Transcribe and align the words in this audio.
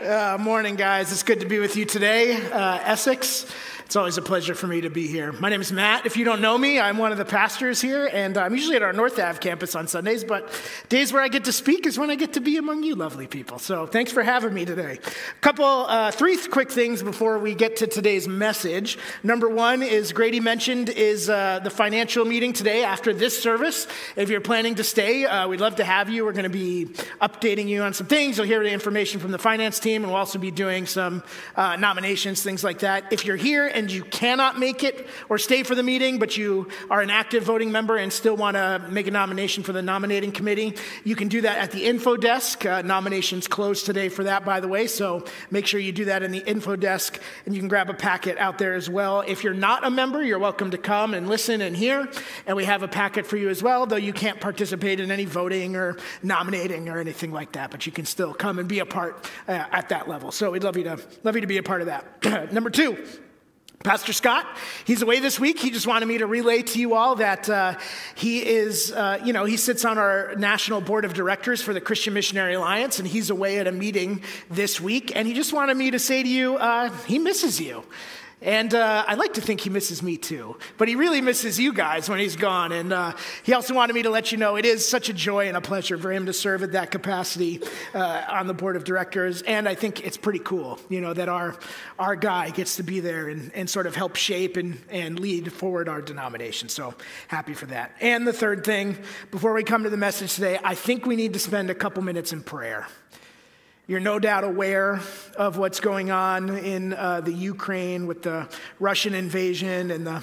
Uh, 0.00 0.38
morning, 0.40 0.76
guys. 0.76 1.12
It's 1.12 1.22
good 1.22 1.40
to 1.40 1.46
be 1.46 1.58
with 1.58 1.76
you 1.76 1.84
today, 1.84 2.34
uh, 2.34 2.78
Essex. 2.84 3.44
It's 3.90 3.96
always 3.96 4.18
a 4.18 4.22
pleasure 4.22 4.54
for 4.54 4.68
me 4.68 4.82
to 4.82 4.88
be 4.88 5.08
here. 5.08 5.32
My 5.32 5.48
name 5.48 5.60
is 5.60 5.72
Matt. 5.72 6.06
If 6.06 6.16
you 6.16 6.24
don't 6.24 6.40
know 6.40 6.56
me, 6.56 6.78
I'm 6.78 6.96
one 6.96 7.10
of 7.10 7.18
the 7.18 7.24
pastors 7.24 7.80
here, 7.80 8.08
and 8.12 8.38
I'm 8.38 8.54
usually 8.54 8.76
at 8.76 8.82
our 8.84 8.92
North 8.92 9.18
Ave 9.18 9.40
campus 9.40 9.74
on 9.74 9.88
Sundays, 9.88 10.22
but 10.22 10.48
days 10.88 11.12
where 11.12 11.20
I 11.20 11.26
get 11.26 11.42
to 11.46 11.52
speak 11.52 11.86
is 11.86 11.98
when 11.98 12.08
I 12.08 12.14
get 12.14 12.34
to 12.34 12.40
be 12.40 12.56
among 12.56 12.84
you 12.84 12.94
lovely 12.94 13.26
people. 13.26 13.58
So 13.58 13.88
thanks 13.88 14.12
for 14.12 14.22
having 14.22 14.54
me 14.54 14.64
today. 14.64 15.00
A 15.02 15.40
couple, 15.40 15.64
uh, 15.64 16.12
three 16.12 16.36
quick 16.36 16.70
things 16.70 17.02
before 17.02 17.40
we 17.40 17.52
get 17.52 17.78
to 17.78 17.88
today's 17.88 18.28
message. 18.28 18.96
Number 19.24 19.48
one 19.48 19.82
is 19.82 20.12
Grady 20.12 20.38
mentioned 20.38 20.88
is 20.88 21.28
uh, 21.28 21.58
the 21.58 21.70
financial 21.70 22.24
meeting 22.24 22.52
today 22.52 22.84
after 22.84 23.12
this 23.12 23.42
service. 23.42 23.88
If 24.14 24.30
you're 24.30 24.40
planning 24.40 24.76
to 24.76 24.84
stay, 24.84 25.24
uh, 25.24 25.48
we'd 25.48 25.60
love 25.60 25.74
to 25.74 25.84
have 25.84 26.08
you. 26.08 26.24
We're 26.24 26.32
going 26.32 26.44
to 26.44 26.48
be 26.48 26.84
updating 27.20 27.66
you 27.66 27.82
on 27.82 27.92
some 27.92 28.06
things. 28.06 28.36
You'll 28.36 28.46
hear 28.46 28.62
the 28.62 28.70
information 28.70 29.18
from 29.18 29.32
the 29.32 29.38
finance 29.38 29.80
team, 29.80 30.04
and 30.04 30.12
we'll 30.12 30.20
also 30.20 30.38
be 30.38 30.52
doing 30.52 30.86
some 30.86 31.24
uh, 31.56 31.74
nominations, 31.74 32.40
things 32.44 32.62
like 32.62 32.78
that. 32.78 33.12
If 33.12 33.24
you're 33.24 33.34
here 33.34 33.79
and 33.80 33.90
you 33.90 34.04
cannot 34.04 34.58
make 34.58 34.84
it 34.84 35.08
or 35.30 35.38
stay 35.38 35.62
for 35.62 35.74
the 35.74 35.82
meeting, 35.82 36.18
but 36.18 36.36
you 36.36 36.68
are 36.90 37.00
an 37.00 37.10
active 37.10 37.42
voting 37.42 37.72
member 37.72 37.96
and 37.96 38.12
still 38.12 38.36
want 38.36 38.56
to 38.56 38.86
make 38.90 39.06
a 39.06 39.10
nomination 39.10 39.62
for 39.62 39.72
the 39.72 39.80
nominating 39.80 40.30
committee, 40.30 40.76
you 41.02 41.16
can 41.16 41.28
do 41.28 41.40
that 41.40 41.58
at 41.58 41.70
the 41.70 41.86
info 41.86 42.16
desk. 42.16 42.66
Uh, 42.66 42.82
nominations 42.82 43.48
closed 43.48 43.86
today 43.86 44.10
for 44.10 44.24
that, 44.24 44.44
by 44.44 44.60
the 44.60 44.68
way, 44.68 44.86
so 44.86 45.24
make 45.50 45.66
sure 45.66 45.80
you 45.80 45.92
do 45.92 46.04
that 46.04 46.22
in 46.22 46.30
the 46.30 46.46
info 46.46 46.76
desk, 46.76 47.20
and 47.46 47.54
you 47.54 47.60
can 47.60 47.68
grab 47.68 47.88
a 47.88 47.94
packet 47.94 48.36
out 48.36 48.58
there 48.58 48.74
as 48.74 48.90
well. 48.90 49.22
If 49.26 49.42
you're 49.42 49.54
not 49.54 49.84
a 49.84 49.90
member, 49.90 50.22
you're 50.22 50.38
welcome 50.38 50.70
to 50.72 50.78
come 50.78 51.14
and 51.14 51.26
listen 51.26 51.62
and 51.62 51.74
hear, 51.74 52.06
and 52.46 52.56
we 52.56 52.66
have 52.66 52.82
a 52.82 52.88
packet 52.88 53.26
for 53.26 53.38
you 53.38 53.48
as 53.48 53.62
well, 53.62 53.86
though 53.86 53.96
you 53.96 54.12
can't 54.12 54.40
participate 54.40 55.00
in 55.00 55.10
any 55.10 55.24
voting 55.24 55.74
or 55.74 55.96
nominating 56.22 56.90
or 56.90 56.98
anything 56.98 57.32
like 57.32 57.52
that, 57.52 57.70
but 57.70 57.86
you 57.86 57.92
can 57.92 58.04
still 58.04 58.34
come 58.34 58.58
and 58.58 58.68
be 58.68 58.80
a 58.80 58.86
part 58.86 59.24
uh, 59.48 59.52
at 59.72 59.88
that 59.88 60.06
level. 60.06 60.30
So 60.30 60.50
we'd 60.50 60.64
love 60.64 60.76
you 60.76 60.84
to 60.84 61.00
love 61.24 61.34
you 61.34 61.40
to 61.40 61.46
be 61.46 61.56
a 61.56 61.62
part 61.62 61.80
of 61.80 61.86
that. 61.86 62.52
Number 62.52 62.68
two. 62.68 63.02
Pastor 63.82 64.12
Scott, 64.12 64.46
he's 64.84 65.00
away 65.00 65.20
this 65.20 65.40
week. 65.40 65.58
He 65.58 65.70
just 65.70 65.86
wanted 65.86 66.04
me 66.04 66.18
to 66.18 66.26
relay 66.26 66.60
to 66.60 66.78
you 66.78 66.92
all 66.92 67.16
that 67.16 67.48
uh, 67.48 67.78
he 68.14 68.46
is, 68.46 68.92
uh, 68.92 69.18
you 69.24 69.32
know, 69.32 69.46
he 69.46 69.56
sits 69.56 69.86
on 69.86 69.96
our 69.96 70.34
national 70.36 70.82
board 70.82 71.06
of 71.06 71.14
directors 71.14 71.62
for 71.62 71.72
the 71.72 71.80
Christian 71.80 72.12
Missionary 72.12 72.52
Alliance, 72.52 72.98
and 72.98 73.08
he's 73.08 73.30
away 73.30 73.58
at 73.58 73.66
a 73.66 73.72
meeting 73.72 74.22
this 74.50 74.82
week. 74.82 75.16
And 75.16 75.26
he 75.26 75.32
just 75.32 75.54
wanted 75.54 75.78
me 75.78 75.92
to 75.92 75.98
say 75.98 76.22
to 76.22 76.28
you, 76.28 76.56
uh, 76.56 76.90
he 77.06 77.18
misses 77.18 77.58
you. 77.58 77.82
And 78.42 78.74
uh, 78.74 79.04
I 79.06 79.14
like 79.14 79.34
to 79.34 79.42
think 79.42 79.60
he 79.60 79.68
misses 79.68 80.02
me 80.02 80.16
too, 80.16 80.56
but 80.78 80.88
he 80.88 80.96
really 80.96 81.20
misses 81.20 81.60
you 81.60 81.74
guys 81.74 82.08
when 82.08 82.18
he's 82.20 82.36
gone. 82.36 82.72
And 82.72 82.92
uh, 82.92 83.12
he 83.42 83.52
also 83.52 83.74
wanted 83.74 83.92
me 83.92 84.02
to 84.02 84.10
let 84.10 84.32
you 84.32 84.38
know 84.38 84.56
it 84.56 84.64
is 84.64 84.88
such 84.88 85.10
a 85.10 85.12
joy 85.12 85.48
and 85.48 85.56
a 85.56 85.60
pleasure 85.60 85.98
for 85.98 86.10
him 86.10 86.26
to 86.26 86.32
serve 86.32 86.62
at 86.62 86.72
that 86.72 86.90
capacity 86.90 87.60
uh, 87.92 88.24
on 88.30 88.46
the 88.46 88.54
board 88.54 88.76
of 88.76 88.84
directors. 88.84 89.42
And 89.42 89.68
I 89.68 89.74
think 89.74 90.06
it's 90.06 90.16
pretty 90.16 90.38
cool, 90.38 90.78
you 90.88 91.02
know, 91.02 91.12
that 91.12 91.28
our, 91.28 91.54
our 91.98 92.16
guy 92.16 92.48
gets 92.50 92.76
to 92.76 92.82
be 92.82 93.00
there 93.00 93.28
and, 93.28 93.52
and 93.54 93.68
sort 93.68 93.86
of 93.86 93.94
help 93.94 94.16
shape 94.16 94.56
and, 94.56 94.80
and 94.88 95.20
lead 95.20 95.52
forward 95.52 95.88
our 95.88 96.00
denomination. 96.00 96.70
So 96.70 96.94
happy 97.28 97.52
for 97.52 97.66
that. 97.66 97.94
And 98.00 98.26
the 98.26 98.32
third 98.32 98.64
thing, 98.64 98.96
before 99.30 99.52
we 99.52 99.64
come 99.64 99.82
to 99.82 99.90
the 99.90 99.98
message 99.98 100.34
today, 100.34 100.58
I 100.64 100.74
think 100.74 101.04
we 101.04 101.16
need 101.16 101.34
to 101.34 101.38
spend 101.38 101.68
a 101.68 101.74
couple 101.74 102.02
minutes 102.02 102.32
in 102.32 102.42
prayer. 102.42 102.86
You're 103.90 103.98
no 103.98 104.20
doubt 104.20 104.44
aware 104.44 105.00
of 105.34 105.58
what's 105.58 105.80
going 105.80 106.12
on 106.12 106.48
in 106.58 106.92
uh, 106.92 107.22
the 107.22 107.32
Ukraine 107.32 108.06
with 108.06 108.22
the 108.22 108.48
Russian 108.78 109.14
invasion 109.14 109.90
and 109.90 110.06
the, 110.06 110.22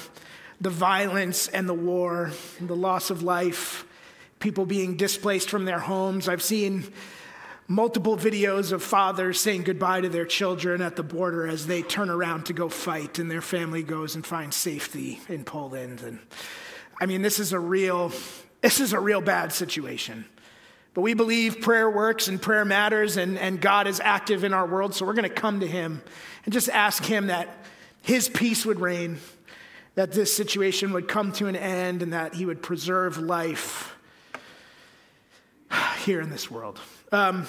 the 0.61 0.69
violence 0.69 1.49
and 1.49 1.67
the 1.67 1.73
war, 1.73 2.31
and 2.59 2.69
the 2.69 2.77
loss 2.77 3.09
of 3.09 3.23
life, 3.23 3.85
people 4.39 4.65
being 4.65 4.95
displaced 4.95 5.49
from 5.49 5.65
their 5.65 5.79
homes. 5.79 6.29
I've 6.29 6.41
seen 6.41 6.85
multiple 7.67 8.15
videos 8.15 8.71
of 8.71 8.81
fathers 8.81 9.37
saying 9.37 9.63
goodbye 9.63 9.99
to 9.99 10.07
their 10.07 10.25
children 10.25 10.81
at 10.81 10.95
the 10.95 11.03
border 11.03 11.45
as 11.45 11.67
they 11.67 11.81
turn 11.81 12.09
around 12.09 12.45
to 12.45 12.53
go 12.53 12.69
fight 12.69 13.19
and 13.19 13.29
their 13.29 13.41
family 13.41 13.83
goes 13.83 14.15
and 14.15 14.25
finds 14.25 14.55
safety 14.55 15.19
in 15.27 15.43
Poland. 15.43 15.99
And 16.05 16.19
I 17.01 17.05
mean, 17.05 17.21
this 17.21 17.37
is 17.37 17.51
a 17.51 17.59
real, 17.59 18.13
this 18.61 18.79
is 18.79 18.93
a 18.93 18.99
real 19.01 19.19
bad 19.19 19.51
situation. 19.51 20.23
But 20.97 21.03
we 21.03 21.13
believe 21.13 21.61
prayer 21.61 21.87
works 21.87 22.27
and 22.27 22.41
prayer 22.41 22.65
matters 22.65 23.17
and, 23.17 23.37
and 23.37 23.61
God 23.61 23.85
is 23.85 23.99
active 23.99 24.43
in 24.43 24.51
our 24.51 24.65
world. 24.65 24.95
So 24.95 25.05
we're 25.05 25.13
going 25.13 25.29
to 25.29 25.35
come 25.35 25.59
to 25.59 25.67
Him 25.67 26.01
and 26.43 26.51
just 26.51 26.69
ask 26.69 27.05
Him 27.05 27.27
that 27.27 27.55
His 28.01 28.29
peace 28.29 28.65
would 28.65 28.79
reign, 28.79 29.19
that 29.93 30.11
this 30.11 30.33
situation 30.33 30.93
would 30.93 31.07
come 31.07 31.33
to 31.33 31.45
an 31.45 31.55
end, 31.55 32.01
and 32.01 32.13
that 32.13 32.33
He 32.33 32.47
would 32.47 32.63
preserve 32.63 33.19
life 33.19 33.95
here 36.03 36.19
in 36.19 36.31
this 36.31 36.49
world. 36.49 36.79
Um, 37.11 37.45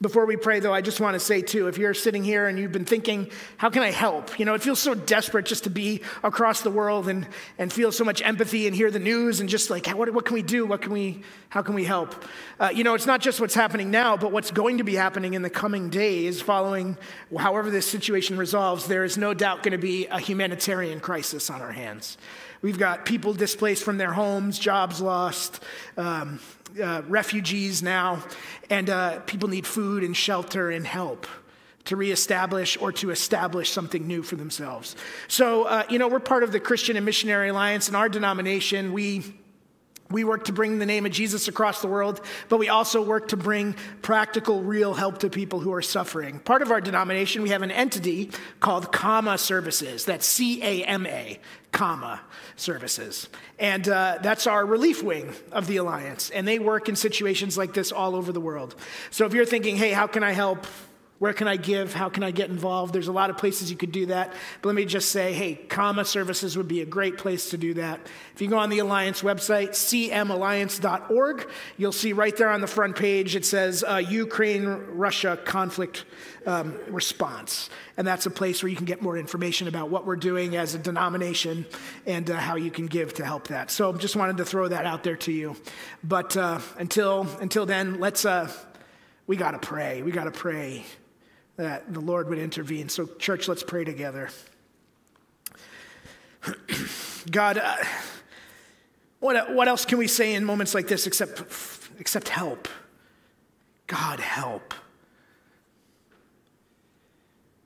before 0.00 0.26
we 0.26 0.36
pray, 0.36 0.60
though, 0.60 0.72
I 0.72 0.80
just 0.80 1.00
want 1.00 1.14
to 1.14 1.20
say, 1.20 1.42
too, 1.42 1.66
if 1.66 1.76
you're 1.76 1.92
sitting 1.92 2.22
here 2.22 2.46
and 2.46 2.56
you've 2.56 2.70
been 2.70 2.84
thinking, 2.84 3.30
how 3.56 3.68
can 3.68 3.82
I 3.82 3.90
help? 3.90 4.38
You 4.38 4.44
know, 4.44 4.54
it 4.54 4.62
feels 4.62 4.78
so 4.78 4.94
desperate 4.94 5.44
just 5.44 5.64
to 5.64 5.70
be 5.70 6.02
across 6.22 6.60
the 6.60 6.70
world 6.70 7.08
and, 7.08 7.26
and 7.58 7.72
feel 7.72 7.90
so 7.90 8.04
much 8.04 8.22
empathy 8.22 8.68
and 8.68 8.76
hear 8.76 8.92
the 8.92 9.00
news 9.00 9.40
and 9.40 9.48
just 9.48 9.70
like, 9.70 9.88
what, 9.88 10.12
what 10.14 10.24
can 10.24 10.34
we 10.34 10.42
do? 10.42 10.66
What 10.66 10.82
can 10.82 10.92
we, 10.92 11.22
how 11.48 11.62
can 11.62 11.74
we 11.74 11.82
help? 11.82 12.24
Uh, 12.60 12.70
you 12.72 12.84
know, 12.84 12.94
it's 12.94 13.06
not 13.06 13.20
just 13.20 13.40
what's 13.40 13.56
happening 13.56 13.90
now, 13.90 14.16
but 14.16 14.30
what's 14.30 14.52
going 14.52 14.78
to 14.78 14.84
be 14.84 14.94
happening 14.94 15.34
in 15.34 15.42
the 15.42 15.50
coming 15.50 15.90
days 15.90 16.40
following 16.40 16.96
however 17.36 17.68
this 17.68 17.86
situation 17.86 18.38
resolves. 18.38 18.86
There 18.86 19.02
is 19.02 19.18
no 19.18 19.34
doubt 19.34 19.64
going 19.64 19.72
to 19.72 19.78
be 19.78 20.06
a 20.06 20.20
humanitarian 20.20 21.00
crisis 21.00 21.50
on 21.50 21.60
our 21.60 21.72
hands. 21.72 22.18
We've 22.62 22.78
got 22.78 23.04
people 23.04 23.34
displaced 23.34 23.84
from 23.84 23.98
their 23.98 24.12
homes, 24.12 24.58
jobs 24.58 25.00
lost, 25.00 25.62
um, 25.96 26.40
uh, 26.82 27.02
refugees 27.08 27.82
now, 27.82 28.22
and 28.70 28.90
uh, 28.90 29.20
people 29.20 29.48
need 29.48 29.66
food 29.66 30.04
and 30.04 30.16
shelter 30.16 30.70
and 30.70 30.86
help 30.86 31.26
to 31.84 31.96
reestablish 31.96 32.76
or 32.80 32.92
to 32.92 33.10
establish 33.10 33.70
something 33.70 34.06
new 34.06 34.22
for 34.22 34.36
themselves. 34.36 34.94
So, 35.26 35.64
uh, 35.64 35.84
you 35.88 35.98
know, 35.98 36.08
we're 36.08 36.20
part 36.20 36.42
of 36.42 36.52
the 36.52 36.60
Christian 36.60 36.96
and 36.96 37.06
Missionary 37.06 37.48
Alliance. 37.48 37.88
In 37.88 37.94
our 37.94 38.08
denomination, 38.08 38.92
we 38.92 39.22
we 40.10 40.24
work 40.24 40.44
to 40.44 40.52
bring 40.52 40.78
the 40.78 40.86
name 40.86 41.04
of 41.06 41.12
Jesus 41.12 41.48
across 41.48 41.82
the 41.82 41.88
world, 41.88 42.20
but 42.48 42.58
we 42.58 42.68
also 42.68 43.02
work 43.02 43.28
to 43.28 43.36
bring 43.36 43.74
practical, 44.02 44.62
real 44.62 44.94
help 44.94 45.18
to 45.18 45.28
people 45.28 45.60
who 45.60 45.72
are 45.72 45.82
suffering. 45.82 46.38
Part 46.40 46.62
of 46.62 46.70
our 46.70 46.80
denomination, 46.80 47.42
we 47.42 47.50
have 47.50 47.62
an 47.62 47.70
entity 47.70 48.30
called 48.60 48.92
CAMA 48.92 49.38
Services. 49.38 50.04
That's 50.04 50.26
C 50.26 50.62
A 50.62 50.84
M 50.84 51.06
A, 51.06 51.38
CAMA 51.72 52.20
Services. 52.56 53.28
And 53.58 53.88
uh, 53.88 54.18
that's 54.22 54.46
our 54.46 54.64
relief 54.64 55.02
wing 55.02 55.34
of 55.52 55.66
the 55.66 55.76
Alliance. 55.76 56.30
And 56.30 56.48
they 56.48 56.58
work 56.58 56.88
in 56.88 56.96
situations 56.96 57.58
like 57.58 57.74
this 57.74 57.92
all 57.92 58.16
over 58.16 58.32
the 58.32 58.40
world. 58.40 58.74
So 59.10 59.26
if 59.26 59.34
you're 59.34 59.44
thinking, 59.44 59.76
hey, 59.76 59.92
how 59.92 60.06
can 60.06 60.22
I 60.22 60.32
help? 60.32 60.66
Where 61.18 61.32
can 61.32 61.48
I 61.48 61.56
give? 61.56 61.94
How 61.94 62.08
can 62.08 62.22
I 62.22 62.30
get 62.30 62.48
involved? 62.48 62.92
There's 62.92 63.08
a 63.08 63.12
lot 63.12 63.28
of 63.28 63.36
places 63.36 63.72
you 63.72 63.76
could 63.76 63.90
do 63.90 64.06
that. 64.06 64.32
But 64.62 64.68
let 64.68 64.76
me 64.76 64.84
just 64.84 65.10
say, 65.10 65.32
hey, 65.32 65.54
CAMA 65.54 66.04
services 66.04 66.56
would 66.56 66.68
be 66.68 66.80
a 66.80 66.86
great 66.86 67.18
place 67.18 67.50
to 67.50 67.56
do 67.56 67.74
that. 67.74 67.98
If 68.34 68.40
you 68.40 68.46
go 68.46 68.56
on 68.56 68.70
the 68.70 68.78
Alliance 68.78 69.22
website, 69.22 69.70
cmalliance.org, 69.70 71.48
you'll 71.76 71.90
see 71.90 72.12
right 72.12 72.36
there 72.36 72.50
on 72.50 72.60
the 72.60 72.68
front 72.68 72.94
page 72.94 73.34
it 73.34 73.44
says 73.44 73.82
uh, 73.82 73.96
Ukraine 73.96 74.68
Russia 74.68 75.36
conflict 75.44 76.04
um, 76.46 76.78
response. 76.86 77.68
And 77.96 78.06
that's 78.06 78.26
a 78.26 78.30
place 78.30 78.62
where 78.62 78.70
you 78.70 78.76
can 78.76 78.86
get 78.86 79.02
more 79.02 79.18
information 79.18 79.66
about 79.66 79.90
what 79.90 80.06
we're 80.06 80.14
doing 80.14 80.54
as 80.54 80.76
a 80.76 80.78
denomination 80.78 81.66
and 82.06 82.30
uh, 82.30 82.36
how 82.36 82.54
you 82.54 82.70
can 82.70 82.86
give 82.86 83.14
to 83.14 83.24
help 83.24 83.48
that. 83.48 83.72
So 83.72 83.92
just 83.92 84.14
wanted 84.14 84.36
to 84.36 84.44
throw 84.44 84.68
that 84.68 84.86
out 84.86 85.02
there 85.02 85.16
to 85.16 85.32
you. 85.32 85.56
But 86.04 86.36
uh, 86.36 86.60
until, 86.78 87.26
until 87.40 87.66
then, 87.66 87.98
let's, 87.98 88.24
uh, 88.24 88.52
we 89.26 89.36
got 89.36 89.50
to 89.50 89.58
pray. 89.58 90.02
We 90.02 90.12
got 90.12 90.24
to 90.24 90.30
pray 90.30 90.84
that 91.58 91.92
the 91.92 92.00
Lord 92.00 92.28
would 92.28 92.38
intervene. 92.38 92.88
So, 92.88 93.06
church, 93.18 93.48
let's 93.48 93.64
pray 93.64 93.84
together. 93.84 94.30
God, 97.30 97.58
uh, 97.58 97.76
what, 99.18 99.52
what 99.52 99.66
else 99.66 99.84
can 99.84 99.98
we 99.98 100.06
say 100.06 100.34
in 100.34 100.44
moments 100.44 100.72
like 100.72 100.86
this 100.86 101.08
except, 101.08 101.42
except 101.98 102.28
help? 102.28 102.68
God, 103.88 104.20
help. 104.20 104.72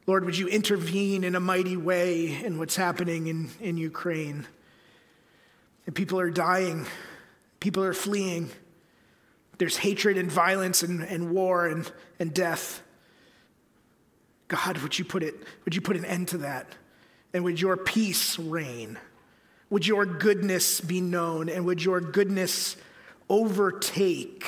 Lord, 0.06 0.24
would 0.24 0.38
you 0.38 0.48
intervene 0.48 1.22
in 1.22 1.34
a 1.34 1.40
mighty 1.40 1.76
way 1.76 2.42
in 2.42 2.58
what's 2.58 2.76
happening 2.76 3.26
in, 3.26 3.50
in 3.60 3.76
Ukraine? 3.76 4.46
And 5.84 5.94
people 5.94 6.18
are 6.18 6.30
dying, 6.30 6.86
people 7.60 7.84
are 7.84 7.92
fleeing. 7.92 8.48
There's 9.58 9.76
hatred 9.76 10.16
and 10.16 10.32
violence 10.32 10.82
and, 10.82 11.02
and 11.02 11.30
war 11.30 11.66
and, 11.66 11.92
and 12.18 12.32
death. 12.32 12.82
God, 14.52 14.76
would 14.78 14.98
you 14.98 15.06
put 15.06 15.22
it, 15.22 15.34
would 15.64 15.74
you 15.74 15.80
put 15.80 15.96
an 15.96 16.04
end 16.04 16.28
to 16.28 16.38
that? 16.38 16.66
And 17.32 17.42
would 17.42 17.58
your 17.58 17.74
peace 17.78 18.38
reign? 18.38 18.98
Would 19.70 19.86
your 19.86 20.04
goodness 20.04 20.78
be 20.78 21.00
known? 21.00 21.48
And 21.48 21.64
would 21.64 21.82
your 21.82 22.02
goodness 22.02 22.76
overtake 23.30 24.46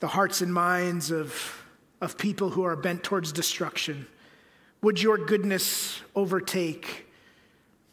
the 0.00 0.08
hearts 0.08 0.42
and 0.42 0.52
minds 0.52 1.10
of, 1.10 1.64
of 2.02 2.18
people 2.18 2.50
who 2.50 2.64
are 2.64 2.76
bent 2.76 3.04
towards 3.04 3.32
destruction? 3.32 4.06
Would 4.82 5.00
your 5.00 5.16
goodness 5.16 6.02
overtake 6.14 7.06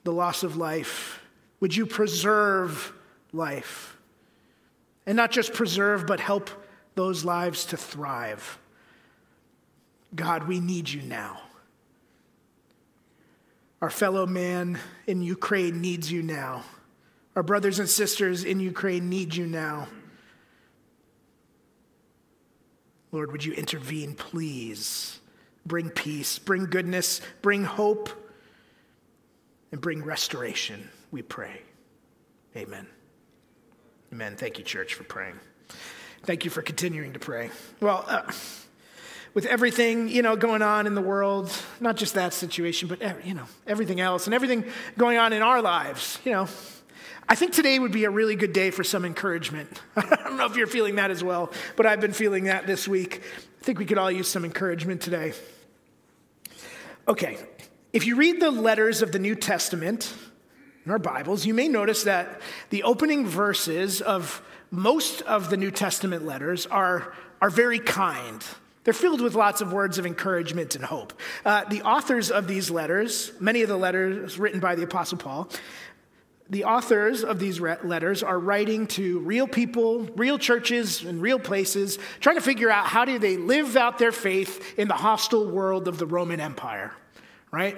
the 0.03 0.11
loss 0.11 0.43
of 0.43 0.57
life? 0.57 1.21
Would 1.61 1.73
you 1.73 1.85
preserve 1.85 2.91
life? 3.31 3.95
And 5.05 5.15
not 5.15 5.31
just 5.31 5.53
preserve, 5.53 6.05
but 6.05 6.19
help 6.19 6.49
those 6.95 7.23
lives 7.23 7.63
to 7.67 7.77
thrive. 7.77 8.59
God, 10.15 10.47
we 10.47 10.59
need 10.59 10.89
you 10.89 11.01
now. 11.01 11.41
Our 13.81 13.89
fellow 13.89 14.25
man 14.25 14.79
in 15.05 15.21
Ukraine 15.21 15.81
needs 15.81 16.11
you 16.11 16.23
now. 16.23 16.63
Our 17.35 17.43
brothers 17.43 17.79
and 17.79 17.89
sisters 17.89 18.43
in 18.43 18.59
Ukraine 18.59 19.09
need 19.09 19.35
you 19.35 19.45
now. 19.45 19.87
Lord, 23.11 23.31
would 23.31 23.43
you 23.43 23.53
intervene, 23.53 24.15
please? 24.15 25.19
Bring 25.65 25.89
peace, 25.89 26.39
bring 26.39 26.65
goodness, 26.65 27.21
bring 27.41 27.63
hope, 27.63 28.09
and 29.71 29.81
bring 29.81 30.03
restoration, 30.03 30.89
we 31.11 31.21
pray. 31.21 31.61
Amen. 32.55 32.87
Amen. 34.13 34.35
Thank 34.37 34.57
you, 34.57 34.63
church, 34.63 34.93
for 34.93 35.03
praying. 35.03 35.39
Thank 36.23 36.45
you 36.45 36.51
for 36.51 36.61
continuing 36.61 37.13
to 37.13 37.19
pray. 37.19 37.49
Well, 37.81 38.05
uh, 38.07 38.31
with 39.35 39.45
everything 39.45 40.07
you 40.07 40.23
know 40.23 40.35
going 40.35 40.63
on 40.63 40.87
in 40.87 40.95
the 40.95 41.01
world, 41.01 41.51
not 41.79 41.97
just 41.97 42.15
that 42.15 42.33
situation, 42.33 42.87
but 42.87 43.23
you 43.23 43.35
know 43.35 43.45
everything 43.67 43.99
else 43.99 44.25
and 44.25 44.33
everything 44.33 44.65
going 44.97 45.19
on 45.19 45.31
in 45.33 45.43
our 45.43 45.61
lives, 45.61 46.17
you 46.25 46.31
know, 46.31 46.47
I 47.27 47.35
think 47.35 47.53
today 47.53 47.77
would 47.77 47.91
be 47.91 48.05
a 48.05 48.09
really 48.09 48.35
good 48.35 48.53
day 48.53 48.71
for 48.71 48.83
some 48.83 49.03
encouragement. 49.03 49.81
I 49.95 50.15
don't 50.23 50.37
know 50.37 50.45
if 50.45 50.55
you're 50.55 50.67
feeling 50.67 50.95
that 50.95 51.11
as 51.11 51.23
well, 51.23 51.51
but 51.75 51.85
I've 51.85 51.99
been 52.01 52.13
feeling 52.13 52.45
that 52.45 52.65
this 52.65 52.87
week. 52.87 53.21
I 53.61 53.63
think 53.63 53.77
we 53.77 53.85
could 53.85 53.97
all 53.97 54.11
use 54.11 54.27
some 54.27 54.45
encouragement 54.45 55.01
today. 55.01 55.33
Okay, 57.07 57.37
if 57.93 58.05
you 58.05 58.15
read 58.15 58.41
the 58.41 58.51
letters 58.51 59.01
of 59.01 59.11
the 59.11 59.19
New 59.19 59.35
Testament 59.35 60.13
in 60.85 60.91
our 60.91 60.99
Bibles, 60.99 61.45
you 61.45 61.53
may 61.53 61.67
notice 61.67 62.03
that 62.03 62.41
the 62.69 62.83
opening 62.83 63.27
verses 63.27 64.01
of 64.01 64.41
most 64.69 65.21
of 65.23 65.49
the 65.49 65.57
New 65.57 65.71
Testament 65.71 66.25
letters 66.25 66.67
are, 66.67 67.13
are 67.41 67.49
very 67.49 67.79
kind. 67.79 68.43
They're 68.85 68.93
filled 68.93 69.19
with 69.19 69.33
lots 69.33 69.61
of 69.61 69.73
words 69.73 69.97
of 69.97 70.05
encouragement 70.05 70.75
and 70.75 70.85
hope. 70.85 71.19
Uh, 71.43 71.65
the 71.65 71.81
authors 71.81 72.29
of 72.29 72.47
these 72.47 72.69
letters, 72.69 73.31
many 73.39 73.63
of 73.63 73.67
the 73.67 73.77
letters 73.77 74.37
written 74.37 74.59
by 74.59 74.75
the 74.75 74.83
Apostle 74.83 75.17
Paul, 75.17 75.49
the 76.51 76.65
authors 76.65 77.23
of 77.23 77.39
these 77.39 77.59
letters 77.59 78.21
are 78.21 78.39
writing 78.39 78.85
to 78.87 79.17
real 79.19 79.47
people, 79.47 80.03
real 80.15 80.37
churches, 80.37 81.03
and 81.03 81.19
real 81.19 81.39
places, 81.39 81.97
trying 82.19 82.35
to 82.35 82.43
figure 82.43 82.69
out 82.69 82.85
how 82.85 83.05
do 83.05 83.17
they 83.17 83.37
live 83.37 83.75
out 83.75 83.97
their 83.97 84.11
faith 84.11 84.77
in 84.77 84.87
the 84.87 84.93
hostile 84.93 85.49
world 85.49 85.87
of 85.87 85.97
the 85.97 86.05
Roman 86.05 86.39
Empire, 86.39 86.93
right? 87.49 87.75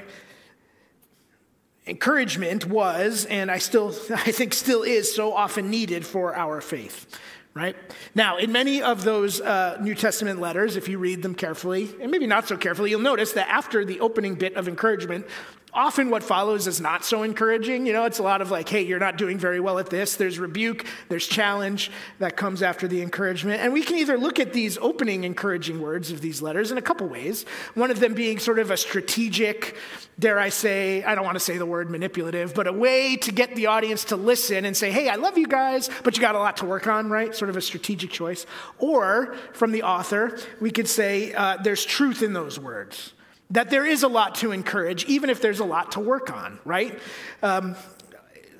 Encouragement 1.85 2.65
was, 2.65 3.23
and 3.23 3.49
I 3.49 3.59
still, 3.59 3.87
I 4.13 4.33
think 4.33 4.53
still 4.53 4.83
is, 4.83 5.15
so 5.15 5.33
often 5.33 5.69
needed 5.69 6.05
for 6.05 6.35
our 6.35 6.59
faith 6.59 7.17
right? 7.57 7.75
Now, 8.15 8.37
in 8.37 8.51
many 8.51 8.81
of 8.81 9.03
those 9.03 9.41
uh, 9.41 9.77
New 9.81 9.95
Testament 9.95 10.39
letters, 10.39 10.75
if 10.75 10.87
you 10.87 10.99
read 10.99 11.21
them 11.21 11.35
carefully, 11.35 11.89
and 12.01 12.11
maybe 12.11 12.27
not 12.27 12.47
so 12.47 12.55
carefully, 12.55 12.91
you'll 12.91 13.01
notice 13.01 13.33
that 13.33 13.49
after 13.49 13.83
the 13.83 13.99
opening 13.99 14.35
bit 14.35 14.55
of 14.55 14.67
encouragement, 14.67 15.25
often 15.73 16.09
what 16.09 16.23
follows 16.23 16.65
is 16.65 16.79
not 16.79 17.03
so 17.03 17.23
encouraging. 17.23 17.85
You 17.85 17.93
know, 17.93 18.05
it's 18.05 18.19
a 18.19 18.23
lot 18.23 18.41
of 18.41 18.51
like, 18.51 18.69
hey, 18.69 18.81
you're 18.81 18.99
not 18.99 19.17
doing 19.17 19.37
very 19.37 19.59
well 19.59 19.79
at 19.79 19.89
this. 19.89 20.15
There's 20.15 20.39
rebuke, 20.39 20.85
there's 21.09 21.27
challenge 21.27 21.91
that 22.19 22.37
comes 22.37 22.63
after 22.63 22.87
the 22.87 23.01
encouragement. 23.01 23.61
And 23.61 23.73
we 23.73 23.83
can 23.83 23.97
either 23.97 24.17
look 24.17 24.39
at 24.39 24.53
these 24.53 24.77
opening 24.79 25.23
encouraging 25.23 25.81
words 25.81 26.11
of 26.11 26.21
these 26.21 26.41
letters 26.41 26.71
in 26.71 26.77
a 26.77 26.81
couple 26.81 27.07
ways. 27.07 27.45
One 27.75 27.91
of 27.91 27.99
them 27.99 28.13
being 28.13 28.39
sort 28.39 28.59
of 28.59 28.71
a 28.71 28.77
strategic, 28.77 29.75
dare 30.17 30.39
I 30.39 30.49
say, 30.49 31.03
I 31.03 31.15
don't 31.15 31.25
want 31.25 31.35
to 31.35 31.43
say 31.43 31.57
the 31.57 31.65
word 31.65 31.89
manipulative, 31.89 32.53
but 32.53 32.67
a 32.67 32.73
way 32.73 33.17
to 33.17 33.31
get 33.31 33.55
the 33.55 33.67
audience 33.67 34.05
to 34.05 34.15
listen 34.15 34.65
and 34.65 34.75
say, 34.75 34.89
hey, 34.89 35.09
I 35.09 35.15
love 35.15 35.37
you 35.37 35.47
guys, 35.47 35.89
but 36.03 36.15
you 36.15 36.21
got 36.21 36.35
a 36.35 36.39
lot 36.39 36.57
to 36.57 36.65
work 36.65 36.87
on, 36.87 37.09
right? 37.09 37.35
Sort 37.35 37.49
of 37.49 37.57
a 37.57 37.61
strategic 37.61 38.09
choice. 38.09 38.45
Or 38.79 39.35
from 39.53 39.71
the 39.71 39.83
author, 39.83 40.39
we 40.61 40.71
could 40.71 40.87
say 40.87 41.33
uh, 41.33 41.57
there's 41.57 41.85
truth 41.85 42.23
in 42.23 42.33
those 42.33 42.59
words 42.59 43.13
that 43.51 43.69
there 43.69 43.85
is 43.85 44.03
a 44.03 44.07
lot 44.07 44.35
to 44.35 44.51
encourage, 44.51 45.05
even 45.05 45.29
if 45.29 45.41
there's 45.41 45.59
a 45.59 45.65
lot 45.65 45.93
to 45.93 45.99
work 45.99 46.31
on, 46.31 46.59
right? 46.65 46.99
Um, 47.41 47.75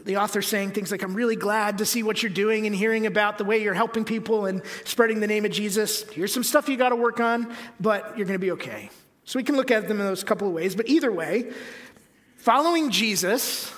the 0.05 0.17
author 0.17 0.41
saying 0.41 0.71
things 0.71 0.89
like, 0.89 1.03
I'm 1.03 1.13
really 1.13 1.35
glad 1.35 1.79
to 1.79 1.85
see 1.85 2.01
what 2.01 2.23
you're 2.23 2.31
doing 2.31 2.65
and 2.65 2.73
hearing 2.73 3.05
about 3.05 3.37
the 3.37 3.43
way 3.43 3.61
you're 3.61 3.73
helping 3.73 4.05
people 4.05 4.45
and 4.45 4.61
spreading 4.85 5.19
the 5.19 5.27
name 5.27 5.43
of 5.43 5.51
Jesus. 5.51 6.09
Here's 6.09 6.33
some 6.33 6.43
stuff 6.43 6.69
you 6.69 6.77
got 6.77 6.89
to 6.89 6.95
work 6.95 7.19
on, 7.19 7.53
but 7.79 8.17
you're 8.17 8.25
going 8.25 8.39
to 8.39 8.45
be 8.45 8.51
okay. 8.51 8.89
So 9.25 9.37
we 9.37 9.43
can 9.43 9.57
look 9.57 9.69
at 9.69 9.89
them 9.89 9.99
in 9.99 10.05
those 10.05 10.23
couple 10.23 10.47
of 10.47 10.53
ways. 10.53 10.77
But 10.77 10.87
either 10.87 11.11
way, 11.11 11.51
following 12.37 12.89
Jesus 12.89 13.73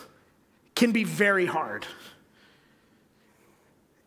can 0.76 0.92
be 0.92 1.04
very 1.04 1.48
hard. 1.48 1.88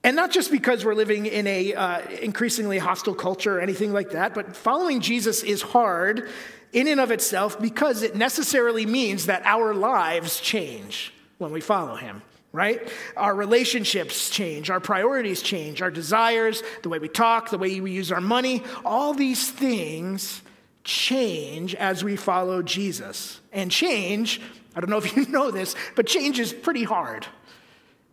And 0.04 0.14
not 0.14 0.30
just 0.30 0.52
because 0.52 0.84
we're 0.84 0.94
living 0.94 1.26
in 1.26 1.48
a 1.48 1.74
uh, 1.74 2.00
increasingly 2.20 2.78
hostile 2.78 3.14
culture 3.14 3.58
or 3.58 3.60
anything 3.60 3.92
like 3.92 4.10
that, 4.10 4.34
but 4.34 4.56
following 4.56 5.00
Jesus 5.00 5.42
is 5.42 5.62
hard 5.62 6.28
in 6.72 6.88
and 6.88 7.00
of 7.00 7.10
itself 7.10 7.60
because 7.60 8.02
it 8.02 8.16
necessarily 8.16 8.86
means 8.86 9.26
that 9.26 9.42
our 9.44 9.74
lives 9.74 10.40
change 10.40 11.12
when 11.38 11.52
we 11.52 11.60
follow 11.60 11.96
him, 11.96 12.22
right? 12.52 12.90
Our 13.16 13.34
relationships 13.34 14.30
change, 14.30 14.70
our 14.70 14.80
priorities 14.80 15.42
change, 15.42 15.82
our 15.82 15.90
desires, 15.90 16.62
the 16.82 16.88
way 16.88 16.98
we 16.98 17.08
talk, 17.08 17.50
the 17.50 17.58
way 17.58 17.80
we 17.80 17.92
use 17.92 18.10
our 18.10 18.20
money, 18.20 18.62
all 18.84 19.12
these 19.12 19.50
things 19.50 20.42
change 20.84 21.74
as 21.74 22.02
we 22.02 22.16
follow 22.16 22.62
Jesus. 22.62 23.40
And 23.52 23.70
change, 23.70 24.40
I 24.74 24.80
don't 24.80 24.90
know 24.90 24.98
if 24.98 25.16
you 25.16 25.26
know 25.26 25.50
this, 25.50 25.74
but 25.94 26.06
change 26.06 26.38
is 26.38 26.52
pretty 26.52 26.84
hard. 26.84 27.26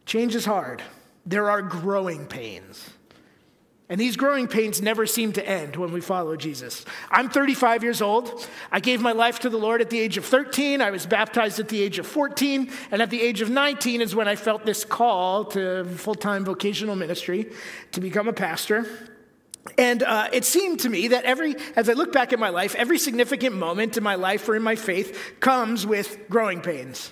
Change 0.05 0.35
is 0.35 0.45
hard. 0.45 0.81
There 1.25 1.49
are 1.49 1.61
growing 1.61 2.25
pains. 2.25 2.89
And 3.91 3.99
these 3.99 4.17
growing 4.17 4.47
pains 4.47 4.83
never 4.83 5.07
seem 5.07 5.33
to 5.33 5.47
end 5.47 5.75
when 5.75 5.91
we 5.91 5.99
follow 5.99 6.35
Jesus. 6.35 6.85
I'm 7.09 7.27
35 7.27 7.81
years 7.81 8.03
old. 8.03 8.47
I 8.71 8.79
gave 8.79 9.01
my 9.01 9.13
life 9.13 9.39
to 9.39 9.49
the 9.49 9.57
Lord 9.57 9.81
at 9.81 9.89
the 9.89 9.99
age 9.99 10.15
of 10.15 10.25
13. 10.25 10.79
I 10.79 10.91
was 10.91 11.07
baptized 11.07 11.59
at 11.59 11.69
the 11.69 11.81
age 11.81 11.97
of 11.97 12.05
14. 12.05 12.71
And 12.91 13.01
at 13.01 13.09
the 13.09 13.19
age 13.19 13.41
of 13.41 13.49
19 13.49 14.01
is 14.01 14.15
when 14.15 14.27
I 14.27 14.35
felt 14.35 14.63
this 14.63 14.85
call 14.85 15.45
to 15.45 15.85
full 15.85 16.13
time 16.13 16.45
vocational 16.45 16.95
ministry 16.95 17.51
to 17.93 17.99
become 17.99 18.27
a 18.27 18.33
pastor. 18.33 18.85
And 19.75 20.03
uh, 20.03 20.29
it 20.31 20.45
seemed 20.45 20.81
to 20.81 20.89
me 20.89 21.07
that 21.07 21.25
every, 21.25 21.55
as 21.75 21.89
I 21.89 21.93
look 21.93 22.13
back 22.13 22.31
at 22.31 22.37
my 22.37 22.49
life, 22.49 22.75
every 22.75 22.99
significant 22.99 23.55
moment 23.55 23.97
in 23.97 24.03
my 24.03 24.15
life 24.15 24.47
or 24.47 24.55
in 24.55 24.61
my 24.61 24.75
faith 24.75 25.35
comes 25.39 25.87
with 25.87 26.29
growing 26.29 26.61
pains 26.61 27.11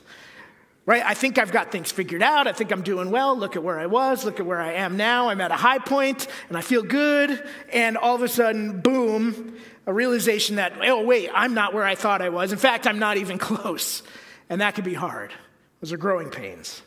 right? 0.88 1.04
I 1.06 1.14
think 1.14 1.38
I've 1.38 1.52
got 1.52 1.70
things 1.72 1.92
figured 1.92 2.24
out. 2.24 2.48
I 2.48 2.54
think 2.54 2.72
I'm 2.72 2.82
doing 2.82 3.12
well. 3.12 3.38
Look 3.38 3.58
at 3.58 3.64
where 3.64 3.78
I 3.78 3.86
was. 3.86 4.24
Look 4.24 4.40
at 4.40 4.46
where 4.46 4.62
I 4.62 4.74
am 4.74 4.96
now. 4.98 5.28
I'm 5.30 5.42
at 5.42 5.52
a 5.52 5.56
high 5.56 5.80
point 5.80 6.28
and 6.48 6.58
I 6.58 6.62
feel 6.62 6.82
good. 6.82 7.44
And 7.72 7.98
all 7.98 8.16
of 8.16 8.24
a 8.24 8.30
sudden, 8.30 8.80
boom, 8.80 9.58
a 9.86 9.94
realization 9.94 10.56
that, 10.56 10.74
oh, 10.82 11.04
wait, 11.04 11.30
I'm 11.34 11.54
not 11.54 11.74
where 11.74 11.84
I 11.84 11.96
thought 11.96 12.22
I 12.22 12.30
was. 12.30 12.54
In 12.54 12.58
fact, 12.58 12.88
I'm 12.88 13.00
not 13.00 13.18
even 13.18 13.38
close. 13.50 14.02
And 14.50 14.62
that 14.62 14.76
can 14.76 14.86
be 14.86 14.94
hard. 14.94 15.34
Those 15.82 15.92
are 15.92 15.98
growing 15.98 16.30
pains. 16.30 16.82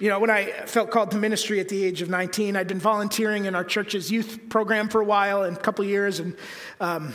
You 0.00 0.08
know, 0.08 0.18
when 0.18 0.28
I 0.28 0.46
felt 0.66 0.90
called 0.90 1.12
to 1.12 1.16
ministry 1.16 1.60
at 1.60 1.68
the 1.68 1.84
age 1.84 2.02
of 2.02 2.10
19, 2.10 2.56
I'd 2.56 2.66
been 2.66 2.80
volunteering 2.80 3.44
in 3.44 3.54
our 3.54 3.62
church's 3.62 4.10
youth 4.10 4.40
program 4.48 4.88
for 4.88 5.00
a 5.00 5.04
while 5.04 5.44
and 5.44 5.56
a 5.56 5.60
couple 5.60 5.84
years, 5.84 6.18
and 6.18 6.36
um, 6.80 7.12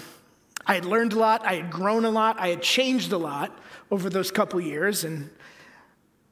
I 0.65 0.75
had 0.75 0.85
learned 0.85 1.11
a 1.11 1.19
lot, 1.19 1.45
I 1.45 1.55
had 1.55 1.71
grown 1.71 2.05
a 2.05 2.09
lot, 2.09 2.39
I 2.39 2.47
had 2.47 2.61
changed 2.61 3.11
a 3.11 3.17
lot 3.17 3.59
over 3.91 4.09
those 4.09 4.31
couple 4.31 4.59
years. 4.61 5.03
And 5.03 5.29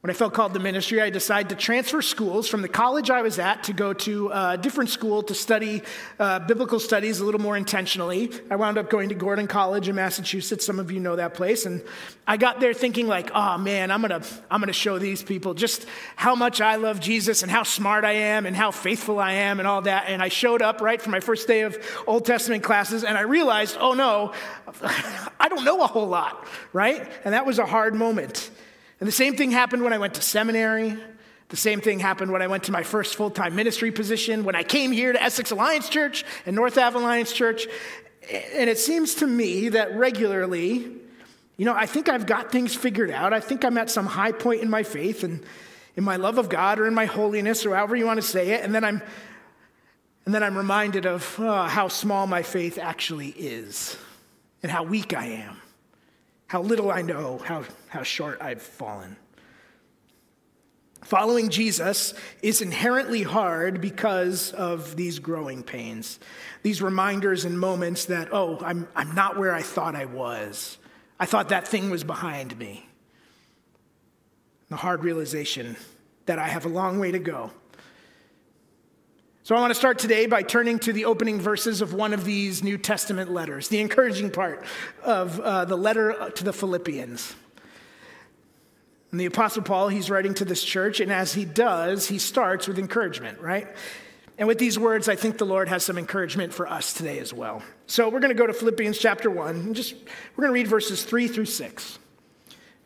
when 0.00 0.12
I 0.12 0.14
felt 0.14 0.32
called 0.32 0.54
to 0.54 0.60
ministry, 0.60 1.02
I 1.02 1.10
decided 1.10 1.48
to 1.48 1.56
transfer 1.56 2.02
schools 2.02 2.48
from 2.48 2.62
the 2.62 2.68
college 2.68 3.10
I 3.10 3.22
was 3.22 3.40
at 3.40 3.64
to 3.64 3.72
go 3.72 3.92
to 3.92 4.28
a 4.28 4.56
different 4.56 4.90
school 4.90 5.24
to 5.24 5.34
study 5.34 5.82
uh, 6.20 6.38
biblical 6.38 6.78
studies 6.78 7.18
a 7.18 7.24
little 7.24 7.40
more 7.40 7.56
intentionally. 7.56 8.30
I 8.48 8.54
wound 8.54 8.78
up 8.78 8.90
going 8.90 9.08
to 9.08 9.16
Gordon 9.16 9.48
College 9.48 9.88
in 9.88 9.96
Massachusetts. 9.96 10.64
Some 10.64 10.78
of 10.78 10.92
you 10.92 11.00
know 11.00 11.16
that 11.16 11.34
place. 11.34 11.66
And 11.66 11.82
I 12.28 12.36
got 12.36 12.60
there 12.60 12.72
thinking 12.74 13.08
like, 13.08 13.32
oh 13.34 13.58
man, 13.58 13.90
I'm 13.90 14.00
going 14.00 14.22
to 14.22 14.28
I'm 14.48 14.60
going 14.60 14.68
to 14.68 14.72
show 14.72 15.00
these 15.00 15.20
people 15.20 15.54
just 15.54 15.84
how 16.14 16.36
much 16.36 16.60
I 16.60 16.76
love 16.76 17.00
Jesus 17.00 17.42
and 17.42 17.50
how 17.50 17.64
smart 17.64 18.04
I 18.04 18.12
am 18.12 18.46
and 18.46 18.54
how 18.54 18.70
faithful 18.70 19.18
I 19.18 19.32
am 19.32 19.58
and 19.58 19.66
all 19.66 19.82
that. 19.82 20.04
And 20.06 20.22
I 20.22 20.28
showed 20.28 20.62
up 20.62 20.80
right 20.80 21.02
for 21.02 21.10
my 21.10 21.20
first 21.20 21.48
day 21.48 21.62
of 21.62 21.76
Old 22.06 22.24
Testament 22.24 22.62
classes 22.62 23.02
and 23.02 23.18
I 23.18 23.22
realized, 23.22 23.76
oh 23.80 23.94
no, 23.94 24.32
I 25.40 25.48
don't 25.48 25.64
know 25.64 25.82
a 25.82 25.88
whole 25.88 26.06
lot, 26.06 26.46
right? 26.72 27.10
And 27.24 27.34
that 27.34 27.46
was 27.46 27.58
a 27.58 27.66
hard 27.66 27.96
moment. 27.96 28.48
And 29.00 29.06
the 29.06 29.12
same 29.12 29.36
thing 29.36 29.50
happened 29.50 29.82
when 29.82 29.92
I 29.92 29.98
went 29.98 30.14
to 30.14 30.22
seminary. 30.22 30.96
The 31.48 31.56
same 31.56 31.80
thing 31.80 31.98
happened 31.98 32.30
when 32.30 32.42
I 32.42 32.46
went 32.46 32.64
to 32.64 32.72
my 32.72 32.82
first 32.82 33.14
full 33.16 33.30
time 33.30 33.54
ministry 33.54 33.90
position, 33.90 34.44
when 34.44 34.54
I 34.54 34.62
came 34.62 34.92
here 34.92 35.12
to 35.12 35.22
Essex 35.22 35.50
Alliance 35.50 35.88
Church 35.88 36.24
and 36.44 36.54
North 36.54 36.76
Ave 36.76 36.98
Alliance 36.98 37.32
Church. 37.32 37.66
And 38.54 38.68
it 38.68 38.78
seems 38.78 39.16
to 39.16 39.26
me 39.26 39.70
that 39.70 39.94
regularly, 39.96 40.90
you 41.56 41.64
know, 41.64 41.74
I 41.74 41.86
think 41.86 42.08
I've 42.08 42.26
got 42.26 42.52
things 42.52 42.74
figured 42.74 43.10
out. 43.10 43.32
I 43.32 43.40
think 43.40 43.64
I'm 43.64 43.78
at 43.78 43.90
some 43.90 44.04
high 44.04 44.32
point 44.32 44.60
in 44.62 44.68
my 44.68 44.82
faith 44.82 45.24
and 45.24 45.42
in 45.96 46.04
my 46.04 46.16
love 46.16 46.36
of 46.36 46.48
God 46.48 46.78
or 46.78 46.86
in 46.86 46.94
my 46.94 47.06
holiness 47.06 47.64
or 47.64 47.74
however 47.74 47.96
you 47.96 48.04
want 48.04 48.20
to 48.20 48.26
say 48.26 48.50
it. 48.50 48.62
And 48.62 48.74
then 48.74 48.84
I'm, 48.84 49.00
and 50.26 50.34
then 50.34 50.42
I'm 50.42 50.56
reminded 50.56 51.06
of 51.06 51.36
oh, 51.38 51.62
how 51.62 51.88
small 51.88 52.26
my 52.26 52.42
faith 52.42 52.76
actually 52.76 53.28
is 53.28 53.96
and 54.62 54.70
how 54.70 54.82
weak 54.82 55.14
I 55.14 55.26
am 55.26 55.56
how 56.48 56.62
little 56.62 56.90
I 56.90 57.02
know, 57.02 57.38
how, 57.38 57.64
how 57.88 58.02
short 58.02 58.40
I've 58.40 58.62
fallen. 58.62 59.16
Following 61.04 61.48
Jesus 61.48 62.12
is 62.42 62.60
inherently 62.60 63.22
hard 63.22 63.80
because 63.80 64.52
of 64.52 64.96
these 64.96 65.20
growing 65.20 65.62
pains, 65.62 66.18
these 66.62 66.82
reminders 66.82 67.44
and 67.44 67.58
moments 67.58 68.06
that, 68.06 68.28
oh, 68.32 68.58
I'm, 68.60 68.88
I'm 68.96 69.14
not 69.14 69.38
where 69.38 69.54
I 69.54 69.62
thought 69.62 69.94
I 69.94 70.06
was. 70.06 70.78
I 71.20 71.26
thought 71.26 71.50
that 71.50 71.68
thing 71.68 71.90
was 71.90 72.02
behind 72.02 72.58
me. 72.58 72.88
The 74.68 74.76
hard 74.76 75.04
realization 75.04 75.76
that 76.26 76.38
I 76.38 76.48
have 76.48 76.64
a 76.64 76.68
long 76.68 76.98
way 76.98 77.10
to 77.12 77.18
go. 77.18 77.52
So 79.48 79.56
I 79.56 79.60
want 79.60 79.70
to 79.70 79.76
start 79.76 79.98
today 79.98 80.26
by 80.26 80.42
turning 80.42 80.78
to 80.80 80.92
the 80.92 81.06
opening 81.06 81.40
verses 81.40 81.80
of 81.80 81.94
one 81.94 82.12
of 82.12 82.26
these 82.26 82.62
New 82.62 82.76
Testament 82.76 83.30
letters, 83.32 83.68
the 83.68 83.80
encouraging 83.80 84.30
part 84.30 84.62
of 85.02 85.40
uh, 85.40 85.64
the 85.64 85.74
letter 85.74 86.30
to 86.34 86.44
the 86.44 86.52
Philippians. 86.52 87.34
And 89.10 89.18
the 89.18 89.24
Apostle 89.24 89.62
Paul, 89.62 89.88
he's 89.88 90.10
writing 90.10 90.34
to 90.34 90.44
this 90.44 90.62
church, 90.62 91.00
and 91.00 91.10
as 91.10 91.32
he 91.32 91.46
does, 91.46 92.06
he 92.06 92.18
starts 92.18 92.68
with 92.68 92.78
encouragement, 92.78 93.40
right? 93.40 93.66
And 94.36 94.46
with 94.46 94.58
these 94.58 94.78
words, 94.78 95.08
I 95.08 95.16
think 95.16 95.38
the 95.38 95.46
Lord 95.46 95.70
has 95.70 95.82
some 95.82 95.96
encouragement 95.96 96.52
for 96.52 96.68
us 96.68 96.92
today 96.92 97.18
as 97.18 97.32
well. 97.32 97.62
So 97.86 98.10
we're 98.10 98.20
going 98.20 98.36
to 98.36 98.38
go 98.38 98.46
to 98.46 98.52
Philippians 98.52 98.98
chapter 98.98 99.30
1, 99.30 99.56
and 99.56 99.74
just 99.74 99.94
we're 100.36 100.42
going 100.42 100.50
to 100.52 100.60
read 100.60 100.68
verses 100.68 101.04
3 101.04 101.26
through 101.26 101.46
6. 101.46 101.98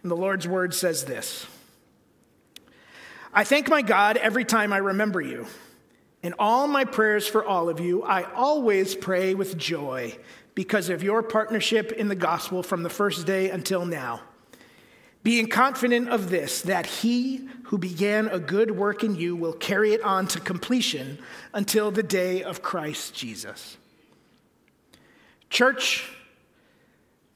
And 0.04 0.12
the 0.12 0.16
Lord's 0.16 0.46
word 0.46 0.74
says 0.74 1.06
this 1.06 1.44
I 3.34 3.42
thank 3.42 3.68
my 3.68 3.82
God 3.82 4.16
every 4.16 4.44
time 4.44 4.72
I 4.72 4.78
remember 4.78 5.20
you. 5.20 5.48
In 6.22 6.34
all 6.38 6.68
my 6.68 6.84
prayers 6.84 7.26
for 7.26 7.44
all 7.44 7.68
of 7.68 7.80
you, 7.80 8.02
I 8.02 8.22
always 8.32 8.94
pray 8.94 9.34
with 9.34 9.58
joy 9.58 10.16
because 10.54 10.88
of 10.88 11.02
your 11.02 11.22
partnership 11.22 11.92
in 11.92 12.08
the 12.08 12.14
gospel 12.14 12.62
from 12.62 12.82
the 12.82 12.90
first 12.90 13.26
day 13.26 13.50
until 13.50 13.84
now 13.84 14.20
being 15.22 15.46
confident 15.46 16.08
of 16.08 16.30
this, 16.30 16.62
that 16.62 16.86
he 16.86 17.48
who 17.64 17.78
began 17.78 18.28
a 18.28 18.40
good 18.40 18.72
work 18.72 19.04
in 19.04 19.14
you 19.14 19.36
will 19.36 19.52
carry 19.52 19.92
it 19.92 20.02
on 20.02 20.26
to 20.28 20.40
completion 20.40 21.18
until 21.54 21.90
the 21.90 22.02
day 22.02 22.42
of 22.42 22.60
Christ 22.60 23.14
Jesus. 23.14 23.76
Church, 25.48 26.08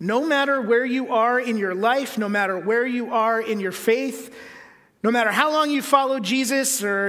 no 0.01 0.27
matter 0.27 0.61
where 0.61 0.85
you 0.85 1.13
are 1.13 1.39
in 1.39 1.59
your 1.59 1.75
life, 1.75 2.19
no 2.19 2.29
matter 2.29 2.59
where 2.59 2.87
you 2.87 3.13
are 3.13 3.41
in 3.41 3.61
your 3.61 3.73
faith, 3.73 4.35
no 5.05 5.11
matter 5.11 5.31
how 5.31 5.53
long 5.53 5.71
you 5.71 5.81
follow 5.81 6.19
Jesus 6.19 6.83
or 6.83 7.09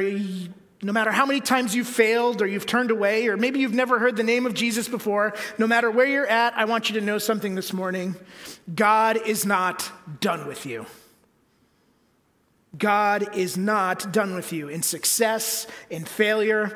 no 0.81 0.93
matter 0.93 1.11
how 1.11 1.25
many 1.25 1.41
times 1.41 1.75
you've 1.75 1.87
failed 1.87 2.41
or 2.41 2.47
you've 2.47 2.65
turned 2.65 2.91
away, 2.91 3.27
or 3.27 3.37
maybe 3.37 3.59
you've 3.59 3.73
never 3.73 3.97
heard 3.97 4.15
the 4.15 4.23
name 4.23 4.45
of 4.45 4.53
Jesus 4.53 4.87
before, 4.87 5.33
no 5.57 5.65
matter 5.65 5.89
where 5.89 6.05
you're 6.05 6.27
at, 6.27 6.55
I 6.55 6.65
want 6.65 6.89
you 6.89 6.99
to 6.99 7.05
know 7.05 7.17
something 7.17 7.55
this 7.55 7.73
morning. 7.73 8.15
God 8.73 9.17
is 9.25 9.45
not 9.45 9.91
done 10.19 10.47
with 10.47 10.65
you. 10.65 10.85
God 12.77 13.35
is 13.35 13.57
not 13.57 14.11
done 14.11 14.35
with 14.35 14.53
you 14.53 14.67
in 14.67 14.83
success, 14.83 15.65
in 15.89 16.05
failure. 16.05 16.75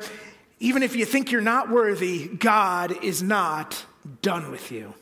Even 0.58 0.82
if 0.82 0.96
you 0.96 1.04
think 1.04 1.30
you're 1.30 1.40
not 1.40 1.70
worthy, 1.70 2.26
God 2.26 3.04
is 3.04 3.22
not 3.22 3.84
done 4.20 4.50
with 4.50 4.72
you. 4.72 4.94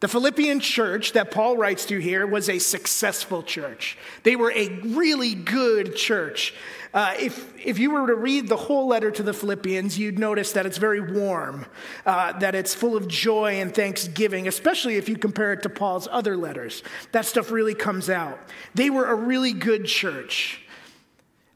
The 0.00 0.08
Philippian 0.08 0.60
church 0.60 1.12
that 1.12 1.30
Paul 1.30 1.56
writes 1.56 1.86
to 1.86 1.98
here 1.98 2.26
was 2.26 2.48
a 2.48 2.58
successful 2.58 3.42
church. 3.42 3.96
They 4.22 4.36
were 4.36 4.52
a 4.54 4.68
really 4.68 5.34
good 5.34 5.96
church. 5.96 6.52
Uh, 6.92 7.14
if, 7.18 7.52
if 7.58 7.78
you 7.78 7.90
were 7.90 8.06
to 8.06 8.14
read 8.14 8.48
the 8.48 8.56
whole 8.56 8.86
letter 8.86 9.10
to 9.10 9.22
the 9.22 9.32
Philippians, 9.32 9.98
you'd 9.98 10.18
notice 10.18 10.52
that 10.52 10.66
it's 10.66 10.78
very 10.78 11.00
warm, 11.00 11.66
uh, 12.06 12.32
that 12.38 12.54
it's 12.54 12.74
full 12.74 12.96
of 12.96 13.08
joy 13.08 13.60
and 13.60 13.74
thanksgiving, 13.74 14.46
especially 14.46 14.96
if 14.96 15.08
you 15.08 15.16
compare 15.16 15.52
it 15.52 15.62
to 15.62 15.68
Paul's 15.68 16.06
other 16.10 16.36
letters. 16.36 16.82
That 17.12 17.24
stuff 17.24 17.50
really 17.50 17.74
comes 17.74 18.10
out. 18.10 18.38
They 18.74 18.90
were 18.90 19.06
a 19.06 19.14
really 19.14 19.52
good 19.52 19.86
church. 19.86 20.60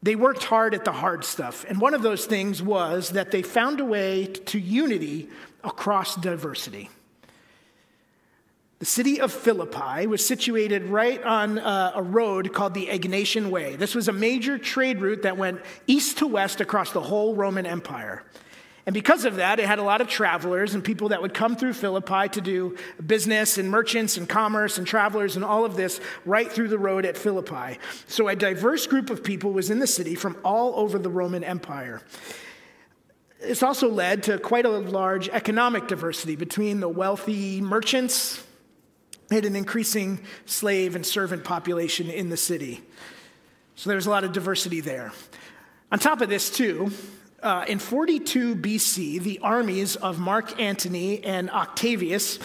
They 0.02 0.16
worked 0.16 0.44
hard 0.44 0.74
at 0.74 0.84
the 0.84 0.92
hard 0.92 1.24
stuff. 1.24 1.64
And 1.68 1.80
one 1.80 1.92
of 1.92 2.02
those 2.02 2.24
things 2.24 2.62
was 2.62 3.10
that 3.10 3.30
they 3.30 3.42
found 3.42 3.80
a 3.80 3.84
way 3.84 4.26
to 4.26 4.58
unity 4.58 5.28
across 5.62 6.16
diversity. 6.16 6.88
The 8.78 8.86
city 8.86 9.20
of 9.20 9.32
Philippi 9.32 10.06
was 10.06 10.24
situated 10.24 10.84
right 10.84 11.20
on 11.24 11.58
uh, 11.58 11.92
a 11.96 12.02
road 12.02 12.52
called 12.52 12.74
the 12.74 12.86
Egnatian 12.86 13.50
Way. 13.50 13.74
This 13.74 13.92
was 13.92 14.06
a 14.06 14.12
major 14.12 14.56
trade 14.56 15.00
route 15.00 15.22
that 15.22 15.36
went 15.36 15.60
east 15.88 16.18
to 16.18 16.28
west 16.28 16.60
across 16.60 16.92
the 16.92 17.00
whole 17.00 17.34
Roman 17.34 17.66
Empire. 17.66 18.22
And 18.86 18.94
because 18.94 19.24
of 19.24 19.36
that, 19.36 19.58
it 19.58 19.66
had 19.66 19.80
a 19.80 19.82
lot 19.82 20.00
of 20.00 20.06
travelers 20.06 20.74
and 20.74 20.84
people 20.84 21.08
that 21.08 21.20
would 21.20 21.34
come 21.34 21.56
through 21.56 21.72
Philippi 21.72 22.28
to 22.28 22.40
do 22.40 22.76
business 23.04 23.58
and 23.58 23.68
merchants 23.68 24.16
and 24.16 24.28
commerce 24.28 24.78
and 24.78 24.86
travelers 24.86 25.34
and 25.34 25.44
all 25.44 25.64
of 25.64 25.76
this 25.76 26.00
right 26.24 26.50
through 26.50 26.68
the 26.68 26.78
road 26.78 27.04
at 27.04 27.18
Philippi. 27.18 27.80
So 28.06 28.28
a 28.28 28.36
diverse 28.36 28.86
group 28.86 29.10
of 29.10 29.24
people 29.24 29.52
was 29.52 29.70
in 29.70 29.80
the 29.80 29.88
city 29.88 30.14
from 30.14 30.38
all 30.44 30.78
over 30.78 31.00
the 31.00 31.10
Roman 31.10 31.42
Empire. 31.42 32.00
This 33.40 33.64
also 33.64 33.90
led 33.90 34.22
to 34.22 34.38
quite 34.38 34.66
a 34.66 34.70
large 34.70 35.28
economic 35.28 35.88
diversity 35.88 36.36
between 36.36 36.78
the 36.78 36.88
wealthy 36.88 37.60
merchants 37.60 38.44
had 39.30 39.44
an 39.44 39.56
increasing 39.56 40.20
slave 40.46 40.96
and 40.96 41.04
servant 41.04 41.44
population 41.44 42.10
in 42.10 42.30
the 42.30 42.36
city. 42.36 42.82
So 43.76 43.90
there 43.90 43.96
was 43.96 44.06
a 44.06 44.10
lot 44.10 44.24
of 44.24 44.32
diversity 44.32 44.80
there. 44.80 45.12
On 45.92 45.98
top 45.98 46.20
of 46.20 46.28
this, 46.28 46.50
too, 46.50 46.90
uh, 47.42 47.64
in 47.68 47.78
42 47.78 48.56
BC, 48.56 49.20
the 49.20 49.38
armies 49.40 49.96
of 49.96 50.18
Mark 50.18 50.60
Antony 50.60 51.22
and 51.22 51.50
Octavius 51.50 52.38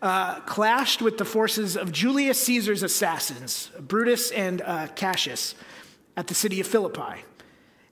uh, 0.00 0.40
clashed 0.40 1.00
with 1.00 1.16
the 1.16 1.24
forces 1.24 1.76
of 1.76 1.92
Julius 1.92 2.42
Caesar's 2.42 2.82
assassins, 2.82 3.70
Brutus 3.78 4.32
and 4.32 4.60
uh, 4.62 4.88
Cassius, 4.88 5.54
at 6.16 6.26
the 6.26 6.34
city 6.34 6.60
of 6.60 6.66
Philippi. 6.66 7.24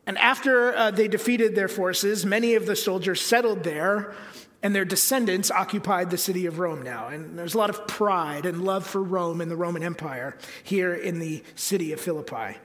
And 0.06 0.18
after 0.18 0.74
uh, 0.74 0.90
they 0.90 1.06
defeated 1.06 1.54
their 1.54 1.68
forces, 1.68 2.26
many 2.26 2.56
of 2.56 2.66
the 2.66 2.74
soldiers 2.74 3.20
settled 3.20 3.62
there 3.62 4.14
and 4.62 4.74
their 4.74 4.84
descendants 4.84 5.50
occupied 5.50 6.10
the 6.10 6.18
city 6.18 6.46
of 6.46 6.58
Rome 6.58 6.82
now. 6.82 7.08
And 7.08 7.38
there's 7.38 7.54
a 7.54 7.58
lot 7.58 7.70
of 7.70 7.86
pride 7.86 8.44
and 8.44 8.62
love 8.64 8.86
for 8.86 9.02
Rome 9.02 9.40
and 9.40 9.50
the 9.50 9.56
Roman 9.56 9.82
Empire 9.82 10.36
here 10.62 10.94
in 10.94 11.18
the 11.18 11.42
city 11.54 11.92
of 11.92 12.00
Philippi. 12.00 12.58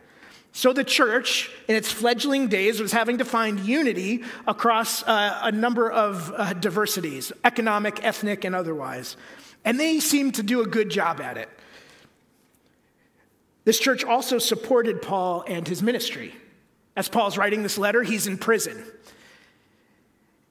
So 0.52 0.72
the 0.72 0.86
church, 0.86 1.52
in 1.68 1.76
its 1.76 1.92
fledgling 1.92 2.48
days, 2.48 2.80
was 2.80 2.94
having 2.94 3.18
to 3.18 3.26
find 3.26 3.60
unity 3.60 4.24
across 4.48 5.04
uh, 5.04 5.40
a 5.44 5.52
number 5.52 5.92
of 5.92 6.34
uh, 6.36 6.54
diversities 6.54 7.34
economic, 7.44 8.04
ethnic, 8.04 8.46
and 8.46 8.56
otherwise. 8.56 9.18
And 9.66 9.80
they 9.80 10.00
seemed 10.00 10.36
to 10.36 10.44
do 10.44 10.62
a 10.62 10.66
good 10.66 10.90
job 10.90 11.20
at 11.20 11.38
it. 11.38 11.50
This 13.66 13.80
church 13.80 14.04
also 14.04 14.38
supported 14.38 15.02
Paul 15.02 15.44
and 15.48 15.68
his 15.68 15.82
ministry. 15.82 16.34
As 16.96 17.10
Paul's 17.10 17.38
writing 17.38 17.64
this 17.64 17.78
letter, 17.78 18.04
he's 18.04 18.28
in 18.28 18.38
prison. 18.38 18.82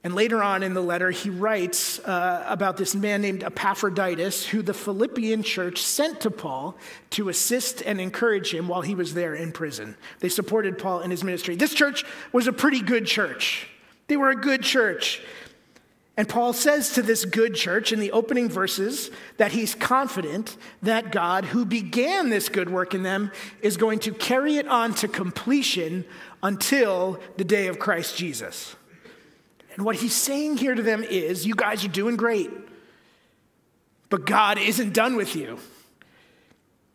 And 0.05 0.13
later 0.13 0.43
on 0.43 0.61
in 0.61 0.75
the 0.75 0.83
letter, 0.83 1.09
he 1.09 1.31
writes 1.31 1.97
uh, 1.97 2.45
about 2.47 2.77
this 2.77 2.93
man 2.93 3.23
named 3.23 3.43
Epaphroditus, 3.43 4.45
who 4.45 4.61
the 4.61 4.71
Philippian 4.71 5.41
church 5.41 5.81
sent 5.81 6.21
to 6.21 6.29
Paul 6.29 6.77
to 7.09 7.27
assist 7.27 7.81
and 7.81 7.99
encourage 7.99 8.53
him 8.53 8.67
while 8.67 8.83
he 8.83 8.93
was 8.93 9.15
there 9.15 9.33
in 9.33 9.51
prison. 9.51 9.97
They 10.19 10.29
supported 10.29 10.77
Paul 10.77 11.01
in 11.01 11.09
his 11.09 11.23
ministry. 11.23 11.55
This 11.55 11.73
church 11.73 12.05
was 12.31 12.45
a 12.45 12.53
pretty 12.53 12.81
good 12.81 13.07
church. 13.07 13.67
They 14.05 14.15
were 14.15 14.29
a 14.29 14.35
good 14.35 14.61
church. 14.61 15.23
And 16.15 16.29
Paul 16.29 16.53
says 16.53 16.93
to 16.93 17.01
this 17.01 17.25
good 17.25 17.55
church 17.55 17.91
in 17.91 17.99
the 17.99 18.11
opening 18.11 18.47
verses 18.47 19.09
that 19.37 19.53
he's 19.53 19.73
confident 19.73 20.55
that 20.83 21.11
God, 21.11 21.45
who 21.45 21.65
began 21.65 22.29
this 22.29 22.47
good 22.47 22.69
work 22.69 22.93
in 22.93 23.01
them, 23.01 23.31
is 23.63 23.75
going 23.75 23.97
to 24.01 24.11
carry 24.11 24.57
it 24.57 24.67
on 24.67 24.93
to 24.95 25.07
completion 25.07 26.05
until 26.43 27.19
the 27.37 27.43
day 27.43 27.65
of 27.65 27.79
Christ 27.79 28.15
Jesus. 28.15 28.75
And 29.75 29.85
what 29.85 29.97
he's 29.97 30.13
saying 30.13 30.57
here 30.57 30.73
to 30.73 30.81
them 30.81 31.03
is, 31.03 31.45
you 31.45 31.53
guys 31.53 31.83
are 31.83 31.89
doing 31.89 32.15
great, 32.15 32.49
but 34.09 34.25
God 34.25 34.57
isn't 34.57 34.93
done 34.93 35.15
with 35.15 35.35
you. 35.35 35.59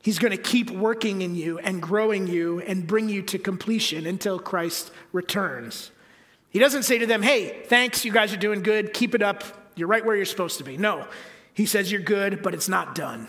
He's 0.02 0.18
going 0.18 0.30
to 0.30 0.42
keep 0.42 0.70
working 0.70 1.20
in 1.20 1.34
you 1.34 1.58
and 1.58 1.82
growing 1.82 2.26
you 2.26 2.60
and 2.60 2.86
bring 2.86 3.10
you 3.10 3.20
to 3.22 3.38
completion 3.38 4.06
until 4.06 4.38
Christ 4.38 4.90
returns. 5.12 5.90
He 6.48 6.58
doesn't 6.58 6.84
say 6.84 6.98
to 6.98 7.06
them, 7.06 7.22
hey, 7.22 7.62
thanks, 7.66 8.04
you 8.04 8.12
guys 8.12 8.32
are 8.32 8.38
doing 8.38 8.62
good, 8.62 8.94
keep 8.94 9.14
it 9.14 9.22
up, 9.22 9.44
you're 9.76 9.88
right 9.88 10.04
where 10.04 10.16
you're 10.16 10.24
supposed 10.24 10.56
to 10.58 10.64
be. 10.64 10.78
No, 10.78 11.06
he 11.52 11.66
says 11.66 11.92
you're 11.92 12.00
good, 12.00 12.42
but 12.42 12.54
it's 12.54 12.68
not 12.68 12.94
done. 12.94 13.28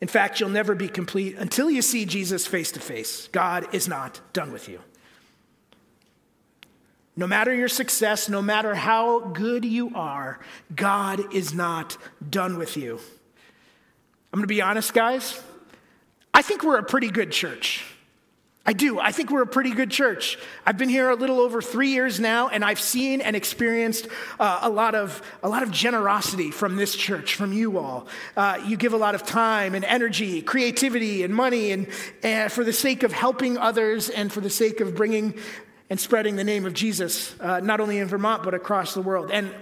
In 0.00 0.06
fact, 0.06 0.38
you'll 0.38 0.50
never 0.50 0.74
be 0.74 0.88
complete 0.88 1.36
until 1.36 1.68
you 1.68 1.82
see 1.82 2.04
Jesus 2.04 2.46
face 2.46 2.70
to 2.72 2.80
face. 2.80 3.28
God 3.32 3.74
is 3.74 3.88
not 3.88 4.20
done 4.32 4.52
with 4.52 4.68
you. 4.68 4.80
No 7.16 7.26
matter 7.26 7.54
your 7.54 7.68
success, 7.68 8.28
no 8.28 8.42
matter 8.42 8.74
how 8.74 9.20
good 9.20 9.64
you 9.64 9.92
are, 9.94 10.40
God 10.74 11.32
is 11.32 11.54
not 11.54 11.96
done 12.28 12.58
with 12.58 12.76
you. 12.76 12.98
I'm 14.32 14.40
to 14.40 14.46
be 14.48 14.60
honest, 14.60 14.92
guys. 14.92 15.40
I 16.32 16.42
think 16.42 16.64
we're 16.64 16.78
a 16.78 16.82
pretty 16.82 17.10
good 17.10 17.30
church. 17.30 17.84
I 18.66 18.72
do. 18.72 18.98
I 18.98 19.12
think 19.12 19.30
we're 19.30 19.42
a 19.42 19.46
pretty 19.46 19.72
good 19.72 19.90
church. 19.90 20.38
I've 20.64 20.78
been 20.78 20.88
here 20.88 21.10
a 21.10 21.14
little 21.14 21.38
over 21.38 21.60
three 21.60 21.90
years 21.90 22.18
now, 22.18 22.48
and 22.48 22.64
I've 22.64 22.80
seen 22.80 23.20
and 23.20 23.36
experienced 23.36 24.08
uh, 24.40 24.60
a, 24.62 24.70
lot 24.70 24.94
of, 24.94 25.22
a 25.42 25.48
lot 25.48 25.62
of 25.62 25.70
generosity 25.70 26.50
from 26.50 26.76
this 26.76 26.96
church, 26.96 27.34
from 27.34 27.52
you 27.52 27.78
all. 27.78 28.08
Uh, 28.36 28.58
you 28.66 28.78
give 28.78 28.94
a 28.94 28.96
lot 28.96 29.14
of 29.14 29.22
time 29.22 29.74
and 29.74 29.84
energy, 29.84 30.40
creativity 30.40 31.22
and 31.24 31.34
money, 31.34 31.72
and, 31.72 31.88
and 32.22 32.50
for 32.50 32.64
the 32.64 32.72
sake 32.72 33.02
of 33.02 33.12
helping 33.12 33.58
others 33.58 34.08
and 34.08 34.32
for 34.32 34.40
the 34.40 34.50
sake 34.50 34.80
of 34.80 34.96
bringing 34.96 35.38
and 35.94 36.00
spreading 36.00 36.34
the 36.34 36.42
name 36.42 36.66
of 36.66 36.74
Jesus, 36.74 37.36
uh, 37.38 37.60
not 37.60 37.78
only 37.78 37.98
in 37.98 38.08
Vermont, 38.08 38.42
but 38.42 38.52
across 38.52 38.94
the 38.94 39.00
world. 39.00 39.30
And 39.30 39.54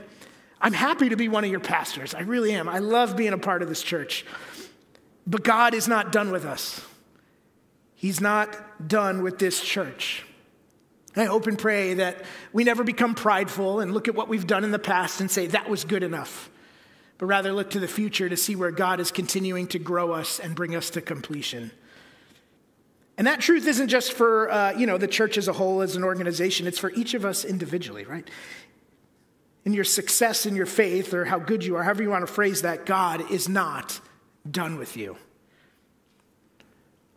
I'm 0.63 0.73
happy 0.73 1.11
to 1.11 1.17
be 1.17 1.29
one 1.29 1.45
of 1.45 1.51
your 1.51 1.61
pastors. 1.61 2.15
I 2.15 2.21
really 2.21 2.55
am. 2.55 2.71
I 2.71 2.79
love 2.79 3.19
being 3.19 3.35
a 3.35 3.39
part 3.39 3.61
of 3.61 3.69
this 3.69 3.83
church. 3.83 4.25
But 5.27 5.45
God 5.45 5.75
is 5.75 5.89
not 5.89 6.11
done 6.11 6.31
with 6.31 6.47
us. 6.47 6.81
He's 7.95 8.19
not 8.19 8.89
done 8.89 9.23
with 9.23 9.39
this 9.39 9.61
church. 9.61 10.25
I 11.15 11.25
hope 11.25 11.47
and 11.47 11.59
pray 11.59 11.93
that 11.93 12.25
we 12.51 12.65
never 12.65 12.83
become 12.83 13.15
prideful 13.15 13.81
and 13.81 13.93
look 13.93 14.09
at 14.09 14.15
what 14.15 14.29
we've 14.29 14.47
done 14.47 14.65
in 14.65 14.71
the 14.71 14.79
past 14.79 15.21
and 15.21 15.31
say, 15.31 15.49
that 15.49 15.69
was 15.69 15.85
good 15.85 16.03
enough, 16.03 16.49
but 17.19 17.27
rather 17.27 17.53
look 17.53 17.69
to 17.73 17.79
the 17.79 17.87
future 17.87 18.31
to 18.31 18.39
see 18.39 18.57
where 18.57 18.71
God 18.71 19.01
is 19.01 19.11
continuing 19.11 19.67
to 19.67 19.79
grow 19.79 20.13
us 20.13 20.41
and 20.41 20.55
bring 20.55 20.75
us 20.75 20.89
to 20.89 21.03
completion. 21.03 21.73
And 23.19 23.27
that 23.27 23.41
truth 23.41 23.67
isn't 23.67 23.89
just 23.89 24.13
for 24.15 24.51
uh, 24.51 24.73
you 24.73 24.87
know 24.87 24.99
the 24.99 25.09
church 25.09 25.37
as 25.37 25.49
a 25.49 25.53
whole 25.53 25.83
as 25.83 25.97
an 25.97 26.05
organization; 26.05 26.67
it's 26.67 26.79
for 26.79 26.91
each 26.93 27.15
of 27.15 27.25
us 27.25 27.45
individually, 27.45 28.05
right? 28.05 28.29
In 29.65 29.73
your 29.73 29.85
success 29.85 30.47
in 30.47 30.57
your 30.57 30.67
faith, 30.67 31.15
or 31.15 31.25
how 31.25 31.39
good 31.39 31.65
you 31.65 31.77
are, 31.77 31.83
however 31.83 32.03
you 32.03 32.11
want 32.11 32.27
to 32.27 32.33
phrase 32.33 32.63
that, 32.63 32.87
God 32.87 33.31
is 33.31 33.49
not 33.49 34.01
done 34.51 34.79
with 34.79 34.97
you. 34.97 35.17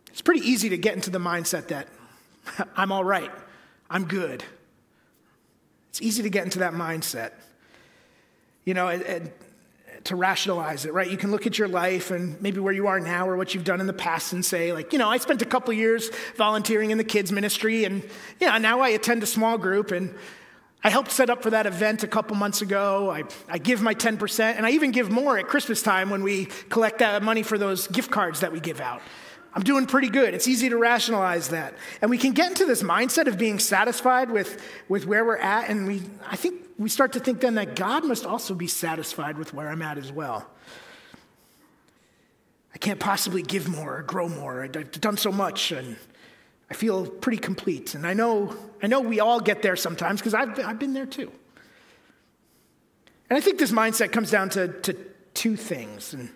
It's 0.08 0.22
pretty 0.22 0.46
easy 0.48 0.68
to 0.70 0.78
get 0.78 0.94
into 0.94 1.10
the 1.10 1.18
mindset 1.18 1.68
that 1.68 1.88
I'm 2.76 2.92
all 2.92 3.04
right, 3.04 3.30
I'm 3.90 4.04
good. 4.04 4.44
It's 5.90 6.02
easy 6.02 6.22
to 6.24 6.30
get 6.30 6.44
into 6.44 6.58
that 6.60 6.74
mindset. 6.74 7.32
You 8.64 8.74
know, 8.74 8.88
and, 8.88 9.30
to 10.06 10.16
rationalize 10.16 10.84
it, 10.84 10.92
right? 10.92 11.10
You 11.10 11.16
can 11.16 11.30
look 11.30 11.46
at 11.46 11.58
your 11.58 11.68
life 11.68 12.10
and 12.10 12.40
maybe 12.40 12.60
where 12.60 12.72
you 12.72 12.86
are 12.86 12.98
now 13.00 13.28
or 13.28 13.36
what 13.36 13.54
you've 13.54 13.64
done 13.64 13.80
in 13.80 13.86
the 13.86 13.92
past 13.92 14.32
and 14.32 14.44
say, 14.44 14.72
like, 14.72 14.92
you 14.92 14.98
know, 14.98 15.08
I 15.08 15.18
spent 15.18 15.42
a 15.42 15.44
couple 15.44 15.72
years 15.74 16.10
volunteering 16.36 16.90
in 16.90 16.98
the 16.98 17.04
kids' 17.04 17.32
ministry, 17.32 17.84
and 17.84 18.06
yeah, 18.40 18.56
now 18.58 18.80
I 18.80 18.90
attend 18.90 19.22
a 19.22 19.26
small 19.26 19.58
group, 19.58 19.90
and 19.90 20.14
I 20.82 20.90
helped 20.90 21.10
set 21.10 21.30
up 21.30 21.42
for 21.42 21.50
that 21.50 21.66
event 21.66 22.02
a 22.02 22.08
couple 22.08 22.36
months 22.36 22.62
ago. 22.62 23.10
I, 23.10 23.24
I 23.48 23.58
give 23.58 23.82
my 23.82 23.94
10%, 23.94 24.40
and 24.40 24.64
I 24.64 24.70
even 24.70 24.92
give 24.92 25.10
more 25.10 25.38
at 25.38 25.46
Christmas 25.48 25.82
time 25.82 26.10
when 26.10 26.22
we 26.22 26.46
collect 26.68 27.00
that 27.00 27.22
money 27.22 27.42
for 27.42 27.58
those 27.58 27.86
gift 27.88 28.10
cards 28.10 28.40
that 28.40 28.52
we 28.52 28.60
give 28.60 28.80
out. 28.80 29.02
I'm 29.56 29.62
doing 29.62 29.86
pretty 29.86 30.10
good. 30.10 30.34
It's 30.34 30.46
easy 30.46 30.68
to 30.68 30.76
rationalize 30.76 31.48
that. 31.48 31.74
And 32.02 32.10
we 32.10 32.18
can 32.18 32.32
get 32.32 32.48
into 32.48 32.66
this 32.66 32.82
mindset 32.82 33.26
of 33.26 33.38
being 33.38 33.58
satisfied 33.58 34.30
with, 34.30 34.62
with 34.86 35.06
where 35.06 35.24
we're 35.24 35.38
at. 35.38 35.70
And 35.70 35.86
we, 35.86 36.02
I 36.28 36.36
think 36.36 36.65
we 36.78 36.88
start 36.88 37.12
to 37.14 37.20
think 37.20 37.40
then 37.40 37.54
that 37.54 37.76
God 37.76 38.04
must 38.04 38.26
also 38.26 38.54
be 38.54 38.66
satisfied 38.66 39.38
with 39.38 39.54
where 39.54 39.68
I'm 39.68 39.82
at 39.82 39.98
as 39.98 40.12
well. 40.12 40.46
I 42.74 42.78
can't 42.78 43.00
possibly 43.00 43.42
give 43.42 43.68
more 43.68 43.98
or 43.98 44.02
grow 44.02 44.28
more. 44.28 44.62
I've 44.62 44.90
done 45.00 45.16
so 45.16 45.32
much 45.32 45.72
and 45.72 45.96
I 46.70 46.74
feel 46.74 47.06
pretty 47.06 47.38
complete. 47.38 47.94
And 47.94 48.06
I 48.06 48.12
know, 48.12 48.54
I 48.82 48.86
know 48.86 49.00
we 49.00 49.20
all 49.20 49.40
get 49.40 49.62
there 49.62 49.76
sometimes 49.76 50.20
because 50.20 50.34
I've, 50.34 50.58
I've 50.58 50.78
been 50.78 50.92
there 50.92 51.06
too. 51.06 51.32
And 53.30 53.36
I 53.36 53.40
think 53.40 53.58
this 53.58 53.72
mindset 53.72 54.12
comes 54.12 54.30
down 54.30 54.50
to, 54.50 54.68
to 54.68 54.92
two 55.32 55.56
things. 55.56 56.12
And 56.12 56.28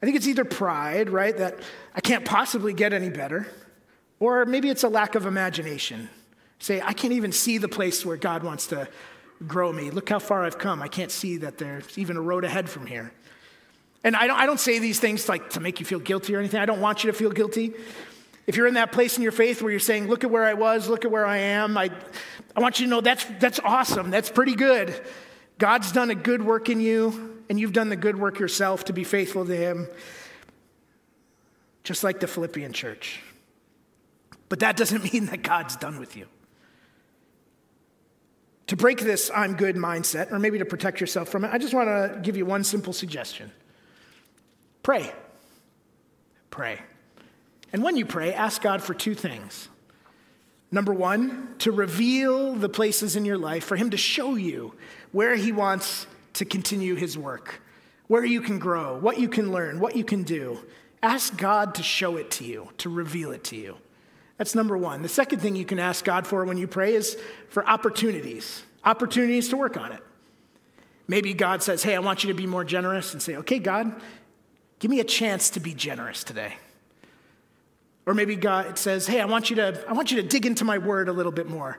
I 0.00 0.06
think 0.06 0.16
it's 0.16 0.28
either 0.28 0.44
pride, 0.44 1.10
right, 1.10 1.36
that 1.36 1.58
I 1.94 2.00
can't 2.00 2.24
possibly 2.24 2.72
get 2.72 2.92
any 2.92 3.10
better, 3.10 3.46
or 4.20 4.46
maybe 4.46 4.70
it's 4.70 4.84
a 4.84 4.88
lack 4.88 5.14
of 5.14 5.26
imagination. 5.26 6.08
Say, 6.60 6.80
I 6.80 6.92
can't 6.92 7.14
even 7.14 7.32
see 7.32 7.58
the 7.58 7.68
place 7.68 8.06
where 8.06 8.16
God 8.16 8.44
wants 8.44 8.68
to 8.68 8.88
grow 9.46 9.72
me. 9.72 9.90
Look 9.90 10.08
how 10.08 10.18
far 10.18 10.44
I've 10.44 10.58
come. 10.58 10.82
I 10.82 10.88
can't 10.88 11.10
see 11.10 11.38
that 11.38 11.58
there's 11.58 11.98
even 11.98 12.16
a 12.16 12.20
road 12.20 12.44
ahead 12.44 12.68
from 12.68 12.86
here. 12.86 13.12
And 14.04 14.14
I 14.14 14.26
don't, 14.26 14.38
I 14.38 14.46
don't 14.46 14.60
say 14.60 14.78
these 14.78 15.00
things 15.00 15.28
like 15.28 15.50
to 15.50 15.60
make 15.60 15.80
you 15.80 15.86
feel 15.86 15.98
guilty 15.98 16.34
or 16.34 16.38
anything. 16.38 16.60
I 16.60 16.66
don't 16.66 16.80
want 16.80 17.02
you 17.02 17.10
to 17.10 17.16
feel 17.16 17.30
guilty. 17.30 17.72
If 18.46 18.56
you're 18.56 18.66
in 18.66 18.74
that 18.74 18.92
place 18.92 19.16
in 19.16 19.22
your 19.22 19.32
faith 19.32 19.62
where 19.62 19.70
you're 19.70 19.80
saying, 19.80 20.08
look 20.08 20.24
at 20.24 20.30
where 20.30 20.44
I 20.44 20.54
was, 20.54 20.88
look 20.88 21.04
at 21.04 21.10
where 21.10 21.26
I 21.26 21.38
am, 21.38 21.76
I, 21.76 21.90
I 22.56 22.60
want 22.60 22.80
you 22.80 22.86
to 22.86 22.90
know 22.90 23.00
that's, 23.00 23.24
that's 23.38 23.60
awesome. 23.60 24.10
That's 24.10 24.30
pretty 24.30 24.54
good. 24.54 25.00
God's 25.58 25.92
done 25.92 26.10
a 26.10 26.14
good 26.14 26.42
work 26.42 26.68
in 26.68 26.80
you 26.80 27.42
and 27.48 27.60
you've 27.60 27.72
done 27.72 27.88
the 27.88 27.96
good 27.96 28.18
work 28.18 28.38
yourself 28.38 28.86
to 28.86 28.92
be 28.92 29.04
faithful 29.04 29.44
to 29.44 29.56
Him, 29.56 29.88
just 31.84 32.02
like 32.04 32.20
the 32.20 32.26
Philippian 32.26 32.72
church. 32.72 33.20
But 34.48 34.60
that 34.60 34.76
doesn't 34.76 35.04
mean 35.12 35.26
that 35.26 35.42
God's 35.42 35.76
done 35.76 35.98
with 35.98 36.16
you. 36.16 36.26
To 38.70 38.76
break 38.76 39.00
this 39.00 39.32
I'm 39.34 39.54
good 39.54 39.74
mindset, 39.74 40.30
or 40.30 40.38
maybe 40.38 40.58
to 40.58 40.64
protect 40.64 41.00
yourself 41.00 41.28
from 41.28 41.44
it, 41.44 41.50
I 41.52 41.58
just 41.58 41.74
want 41.74 41.88
to 41.88 42.20
give 42.22 42.36
you 42.36 42.46
one 42.46 42.62
simple 42.62 42.92
suggestion 42.92 43.50
pray. 44.84 45.12
Pray. 46.50 46.80
And 47.72 47.82
when 47.82 47.96
you 47.96 48.06
pray, 48.06 48.32
ask 48.32 48.62
God 48.62 48.80
for 48.80 48.94
two 48.94 49.14
things. 49.14 49.68
Number 50.70 50.92
one, 50.92 51.56
to 51.58 51.72
reveal 51.72 52.54
the 52.54 52.68
places 52.68 53.16
in 53.16 53.24
your 53.24 53.38
life, 53.38 53.64
for 53.64 53.74
Him 53.74 53.90
to 53.90 53.96
show 53.96 54.36
you 54.36 54.74
where 55.10 55.34
He 55.34 55.50
wants 55.50 56.06
to 56.34 56.44
continue 56.44 56.94
his 56.94 57.18
work, 57.18 57.60
where 58.06 58.24
you 58.24 58.40
can 58.40 58.60
grow, 58.60 58.96
what 58.98 59.18
you 59.18 59.28
can 59.28 59.50
learn, 59.50 59.80
what 59.80 59.96
you 59.96 60.04
can 60.04 60.22
do. 60.22 60.60
Ask 61.02 61.36
God 61.36 61.74
to 61.74 61.82
show 61.82 62.16
it 62.16 62.30
to 62.32 62.44
you, 62.44 62.68
to 62.78 62.88
reveal 62.88 63.32
it 63.32 63.42
to 63.44 63.56
you. 63.56 63.78
That's 64.40 64.54
number 64.54 64.78
one. 64.78 65.02
The 65.02 65.08
second 65.10 65.40
thing 65.40 65.54
you 65.54 65.66
can 65.66 65.78
ask 65.78 66.02
God 66.02 66.26
for 66.26 66.46
when 66.46 66.56
you 66.56 66.66
pray 66.66 66.94
is 66.94 67.18
for 67.50 67.68
opportunities, 67.68 68.62
opportunities 68.86 69.50
to 69.50 69.58
work 69.58 69.76
on 69.76 69.92
it. 69.92 70.02
Maybe 71.06 71.34
God 71.34 71.62
says, 71.62 71.82
Hey, 71.82 71.94
I 71.94 71.98
want 71.98 72.24
you 72.24 72.28
to 72.28 72.34
be 72.34 72.46
more 72.46 72.64
generous, 72.64 73.12
and 73.12 73.20
say, 73.20 73.36
Okay, 73.36 73.58
God, 73.58 74.00
give 74.78 74.90
me 74.90 74.98
a 74.98 75.04
chance 75.04 75.50
to 75.50 75.60
be 75.60 75.74
generous 75.74 76.24
today. 76.24 76.54
Or 78.06 78.14
maybe 78.14 78.34
God 78.34 78.78
says, 78.78 79.06
Hey, 79.06 79.20
I 79.20 79.26
want 79.26 79.50
you 79.50 79.56
to, 79.56 79.84
I 79.86 79.92
want 79.92 80.10
you 80.10 80.22
to 80.22 80.26
dig 80.26 80.46
into 80.46 80.64
my 80.64 80.78
word 80.78 81.10
a 81.10 81.12
little 81.12 81.32
bit 81.32 81.46
more. 81.46 81.78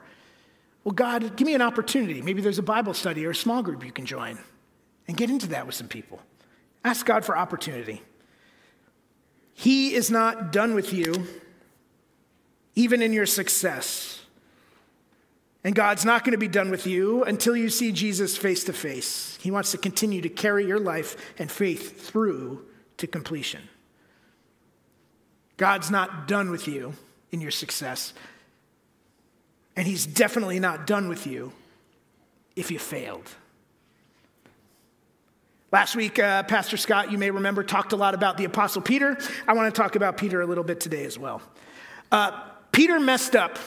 Well, 0.84 0.94
God, 0.94 1.36
give 1.36 1.48
me 1.48 1.56
an 1.56 1.64
opportunity. 1.64 2.22
Maybe 2.22 2.44
there's 2.44 2.60
a 2.60 2.64
Bible 2.64 2.94
study 2.94 3.26
or 3.26 3.32
a 3.32 3.36
small 3.36 3.64
group 3.64 3.84
you 3.84 3.92
can 3.92 4.06
join 4.06 4.38
and 5.08 5.18
get 5.18 5.32
into 5.32 5.48
that 5.48 5.66
with 5.66 5.74
some 5.74 5.88
people. 5.88 6.22
Ask 6.86 7.08
God 7.08 7.26
for 7.26 7.36
opportunity. 7.36 8.04
He 9.56 9.96
is 9.96 10.12
not 10.12 10.52
done 10.52 10.76
with 10.76 10.94
you, 10.94 11.26
even 12.76 13.02
in 13.02 13.14
your 13.14 13.26
success. 13.26 14.22
And 15.64 15.76
God's 15.76 16.06
not 16.06 16.24
going 16.24 16.32
to 16.32 16.40
be 16.40 16.48
done 16.48 16.72
with 16.72 16.88
you 16.88 17.24
until 17.24 17.56
you 17.56 17.70
see 17.70 17.92
Jesus 17.92 18.36
face 18.36 18.64
to 18.64 18.74
face. 18.74 19.38
He 19.42 19.52
wants 19.52 19.72
to 19.72 19.78
continue 19.78 20.22
to 20.22 20.30
carry 20.30 20.66
your 20.66 20.80
life 20.80 21.16
and 21.38 21.52
faith 21.52 22.08
through 22.08 22.66
to 22.98 23.08
completion. 23.08 23.62
God's 25.58 25.92
not 25.92 26.28
done 26.28 26.50
with 26.50 26.68
you 26.68 26.94
in 27.32 27.42
your 27.42 27.52
success. 27.52 28.14
And 29.76 29.86
he's 29.86 30.06
definitely 30.06 30.60
not 30.60 30.88
done 30.88 31.08
with 31.08 31.28
you 31.28 31.54
if 32.56 32.72
you 32.72 32.80
failed. 32.80 33.30
Last 35.72 35.96
week, 35.96 36.20
uh, 36.20 36.44
Pastor 36.44 36.76
Scott, 36.76 37.12
you 37.12 37.18
may 37.18 37.32
remember, 37.32 37.64
talked 37.64 37.94
a 37.94 37.96
lot 37.96 38.14
about 38.14 38.38
the 38.38 38.44
Apostle 38.44 38.82
Peter. 38.82 39.18
I 39.48 39.54
want 39.54 39.74
to 39.74 39.82
talk 39.82 39.96
about 39.96 40.18
Peter 40.18 40.42
a 40.42 40.46
little 40.46 40.66
bit 40.66 40.82
today 40.82 41.06
as 41.06 41.18
well. 41.18 41.42
Uh, 42.12 42.32
Peter 42.72 43.00
messed 43.00 43.36
up. 43.36 43.60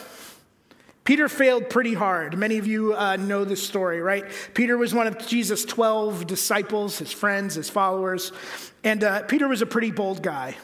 Peter 1.03 1.29
failed 1.29 1.69
pretty 1.69 1.93
hard. 1.93 2.35
Many 2.35 2.57
of 2.57 2.65
you 2.65 2.95
uh, 2.95 3.15
know 3.15 3.45
this 3.45 3.65
story, 3.65 4.01
right? 4.01 4.25
Peter 4.55 4.75
was 4.75 4.93
one 4.93 5.05
of 5.05 5.19
Jesus' 5.27 5.63
12 5.63 6.25
disciples, 6.25 6.97
his 6.97 7.11
friends, 7.11 7.53
his 7.53 7.69
followers. 7.69 8.31
And 8.83 9.03
uh, 9.03 9.21
Peter 9.23 9.47
was 9.47 9.61
a 9.61 9.67
pretty 9.67 9.91
bold 9.91 10.23
guy. 10.23 10.55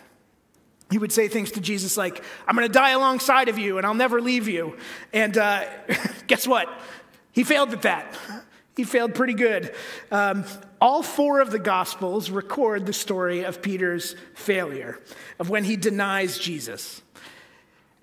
He 0.89 0.97
would 0.97 1.12
say 1.12 1.27
things 1.27 1.51
to 1.51 1.62
Jesus 1.62 1.95
like, 1.95 2.23
I'm 2.47 2.56
going 2.56 2.67
to 2.67 2.73
die 2.73 2.89
alongside 2.89 3.49
of 3.49 3.60
you 3.60 3.77
and 3.77 3.86
I'll 3.86 3.93
never 3.93 4.19
leave 4.19 4.47
you. 4.47 4.77
And 5.13 5.38
uh, 5.38 5.65
guess 6.27 6.47
what? 6.47 6.67
He 7.32 7.43
failed 7.43 7.71
at 7.71 7.84
that. 7.84 8.17
He 8.75 8.84
failed 8.84 9.13
pretty 9.13 9.36
good. 9.36 9.73
Um, 10.12 10.43
all 10.80 11.04
four 11.04 11.39
of 11.39 11.51
the 11.51 11.60
Gospels 11.60 12.32
record 12.32 12.88
the 12.88 12.93
story 12.93 13.43
of 13.43 13.62
Peter's 13.62 14.15
failure, 14.34 14.99
of 15.39 15.49
when 15.49 15.63
he 15.63 15.75
denies 15.75 16.39
Jesus. 16.39 17.01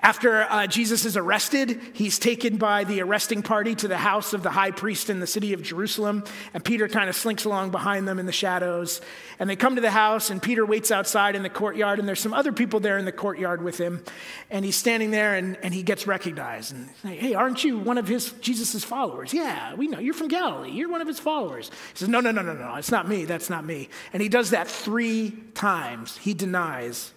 After 0.01 0.43
uh, 0.43 0.69
Jesus 0.69 1.05
is 1.05 1.17
arrested, 1.17 1.81
he's 1.93 2.21
taken 2.21 2.57
by 2.57 2.85
the 2.85 3.01
arresting 3.03 3.43
party 3.43 3.75
to 3.75 3.89
the 3.89 3.97
house 3.97 4.33
of 4.33 4.45
the 4.45 4.51
high 4.51 4.71
priest 4.71 5.11
in 5.11 5.19
the 5.19 5.27
city 5.27 5.53
of 5.53 5.61
Jerusalem, 5.61 6.23
and 6.55 6.65
Peter 6.65 6.87
kind 6.87 7.11
of 7.11 7.17
slinks 7.17 7.45
along 7.45 7.71
behind 7.71 8.07
them 8.07 8.21
in 8.21 8.27
the 8.27 8.31
shadows. 8.31 9.01
And 9.41 9.51
they 9.51 9.57
come 9.57 9.75
to 9.75 9.81
the 9.81 9.91
house, 9.91 10.31
and 10.31 10.41
Peter 10.41 10.65
waits 10.65 10.93
outside 10.93 11.35
in 11.35 11.43
the 11.43 11.51
courtyard, 11.51 11.99
and 11.99 12.07
there's 12.07 12.21
some 12.21 12.33
other 12.33 12.53
people 12.53 12.79
there 12.79 12.97
in 12.97 13.07
the 13.07 13.13
courtyard 13.13 13.61
with 13.61 13.77
him. 13.77 14.05
And 14.51 14.65
he's 14.65 14.77
standing 14.77 15.11
there, 15.11 15.35
and, 15.35 15.59
and 15.65 15.75
he 15.75 15.83
gets 15.83 16.07
recognized. 16.07 16.73
And 16.73 16.89
he's 16.89 17.05
like, 17.05 17.19
hey, 17.19 17.35
aren't 17.35 17.65
you 17.65 17.77
one 17.81 17.99
of 17.99 18.07
his 18.07 18.31
Jesus' 18.41 18.85
followers? 18.85 19.35
Yeah, 19.35 19.75
we 19.75 19.89
know 19.89 19.99
you're 19.99 20.15
from 20.15 20.29
Galilee. 20.29 20.71
You're 20.71 20.91
one 20.91 21.01
of 21.01 21.09
his 21.09 21.19
followers. 21.19 21.71
He 21.93 21.99
says, 21.99 22.09
No, 22.09 22.21
no, 22.21 22.31
no, 22.31 22.43
no, 22.43 22.55
no, 22.55 22.77
it's 22.77 22.93
not 22.93 23.09
me. 23.09 23.25
That's 23.25 23.51
not 23.51 23.65
me. 23.65 23.89
And 24.13 24.23
he 24.23 24.29
does 24.29 24.51
that 24.51 24.69
three 24.69 25.33
times. 25.55 26.17
He 26.19 26.35
denies 26.35 27.13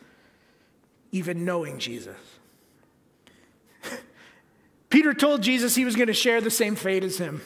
even 1.12 1.46
knowing 1.46 1.78
Jesus. 1.78 2.18
Peter 4.92 5.14
told 5.14 5.42
Jesus 5.42 5.74
he 5.74 5.86
was 5.86 5.96
going 5.96 6.10
to 6.10 6.14
share 6.14 6.42
the 6.42 6.52
same 6.52 6.76
fate 6.76 7.04
as 7.04 7.18
him. 7.18 7.42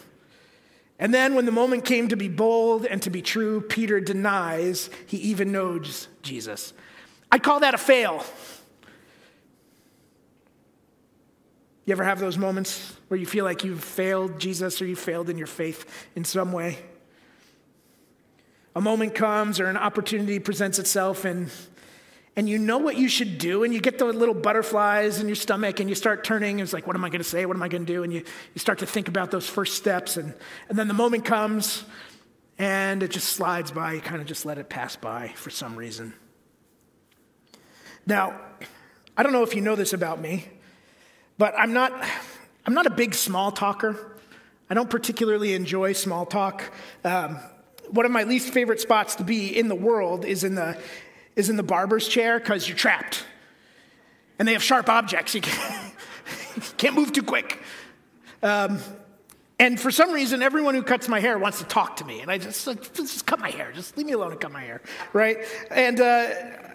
And 0.98 1.14
then, 1.14 1.36
when 1.36 1.46
the 1.46 1.52
moment 1.52 1.86
came 1.86 2.08
to 2.10 2.16
be 2.16 2.28
bold 2.28 2.86
and 2.86 3.02
to 3.04 3.10
be 3.10 3.22
true, 3.22 3.62
Peter 3.62 4.00
denies 4.00 4.90
he 5.06 5.18
even 5.18 5.52
knows 5.52 6.08
Jesus. 6.24 6.74
I'd 7.32 7.44
call 7.44 7.60
that 7.60 7.74
a 7.74 7.78
fail. 7.78 8.24
You 11.86 11.92
ever 11.92 12.04
have 12.04 12.20
those 12.20 12.38
moments 12.38 12.96
where 13.10 13.20
you 13.20 13.28
feel 13.28 13.46
like 13.46 13.64
you've 13.64 13.84
failed 13.84 14.40
Jesus 14.40 14.82
or 14.82 14.88
you 14.88 14.96
failed 14.96 15.30
in 15.30 15.38
your 15.38 15.48
faith 15.48 16.08
in 16.16 16.24
some 16.26 16.52
way? 16.52 16.80
A 18.76 18.82
moment 18.82 19.14
comes 19.14 19.60
or 19.60 19.68
an 19.68 19.78
opportunity 19.78 20.40
presents 20.40 20.80
itself, 20.80 21.26
and 21.26 21.52
and 22.36 22.50
you 22.50 22.58
know 22.58 22.78
what 22.78 22.98
you 22.98 23.08
should 23.08 23.38
do, 23.38 23.63
and 23.63 23.74
you 23.74 23.80
get 23.80 23.98
the 23.98 24.06
little 24.06 24.36
butterflies 24.36 25.21
in 25.21 25.28
your 25.28 25.36
stomach, 25.36 25.80
and 25.80 25.88
you 25.88 25.95
start 25.95 26.24
turning, 26.24 26.60
and 26.60 26.62
it's 26.62 26.74
like, 26.74 26.86
what 26.86 26.95
am 26.95 27.06
I 27.06 27.10
to 27.10 27.24
say? 27.24 27.45
What 27.45 27.56
am 27.56 27.63
I 27.63 27.69
to 27.69 27.80
do? 27.80 28.04
And 28.04 28.12
you, 28.12 28.24
you 28.54 28.60
start 28.60 28.80
to 28.80 28.86
think 28.86 29.08
about 29.08 29.32
those 29.32 29.48
first 29.48 29.76
steps, 29.76 30.17
and, 30.17 30.34
and 30.67 30.78
then 30.78 30.88
the 30.88 30.93
moment 30.93 31.24
comes, 31.24 31.86
and 32.58 33.02
it 33.04 33.12
just 33.12 33.30
slides 33.30 33.71
by. 33.71 33.93
You 33.93 34.02
kind 34.02 34.21
of 34.21 34.28
just 34.28 34.45
let 34.45 34.58
it 34.58 34.69
pass 34.69 34.95
by 34.95 35.30
for 35.36 35.50
some 35.50 35.76
reason. 35.76 36.13
Now, 38.06 38.39
I 39.17 39.24
don't 39.24 39.32
know 39.32 39.43
if 39.43 39.56
you 39.56 39.62
know 39.62 39.76
this 39.76 39.93
about 39.93 40.19
me, 40.19 40.45
but 41.38 41.54
I'm 41.58 41.74
not, 41.74 41.91
I'm 42.65 42.74
not 42.74 42.86
a 42.86 42.91
big 42.91 43.15
small 43.15 43.52
talker. 43.52 44.17
I 44.69 44.74
don't 44.74 44.89
particularly 44.89 45.54
enjoy 45.54 45.93
small 45.93 46.26
talk. 46.26 46.63
Um, 47.04 47.39
one 47.89 48.06
of 48.06 48.12
my 48.12 48.24
least 48.24 48.52
favorite 48.52 48.80
spots 48.82 49.15
to 49.15 49.24
be 49.24 49.58
in 49.58 49.67
the 49.67 49.76
world 49.76 50.26
is 50.26 50.43
in 50.43 50.56
the 50.56 50.78
is 51.36 51.50
in 51.50 51.58
the 51.58 51.63
barber's 51.63 52.08
chair 52.08 52.39
because 52.39 52.67
you're 52.67 52.78
trapped. 52.78 53.26
And 54.39 54.48
they 54.48 54.54
have 54.54 54.63
sharp 54.63 54.89
objects. 54.89 55.34
You 55.34 55.41
can't 56.78 56.95
move 56.95 57.13
too 57.13 57.24
quick. 57.24 57.62
Um, 58.43 58.80
and 59.58 59.80
for 59.80 59.89
some 59.89 60.12
reason, 60.12 60.41
everyone 60.41 60.76
who 60.76 60.84
cuts 60.84 61.08
my 61.08 61.21
hair 61.21 61.38
wants 61.38 61.60
to 61.60 61.65
talk 61.65 61.98
to 61.98 62.06
me. 62.06 62.19
And 62.19 62.30
I 62.30 62.38
just, 62.38 62.67
like, 62.67 62.93
just 62.93 63.26
cut 63.26 63.39
my 63.39 63.50
hair. 63.50 63.71
Just 63.74 63.95
leave 63.95 64.06
me 64.06 64.12
alone 64.12 64.32
and 64.32 64.41
cut 64.41 64.52
my 64.52 64.62
hair, 64.62 64.82
right? 65.13 65.38
And, 65.71 66.02
uh, 66.02 66.30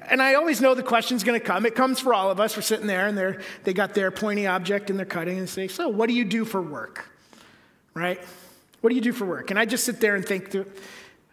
and 0.09 0.23
I 0.23 0.35
always 0.35 0.63
know 0.63 0.75
the 0.75 0.83
question's 0.83 1.23
going 1.23 1.39
to 1.39 1.45
come. 1.45 1.67
It 1.67 1.75
comes 1.75 2.01
for 2.01 2.15
all 2.15 2.31
of 2.31 2.41
us. 2.41 2.57
We're 2.57 2.63
sitting 2.63 2.87
there, 2.87 3.07
and 3.07 3.19
they're, 3.19 3.43
they 3.65 3.75
got 3.75 3.93
their 3.93 4.11
pointy 4.11 4.47
object, 4.47 4.89
and 4.89 4.99
they're 4.99 5.07
cutting, 5.07 5.39
and 5.39 5.47
they 5.47 5.51
say, 5.51 5.69
so 5.69 5.89
what 5.89 6.09
do 6.09 6.15
you 6.15 6.25
do 6.25 6.47
for 6.47 6.63
work, 6.63 7.07
right? 7.93 8.19
What 8.81 8.91
do 8.91 8.97
you 8.97 9.03
do 9.03 9.13
for 9.13 9.27
work? 9.27 9.51
And 9.51 9.59
I 9.59 9.67
just 9.67 9.85
sit 9.85 10.01
there 10.01 10.15
and 10.15 10.25
think, 10.25 10.57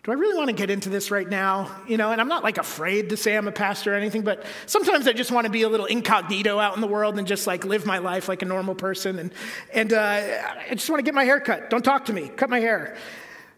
do 0.08 0.14
I 0.14 0.16
really 0.16 0.38
want 0.38 0.48
to 0.48 0.56
get 0.56 0.70
into 0.70 0.88
this 0.88 1.12
right 1.12 1.28
now? 1.28 1.70
You 1.86 1.98
know, 1.98 2.14
and 2.14 2.22
I'm 2.22 2.30
not 2.30 2.42
like 2.42 2.58
afraid 2.58 3.10
to 3.10 3.18
say 3.18 3.36
I'm 3.36 3.50
a 3.50 3.52
pastor 3.52 3.92
or 3.92 3.98
anything, 3.98 4.22
but 4.22 4.46
sometimes 4.66 5.06
I 5.06 5.12
just 5.12 5.34
want 5.34 5.48
to 5.48 5.52
be 5.52 5.64
a 5.64 5.70
little 5.70 5.86
incognito 5.86 6.60
out 6.60 6.76
in 6.76 6.82
the 6.82 6.88
world 6.88 7.18
and 7.18 7.28
just 7.28 7.46
like 7.46 7.66
live 7.66 7.86
my 7.86 7.98
life 7.98 8.30
like 8.30 8.42
a 8.42 8.46
normal 8.46 8.74
person. 8.74 9.20
And, 9.20 9.34
and 9.74 9.92
uh, 9.92 10.22
I 10.70 10.76
just 10.76 10.90
want 10.90 11.00
to 11.00 11.04
get 11.04 11.14
my 11.14 11.26
hair 11.26 11.42
cut. 11.42 11.70
Don't 11.70 11.84
talk 11.84 12.06
to 12.06 12.14
me, 12.14 12.30
cut 12.30 12.50
my 12.50 12.62
hair. 12.62 12.96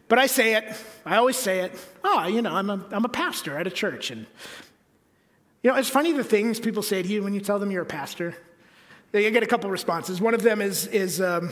But 0.08 0.18
I 0.18 0.26
say 0.26 0.56
it, 0.56 0.64
I 1.06 1.18
always 1.18 1.38
say 1.38 1.60
it. 1.60 1.80
Oh, 2.04 2.26
you 2.26 2.42
know, 2.42 2.56
I'm 2.56 2.72
a, 2.72 2.84
I'm 2.94 3.06
a 3.06 3.10
pastor 3.10 3.56
at 3.56 3.68
a 3.68 3.72
church. 3.72 4.10
And, 4.10 4.26
you 5.62 5.70
know, 5.70 5.78
it's 5.78 5.88
funny 5.90 6.14
the 6.14 6.24
things 6.24 6.60
people 6.60 6.82
say 6.82 7.04
to 7.04 7.08
you 7.08 7.22
when 7.22 7.36
you 7.36 7.42
tell 7.42 7.60
them 7.60 7.70
you're 7.70 7.84
a 7.84 7.86
pastor. 7.86 8.36
You 9.14 9.30
get 9.30 9.44
a 9.44 9.48
couple 9.48 9.70
responses. 9.70 10.20
One 10.20 10.34
of 10.34 10.42
them 10.42 10.64
is, 10.64 10.88
is 10.88 11.22
um, 11.22 11.52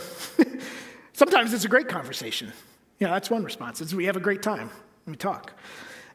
sometimes 1.13 1.53
it's 1.53 1.65
a 1.65 1.69
great 1.69 1.87
conversation. 1.87 2.51
Yeah, 2.97 3.09
that's 3.09 3.29
one 3.29 3.43
response. 3.43 3.79
It's 3.79 3.93
we 3.93 4.05
have 4.05 4.17
a 4.17 4.19
great 4.19 4.41
time. 4.41 4.71
We 5.07 5.15
talk. 5.15 5.53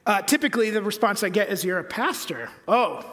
Uh, 0.05 0.21
typically, 0.21 0.71
the 0.71 0.83
response 0.83 1.23
I 1.23 1.31
get 1.31 1.49
is, 1.49 1.65
You're 1.65 1.79
a 1.79 1.85
pastor. 1.85 2.51
Oh, 2.69 3.05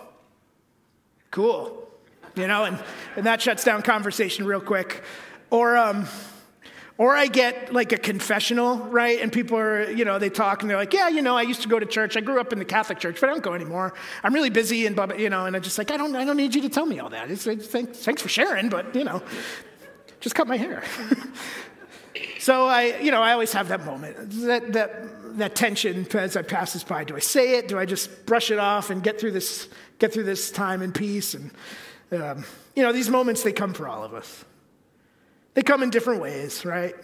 cool. 1.32 1.88
You 2.36 2.48
know, 2.48 2.66
and, 2.66 2.82
and 3.16 3.26
that 3.26 3.42
shuts 3.42 3.64
down 3.64 3.82
conversation 3.82 4.46
real 4.46 4.62
quick. 4.62 5.04
Or, 5.50 5.76
um, 5.78 6.06
or 6.98 7.16
I 7.16 7.28
get 7.28 7.74
like 7.74 7.92
a 7.92 7.98
confessional, 7.98 8.78
right? 8.78 9.20
And 9.22 9.32
people 9.32 9.58
are, 9.58 9.90
you 9.90 10.06
know, 10.06 10.20
they 10.20 10.30
talk 10.30 10.62
and 10.62 10.70
they're 10.70 10.78
like, 10.78 10.94
yeah, 10.94 11.08
you 11.08 11.22
know, 11.22 11.36
I 11.36 11.44
used 11.44 11.62
to 11.62 11.70
go 11.70 11.80
to 11.80 11.86
church. 11.86 12.18
I 12.18 12.22
grew 12.22 12.40
up 12.40 12.54
in 12.54 12.60
the 12.60 12.66
Catholic 12.66 13.00
church, 13.00 13.20
but 13.22 13.30
I 13.30 13.32
don't 13.32 13.44
go 13.44 13.54
anymore. 13.54 13.94
I'm 14.22 14.34
really 14.34 14.50
busy 14.50 14.86
and, 14.86 14.96
blah, 14.96 15.14
you 15.14 15.30
know, 15.30 15.46
and 15.46 15.56
I'm 15.56 15.62
just 15.62 15.78
like, 15.78 15.92
I 15.92 15.98
don't, 15.98 16.16
I 16.16 16.26
don't 16.26 16.38
need 16.38 16.54
you 16.54 16.62
to 16.62 16.70
tell 16.70 16.86
me 16.86 17.00
all 17.00 17.10
that. 17.10 17.32
It's, 17.32 17.48
it's, 17.48 17.68
thanks, 17.68 18.00
thanks 18.00 18.22
for 18.22 18.30
sharing, 18.30 18.70
but, 18.70 18.94
you 18.94 19.06
know, 19.06 19.24
just 20.20 20.36
cut 20.36 20.48
my 20.48 20.58
hair. 20.58 20.84
so 22.40 22.68
I, 22.68 23.00
you 23.00 23.12
know, 23.12 23.22
I 23.22 23.32
always 23.32 23.54
have 23.54 23.70
that 23.70 23.86
moment, 23.86 24.32
that, 24.42 24.74
that 24.74 24.92
that 25.38 25.56
tension 25.56 26.08
as 26.14 26.36
I 26.36 26.42
pass 26.42 26.74
this 26.74 26.84
by. 26.84 27.04
Do 27.04 27.16
I 27.16 27.20
say 27.20 27.58
it? 27.58 27.68
Do 27.68 27.78
I 27.78 27.86
just 27.86 28.26
brush 28.26 28.52
it 28.52 28.60
off 28.60 28.90
and 28.90 29.04
get 29.04 29.20
through 29.20 29.32
this, 29.32 29.68
get 30.00 30.14
through 30.14 30.24
this 30.24 30.52
time 30.52 30.82
in 30.82 30.92
peace? 30.92 31.34
And, 31.34 31.52
um, 32.12 32.44
you 32.76 32.84
know, 32.84 32.92
these 32.92 33.10
moments, 33.10 33.44
they 33.44 33.52
come 33.52 33.74
for 33.74 33.88
all 33.88 34.04
of 34.04 34.14
us. 34.14 34.46
They 35.54 35.62
come 35.62 35.84
in 35.84 35.90
different 35.90 36.22
ways, 36.22 36.66
right? 36.66 36.96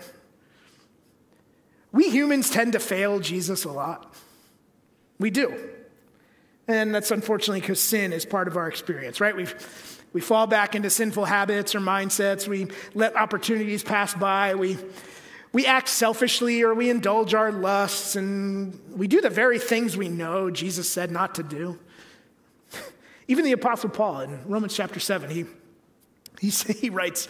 We 1.91 2.09
humans 2.09 2.49
tend 2.49 2.73
to 2.73 2.79
fail 2.79 3.19
Jesus 3.19 3.63
a 3.63 3.71
lot. 3.71 4.13
We 5.19 5.29
do. 5.29 5.53
And 6.67 6.93
that's 6.93 7.11
unfortunately 7.11 7.61
because 7.61 7.79
sin 7.79 8.11
is 8.11 8.25
part 8.25 8.47
of 8.47 8.57
our 8.57 8.67
experience, 8.67 9.21
right? 9.21 9.35
we 9.35 9.45
we 10.15 10.21
fall 10.21 10.47
back 10.47 10.75
into 10.75 10.89
sinful 10.89 11.25
habits 11.25 11.75
or 11.75 11.81
mindsets. 11.81 12.47
We 12.47 12.67
let 12.93 13.17
opportunities 13.17 13.83
pass 13.83 14.13
by. 14.13 14.55
We, 14.55 14.77
we 15.55 15.65
act 15.65 15.87
selfishly 15.87 16.63
or 16.63 16.73
we 16.73 16.89
indulge 16.89 17.33
our 17.33 17.49
lusts 17.49 18.17
and 18.17 18.77
we 18.93 19.07
do 19.07 19.21
the 19.21 19.29
very 19.29 19.57
things 19.57 19.95
we 19.95 20.09
know 20.09 20.51
Jesus 20.51 20.89
said 20.89 21.11
not 21.11 21.35
to 21.35 21.43
do. 21.43 21.79
Even 23.29 23.45
the 23.45 23.53
Apostle 23.53 23.89
Paul 23.89 24.19
in 24.19 24.45
Romans 24.49 24.75
chapter 24.75 24.99
7, 24.99 25.29
he, 25.29 25.45
he, 26.41 26.49
he 26.73 26.89
writes, 26.89 27.29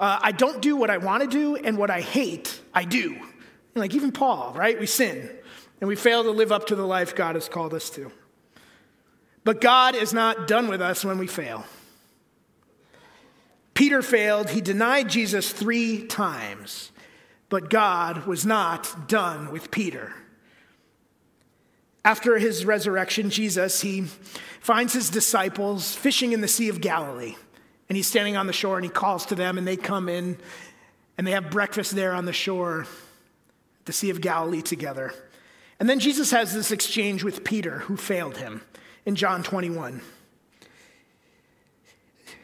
uh, 0.00 0.18
I 0.20 0.32
don't 0.32 0.60
do 0.60 0.74
what 0.74 0.90
I 0.90 0.96
want 0.96 1.22
to 1.22 1.28
do, 1.28 1.54
and 1.54 1.78
what 1.78 1.90
I 1.90 2.00
hate, 2.00 2.60
I 2.74 2.82
do. 2.82 3.14
And 3.14 3.76
like 3.76 3.94
even 3.94 4.10
Paul, 4.10 4.52
right? 4.56 4.76
We 4.80 4.86
sin 4.86 5.30
and 5.80 5.86
we 5.86 5.94
fail 5.94 6.24
to 6.24 6.32
live 6.32 6.50
up 6.50 6.66
to 6.66 6.74
the 6.74 6.84
life 6.84 7.14
God 7.14 7.36
has 7.36 7.48
called 7.48 7.72
us 7.72 7.88
to. 7.90 8.10
But 9.44 9.60
God 9.60 9.94
is 9.94 10.12
not 10.12 10.48
done 10.48 10.66
with 10.66 10.82
us 10.82 11.04
when 11.04 11.18
we 11.18 11.28
fail. 11.28 11.64
Peter 13.74 14.02
failed. 14.02 14.50
He 14.50 14.60
denied 14.60 15.08
Jesus 15.08 15.52
three 15.52 16.04
times. 16.08 16.90
But 17.50 17.68
God 17.68 18.26
was 18.26 18.46
not 18.46 19.08
done 19.08 19.52
with 19.52 19.70
Peter. 19.70 20.14
After 22.02 22.38
his 22.38 22.64
resurrection, 22.64 23.28
Jesus, 23.28 23.82
he 23.82 24.04
finds 24.60 24.94
his 24.94 25.10
disciples 25.10 25.94
fishing 25.94 26.32
in 26.32 26.40
the 26.40 26.48
Sea 26.48 26.70
of 26.70 26.80
Galilee. 26.80 27.34
And 27.88 27.96
he's 27.96 28.06
standing 28.06 28.36
on 28.36 28.46
the 28.46 28.52
shore 28.54 28.76
and 28.76 28.84
he 28.84 28.90
calls 28.90 29.26
to 29.26 29.34
them, 29.34 29.58
and 29.58 29.66
they 29.66 29.76
come 29.76 30.08
in 30.08 30.38
and 31.18 31.26
they 31.26 31.32
have 31.32 31.50
breakfast 31.50 31.94
there 31.94 32.14
on 32.14 32.24
the 32.24 32.32
shore, 32.32 32.86
the 33.84 33.92
Sea 33.92 34.08
of 34.08 34.22
Galilee 34.22 34.62
together. 34.62 35.12
And 35.78 35.90
then 35.90 35.98
Jesus 35.98 36.30
has 36.30 36.54
this 36.54 36.70
exchange 36.70 37.24
with 37.24 37.44
Peter, 37.44 37.80
who 37.80 37.96
failed 37.96 38.38
him, 38.38 38.62
in 39.04 39.16
John 39.16 39.42
21. 39.42 40.00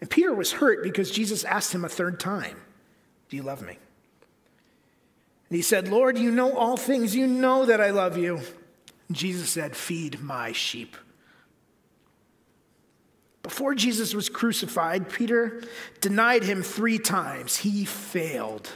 And 0.00 0.10
Peter 0.10 0.34
was 0.34 0.52
hurt 0.52 0.82
because 0.82 1.10
Jesus 1.10 1.44
asked 1.44 1.74
him 1.74 1.84
a 1.84 1.88
third 1.88 2.20
time, 2.20 2.60
Do 3.28 3.36
you 3.36 3.42
love 3.42 3.62
me? 3.62 3.78
And 5.48 5.56
he 5.56 5.62
said, 5.62 5.88
Lord, 5.88 6.18
you 6.18 6.30
know 6.30 6.56
all 6.56 6.76
things. 6.76 7.14
You 7.14 7.26
know 7.26 7.66
that 7.66 7.80
I 7.80 7.90
love 7.90 8.16
you. 8.16 8.40
And 9.08 9.16
Jesus 9.16 9.50
said, 9.50 9.76
Feed 9.76 10.20
my 10.20 10.52
sheep. 10.52 10.96
Before 13.42 13.74
Jesus 13.74 14.14
was 14.14 14.30
crucified, 14.30 15.10
Peter 15.10 15.62
denied 16.00 16.44
him 16.44 16.62
three 16.62 16.98
times. 16.98 17.58
He 17.58 17.84
failed. 17.84 18.70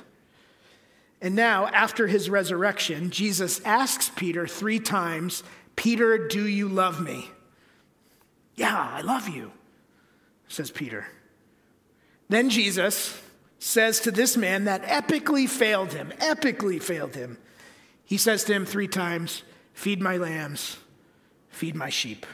And 1.21 1.35
now, 1.35 1.67
after 1.69 2.07
his 2.07 2.31
resurrection, 2.31 3.11
Jesus 3.11 3.61
asks 3.65 4.11
Peter 4.15 4.47
three 4.47 4.79
times, 4.79 5.43
Peter, 5.75 6.29
do 6.29 6.47
you 6.47 6.69
love 6.69 7.01
me? 7.01 7.31
Yeah, 8.55 8.77
I 8.77 9.01
love 9.01 9.29
you, 9.29 9.53
says 10.49 10.71
Peter. 10.71 11.07
Then 12.29 12.51
Jesus 12.51 13.21
says 13.59 14.01
to 14.01 14.11
this 14.11 14.37
man 14.37 14.65
that 14.65 14.83
epically 14.85 15.49
failed 15.49 15.93
him, 15.93 16.13
epically 16.19 16.83
failed 16.83 17.15
him, 17.15 17.39
he 18.05 18.17
says 18.17 18.45
to 18.45 18.55
him 18.55 18.65
three 18.65 18.89
times, 18.89 19.43
Feed 19.75 20.01
my 20.01 20.17
lambs, 20.17 20.77
feed 21.51 21.77
my 21.77 21.89
sheep. 21.89 22.27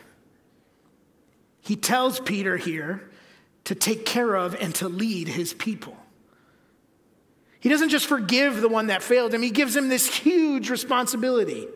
He 1.60 1.76
tells 1.76 2.20
Peter 2.20 2.56
here 2.56 3.10
to 3.64 3.74
take 3.74 4.06
care 4.06 4.34
of 4.34 4.54
and 4.54 4.74
to 4.76 4.88
lead 4.88 5.28
his 5.28 5.52
people. 5.52 5.96
He 7.60 7.68
doesn't 7.70 7.88
just 7.88 8.06
forgive 8.06 8.60
the 8.60 8.68
one 8.68 8.88
that 8.88 9.02
failed 9.02 9.32
him, 9.32 9.42
he 9.42 9.50
gives 9.50 9.74
him 9.74 9.88
this 9.88 10.06
huge 10.06 10.70
responsibility. 10.70 11.66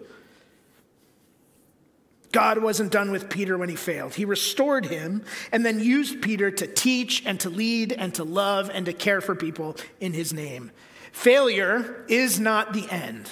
God 2.38 2.58
wasn't 2.62 2.92
done 2.92 3.10
with 3.10 3.28
Peter 3.28 3.58
when 3.58 3.68
he 3.68 3.74
failed. 3.74 4.14
He 4.14 4.24
restored 4.24 4.86
him 4.86 5.24
and 5.50 5.66
then 5.66 5.80
used 5.80 6.22
Peter 6.22 6.52
to 6.52 6.68
teach 6.68 7.26
and 7.26 7.40
to 7.40 7.50
lead 7.50 7.90
and 7.92 8.14
to 8.14 8.22
love 8.22 8.70
and 8.72 8.86
to 8.86 8.92
care 8.92 9.20
for 9.20 9.34
people 9.34 9.74
in 9.98 10.12
his 10.12 10.32
name. 10.32 10.70
Failure 11.10 12.04
is 12.06 12.38
not 12.38 12.72
the 12.72 12.88
end. 12.92 13.28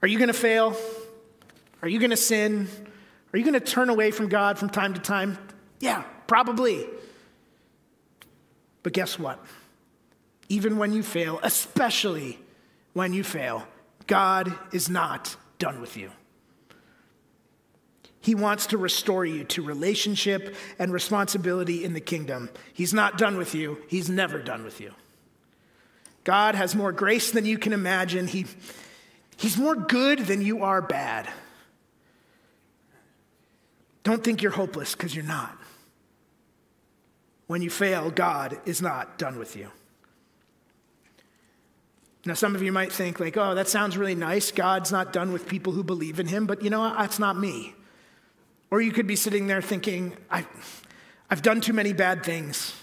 Are 0.00 0.08
you 0.08 0.16
going 0.16 0.28
to 0.28 0.32
fail? 0.32 0.78
Are 1.82 1.88
you 1.88 1.98
going 1.98 2.08
to 2.08 2.16
sin? 2.16 2.68
Are 3.34 3.38
you 3.38 3.44
going 3.44 3.52
to 3.52 3.60
turn 3.60 3.90
away 3.90 4.12
from 4.12 4.30
God 4.30 4.58
from 4.58 4.70
time 4.70 4.94
to 4.94 5.00
time? 5.00 5.36
Yeah, 5.78 6.04
probably. 6.26 6.86
But 8.82 8.94
guess 8.94 9.18
what? 9.18 9.44
Even 10.48 10.78
when 10.78 10.94
you 10.94 11.02
fail, 11.02 11.38
especially 11.42 12.38
when 12.94 13.12
you 13.12 13.22
fail, 13.22 13.68
God 14.06 14.54
is 14.72 14.88
not 14.88 15.36
done 15.58 15.82
with 15.82 15.98
you. 15.98 16.10
He 18.26 18.34
wants 18.34 18.66
to 18.66 18.76
restore 18.76 19.24
you 19.24 19.44
to 19.44 19.62
relationship 19.62 20.56
and 20.80 20.92
responsibility 20.92 21.84
in 21.84 21.92
the 21.92 22.00
kingdom. 22.00 22.50
He's 22.72 22.92
not 22.92 23.18
done 23.18 23.36
with 23.36 23.54
you, 23.54 23.78
He's 23.86 24.10
never 24.10 24.40
done 24.40 24.64
with 24.64 24.80
you. 24.80 24.90
God 26.24 26.56
has 26.56 26.74
more 26.74 26.90
grace 26.90 27.30
than 27.30 27.46
you 27.46 27.56
can 27.56 27.72
imagine. 27.72 28.26
He, 28.26 28.46
he's 29.36 29.56
more 29.56 29.76
good 29.76 30.18
than 30.18 30.42
you 30.42 30.64
are 30.64 30.82
bad. 30.82 31.28
Don't 34.02 34.24
think 34.24 34.42
you're 34.42 34.50
hopeless 34.50 34.96
because 34.96 35.14
you're 35.14 35.24
not. 35.24 35.56
When 37.46 37.62
you 37.62 37.70
fail, 37.70 38.10
God 38.10 38.58
is 38.66 38.82
not 38.82 39.18
done 39.18 39.38
with 39.38 39.54
you. 39.54 39.70
Now, 42.24 42.34
some 42.34 42.56
of 42.56 42.62
you 42.62 42.72
might 42.72 42.92
think, 42.92 43.20
like, 43.20 43.36
oh, 43.36 43.54
that 43.54 43.68
sounds 43.68 43.96
really 43.96 44.16
nice. 44.16 44.50
God's 44.50 44.90
not 44.90 45.12
done 45.12 45.32
with 45.32 45.46
people 45.46 45.74
who 45.74 45.84
believe 45.84 46.18
in 46.18 46.26
him, 46.26 46.46
but 46.46 46.64
you 46.64 46.70
know 46.70 46.80
what? 46.80 46.98
That's 46.98 47.20
not 47.20 47.38
me. 47.38 47.76
Or 48.70 48.80
you 48.80 48.92
could 48.92 49.06
be 49.06 49.16
sitting 49.16 49.46
there 49.46 49.62
thinking, 49.62 50.16
I, 50.30 50.46
I've 51.30 51.42
done 51.42 51.60
too 51.60 51.72
many 51.72 51.92
bad 51.92 52.24
things. 52.24 52.74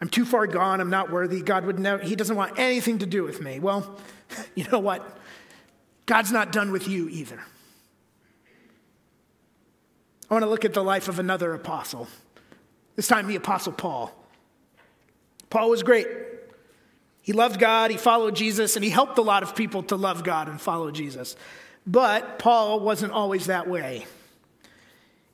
I'm 0.00 0.08
too 0.08 0.24
far 0.24 0.46
gone. 0.46 0.80
I'm 0.80 0.90
not 0.90 1.10
worthy. 1.10 1.42
God 1.42 1.64
would 1.64 1.78
never, 1.78 2.02
He 2.02 2.14
doesn't 2.14 2.36
want 2.36 2.58
anything 2.58 2.98
to 2.98 3.06
do 3.06 3.24
with 3.24 3.40
me. 3.40 3.58
Well, 3.58 3.98
you 4.54 4.64
know 4.70 4.78
what? 4.78 5.18
God's 6.06 6.32
not 6.32 6.52
done 6.52 6.72
with 6.72 6.88
you 6.88 7.08
either. 7.08 7.40
I 10.30 10.34
want 10.34 10.42
to 10.42 10.50
look 10.50 10.64
at 10.64 10.74
the 10.74 10.84
life 10.84 11.08
of 11.08 11.18
another 11.18 11.54
apostle, 11.54 12.06
this 12.96 13.08
time 13.08 13.26
the 13.26 13.36
apostle 13.36 13.72
Paul. 13.72 14.14
Paul 15.48 15.70
was 15.70 15.82
great. 15.82 16.06
He 17.22 17.32
loved 17.32 17.58
God, 17.58 17.90
he 17.90 17.96
followed 17.96 18.36
Jesus, 18.36 18.76
and 18.76 18.84
he 18.84 18.90
helped 18.90 19.18
a 19.18 19.22
lot 19.22 19.42
of 19.42 19.54
people 19.54 19.82
to 19.84 19.96
love 19.96 20.24
God 20.24 20.48
and 20.48 20.60
follow 20.60 20.90
Jesus. 20.90 21.36
But 21.86 22.38
Paul 22.38 22.80
wasn't 22.80 23.12
always 23.12 23.46
that 23.46 23.68
way. 23.68 24.06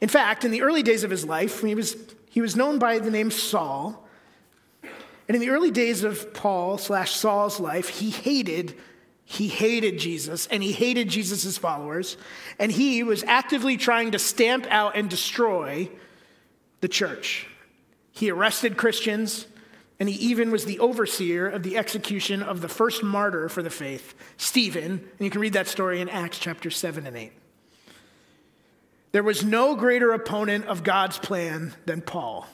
In 0.05 0.11
fact, 0.11 0.45
in 0.45 0.51
the 0.51 0.61
early 0.61 0.83
days 0.83 1.03
of 1.03 1.11
his 1.11 1.25
life, 1.25 1.62
he 1.62 1.75
was, 1.75 1.97
he 2.29 2.43
was 2.43 2.55
known 2.55 2.79
by 2.79 2.99
the 2.99 3.11
name 3.11 3.31
Saul. 3.31 4.07
And 4.83 5.35
in 5.35 5.40
the 5.40 5.49
early 5.49 5.71
days 5.71 6.05
of 6.05 6.35
Paul 6.35 6.77
slash 6.77 7.12
Saul's 7.12 7.59
life, 7.59 7.88
he 7.88 8.11
hated, 8.11 8.77
he 9.25 9.49
hated 9.49 9.99
Jesus 9.99 10.47
and 10.49 10.62
he 10.62 10.73
hated 10.73 11.09
Jesus' 11.09 11.57
followers. 11.57 12.19
And 12.59 12.71
he 12.71 13.03
was 13.03 13.23
actively 13.23 13.79
trying 13.79 14.11
to 14.11 14.19
stamp 14.19 14.67
out 14.69 14.95
and 14.95 15.09
destroy 15.09 15.88
the 16.83 16.88
church. 16.88 17.47
He 18.12 18.31
arrested 18.31 18.77
Christians, 18.77 19.47
and 19.99 20.07
he 20.07 20.17
even 20.17 20.51
was 20.51 20.67
the 20.67 20.81
overseer 20.81 21.49
of 21.49 21.62
the 21.62 21.79
execution 21.79 22.43
of 22.43 22.61
the 22.61 22.69
first 22.69 23.03
martyr 23.03 23.49
for 23.49 23.62
the 23.62 23.71
faith, 23.71 24.12
Stephen. 24.37 24.90
And 24.90 25.21
you 25.21 25.31
can 25.31 25.40
read 25.40 25.55
that 25.55 25.67
story 25.67 26.03
in 26.03 26.11
Acts 26.11 26.38
chapter 26.38 26.71
7 26.71 27.07
and 27.07 27.17
8. 27.17 27.33
There 29.14 29.22
was 29.22 29.44
no 29.44 29.77
greater 29.77 30.12
opponent 30.12 30.64
of 30.64 30.83
God's 30.83 31.18
plan 31.18 31.72
than 31.87 32.03
Paul. 32.03 32.48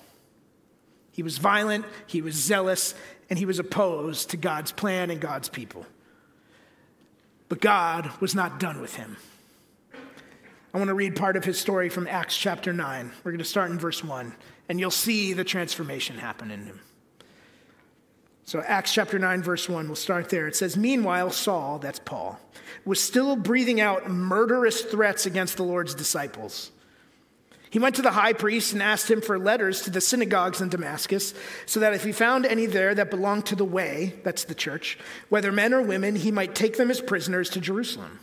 He 1.11 1.23
was 1.23 1.39
violent, 1.39 1.87
he 2.07 2.21
was 2.21 2.35
zealous, 2.35 2.95
and 3.31 3.39
he 3.39 3.47
was 3.47 3.59
opposed 3.59 4.29
to 4.29 4.37
God's 4.37 4.71
plan 4.71 5.11
and 5.11 5.23
God's 5.23 5.49
people. 5.49 5.87
But 7.49 7.63
God 7.63 8.11
was 8.21 8.35
not 8.35 8.61
done 8.61 8.83
with 8.83 8.97
him. 8.97 9.17
I 10.75 10.77
want 10.77 10.89
to 10.89 10.95
read 10.95 11.17
part 11.17 11.39
of 11.39 11.47
his 11.47 11.59
story 11.59 11.89
from 11.89 12.07
Acts 12.07 12.37
chapter 12.37 12.75
9. 12.75 13.11
We're 13.25 13.33
going 13.33 13.39
to 13.39 13.45
start 13.47 13.71
in 13.71 13.79
verse 13.79 14.05
1, 14.05 14.35
and 14.69 14.79
you'll 14.79 14.91
see 14.91 15.33
the 15.33 15.45
transformation 15.45 16.19
happen 16.19 16.51
in 16.51 16.67
him. 16.67 16.81
So, 18.51 18.61
Acts 18.67 18.93
chapter 18.93 19.17
9, 19.17 19.45
verse 19.45 19.69
1, 19.69 19.87
we'll 19.87 19.95
start 19.95 20.29
there. 20.29 20.49
It 20.49 20.57
says, 20.57 20.77
Meanwhile, 20.77 21.31
Saul, 21.31 21.79
that's 21.79 22.01
Paul, 22.01 22.37
was 22.85 23.01
still 23.01 23.37
breathing 23.37 23.81
out 23.81 24.11
murderous 24.11 24.81
threats 24.81 25.25
against 25.25 25.57
the 25.57 25.63
Lord's 25.63 25.95
disciples. 25.95 26.73
He 27.71 27.79
went 27.79 27.95
to 27.95 28.03
the 28.03 28.11
high 28.11 28.33
priest 28.33 28.73
and 28.73 28.83
asked 28.83 29.09
him 29.09 29.21
for 29.21 29.39
letters 29.39 29.83
to 29.83 29.91
the 29.91 30.01
synagogues 30.01 30.61
in 30.61 30.69
Damascus, 30.69 31.33
so 31.65 31.79
that 31.79 31.95
if 31.95 32.03
he 32.03 32.11
found 32.11 32.45
any 32.45 32.67
there 32.67 32.93
that 32.93 33.09
belonged 33.09 33.47
to 33.47 33.55
the 33.55 33.65
way, 33.65 34.15
that's 34.25 34.43
the 34.43 34.55
church, 34.57 34.99
whether 35.29 35.53
men 35.53 35.73
or 35.73 35.81
women, 35.81 36.17
he 36.17 36.33
might 36.33 36.57
take 36.57 36.77
them 36.77 36.91
as 36.91 37.01
prisoners 37.01 37.51
to 37.51 37.61
Jerusalem. 37.61 38.19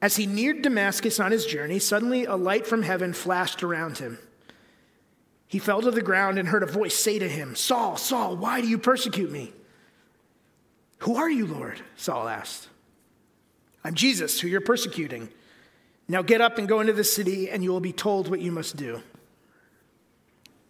As 0.00 0.16
he 0.16 0.24
neared 0.24 0.62
Damascus 0.62 1.20
on 1.20 1.30
his 1.30 1.44
journey, 1.44 1.78
suddenly 1.78 2.24
a 2.24 2.36
light 2.36 2.66
from 2.66 2.84
heaven 2.84 3.12
flashed 3.12 3.62
around 3.62 3.98
him. 3.98 4.16
He 5.50 5.58
fell 5.58 5.82
to 5.82 5.90
the 5.90 6.00
ground 6.00 6.38
and 6.38 6.46
heard 6.46 6.62
a 6.62 6.66
voice 6.66 6.94
say 6.94 7.18
to 7.18 7.28
him, 7.28 7.56
Saul, 7.56 7.96
Saul, 7.96 8.36
why 8.36 8.60
do 8.60 8.68
you 8.68 8.78
persecute 8.78 9.32
me? 9.32 9.52
Who 10.98 11.16
are 11.16 11.28
you, 11.28 11.44
Lord? 11.44 11.82
Saul 11.96 12.28
asked. 12.28 12.68
I'm 13.82 13.96
Jesus, 13.96 14.38
who 14.38 14.46
you're 14.46 14.60
persecuting. 14.60 15.28
Now 16.06 16.22
get 16.22 16.40
up 16.40 16.58
and 16.58 16.68
go 16.68 16.78
into 16.78 16.92
the 16.92 17.02
city, 17.02 17.50
and 17.50 17.64
you 17.64 17.72
will 17.72 17.80
be 17.80 17.92
told 17.92 18.30
what 18.30 18.40
you 18.40 18.52
must 18.52 18.76
do. 18.76 19.02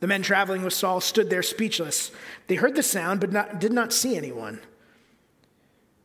The 0.00 0.06
men 0.06 0.22
traveling 0.22 0.62
with 0.62 0.72
Saul 0.72 1.02
stood 1.02 1.28
there 1.28 1.42
speechless. 1.42 2.10
They 2.46 2.54
heard 2.54 2.74
the 2.74 2.82
sound, 2.82 3.20
but 3.20 3.32
not, 3.32 3.60
did 3.60 3.74
not 3.74 3.92
see 3.92 4.16
anyone. 4.16 4.60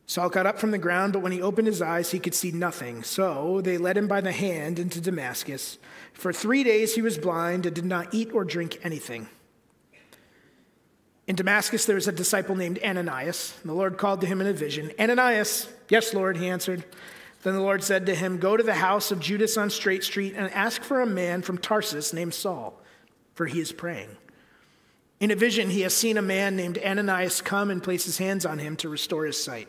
Saul 0.08 0.28
got 0.28 0.46
up 0.46 0.60
from 0.60 0.70
the 0.70 0.78
ground, 0.78 1.12
but 1.12 1.22
when 1.22 1.32
he 1.32 1.42
opened 1.42 1.66
his 1.66 1.82
eyes, 1.82 2.12
he 2.12 2.20
could 2.20 2.34
see 2.34 2.52
nothing. 2.52 3.02
So 3.02 3.60
they 3.60 3.76
led 3.76 3.96
him 3.96 4.06
by 4.06 4.20
the 4.20 4.30
hand 4.32 4.78
into 4.78 5.00
Damascus. 5.00 5.78
For 6.12 6.32
three 6.32 6.62
days 6.62 6.94
he 6.94 7.02
was 7.02 7.18
blind 7.18 7.66
and 7.66 7.74
did 7.74 7.84
not 7.84 8.14
eat 8.14 8.32
or 8.32 8.44
drink 8.44 8.78
anything. 8.84 9.28
In 11.26 11.34
Damascus, 11.34 11.86
there 11.86 11.96
was 11.96 12.06
a 12.06 12.12
disciple 12.12 12.54
named 12.54 12.78
Ananias. 12.84 13.54
and 13.60 13.68
The 13.68 13.74
Lord 13.74 13.98
called 13.98 14.20
to 14.20 14.28
him 14.28 14.40
in 14.40 14.46
a 14.46 14.52
vision 14.52 14.92
Ananias, 14.98 15.68
yes, 15.88 16.14
Lord, 16.14 16.36
he 16.36 16.48
answered. 16.48 16.84
Then 17.42 17.54
the 17.54 17.60
Lord 17.60 17.82
said 17.82 18.06
to 18.06 18.14
him, 18.14 18.38
Go 18.38 18.56
to 18.56 18.62
the 18.62 18.74
house 18.74 19.10
of 19.10 19.20
Judas 19.20 19.56
on 19.56 19.70
Straight 19.70 20.04
Street 20.04 20.34
and 20.36 20.52
ask 20.52 20.82
for 20.82 21.00
a 21.00 21.06
man 21.06 21.42
from 21.42 21.58
Tarsus 21.58 22.12
named 22.12 22.34
Saul, 22.34 22.80
for 23.34 23.46
he 23.46 23.60
is 23.60 23.72
praying. 23.72 24.10
In 25.18 25.30
a 25.30 25.36
vision, 25.36 25.70
he 25.70 25.80
has 25.80 25.94
seen 25.94 26.16
a 26.16 26.22
man 26.22 26.56
named 26.56 26.78
Ananias 26.78 27.40
come 27.40 27.70
and 27.70 27.82
place 27.82 28.04
his 28.04 28.18
hands 28.18 28.46
on 28.46 28.58
him 28.58 28.76
to 28.76 28.88
restore 28.88 29.24
his 29.24 29.42
sight. 29.42 29.68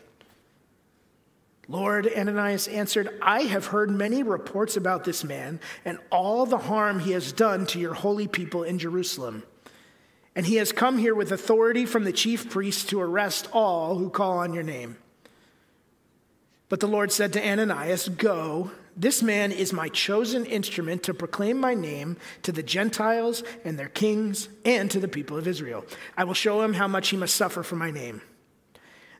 Lord, 1.69 2.09
Ananias 2.15 2.67
answered, 2.67 3.17
I 3.21 3.41
have 3.41 3.67
heard 3.67 3.91
many 3.91 4.23
reports 4.23 4.77
about 4.77 5.03
this 5.03 5.23
man 5.23 5.59
and 5.83 5.99
all 6.11 6.45
the 6.45 6.57
harm 6.57 6.99
he 6.99 7.11
has 7.11 7.33
done 7.33 7.65
to 7.67 7.79
your 7.79 7.93
holy 7.93 8.27
people 8.27 8.63
in 8.63 8.79
Jerusalem. 8.79 9.43
And 10.33 10.45
he 10.45 10.55
has 10.57 10.71
come 10.71 10.97
here 10.97 11.15
with 11.15 11.31
authority 11.31 11.85
from 11.85 12.05
the 12.05 12.13
chief 12.13 12.49
priests 12.49 12.85
to 12.85 13.01
arrest 13.01 13.49
all 13.51 13.97
who 13.97 14.09
call 14.09 14.37
on 14.37 14.53
your 14.53 14.63
name. 14.63 14.97
But 16.69 16.79
the 16.79 16.87
Lord 16.87 17.11
said 17.11 17.33
to 17.33 17.45
Ananias, 17.45 18.07
Go, 18.09 18.71
this 18.95 19.21
man 19.21 19.51
is 19.51 19.73
my 19.73 19.89
chosen 19.89 20.45
instrument 20.45 21.03
to 21.03 21.13
proclaim 21.13 21.59
my 21.59 21.73
name 21.73 22.17
to 22.43 22.51
the 22.51 22.63
Gentiles 22.63 23.43
and 23.63 23.77
their 23.77 23.89
kings 23.89 24.49
and 24.65 24.89
to 24.91 24.99
the 24.99 25.07
people 25.07 25.37
of 25.37 25.47
Israel. 25.47 25.85
I 26.15 26.23
will 26.23 26.33
show 26.33 26.61
him 26.61 26.73
how 26.73 26.87
much 26.87 27.09
he 27.09 27.17
must 27.17 27.35
suffer 27.35 27.61
for 27.61 27.75
my 27.75 27.91
name. 27.91 28.21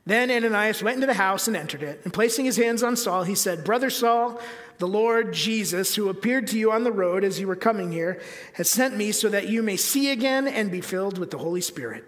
Then 0.08 0.30
Ananias 0.30 0.82
went 0.82 0.94
into 0.94 1.06
the 1.06 1.12
house 1.12 1.48
and 1.48 1.56
entered 1.56 1.82
it. 1.82 2.00
And 2.02 2.14
placing 2.14 2.46
his 2.46 2.56
hands 2.56 2.82
on 2.82 2.96
Saul, 2.96 3.24
he 3.24 3.34
said, 3.34 3.62
Brother 3.62 3.90
Saul, 3.90 4.40
the 4.78 4.88
Lord 4.88 5.34
Jesus, 5.34 5.94
who 5.94 6.08
appeared 6.08 6.46
to 6.46 6.58
you 6.58 6.72
on 6.72 6.82
the 6.82 6.90
road 6.90 7.24
as 7.24 7.38
you 7.38 7.46
were 7.46 7.54
coming 7.54 7.92
here, 7.92 8.18
has 8.54 8.70
sent 8.70 8.96
me 8.96 9.12
so 9.12 9.28
that 9.28 9.48
you 9.48 9.62
may 9.62 9.76
see 9.76 10.10
again 10.10 10.48
and 10.48 10.70
be 10.70 10.80
filled 10.80 11.18
with 11.18 11.30
the 11.30 11.36
Holy 11.36 11.60
Spirit. 11.60 12.06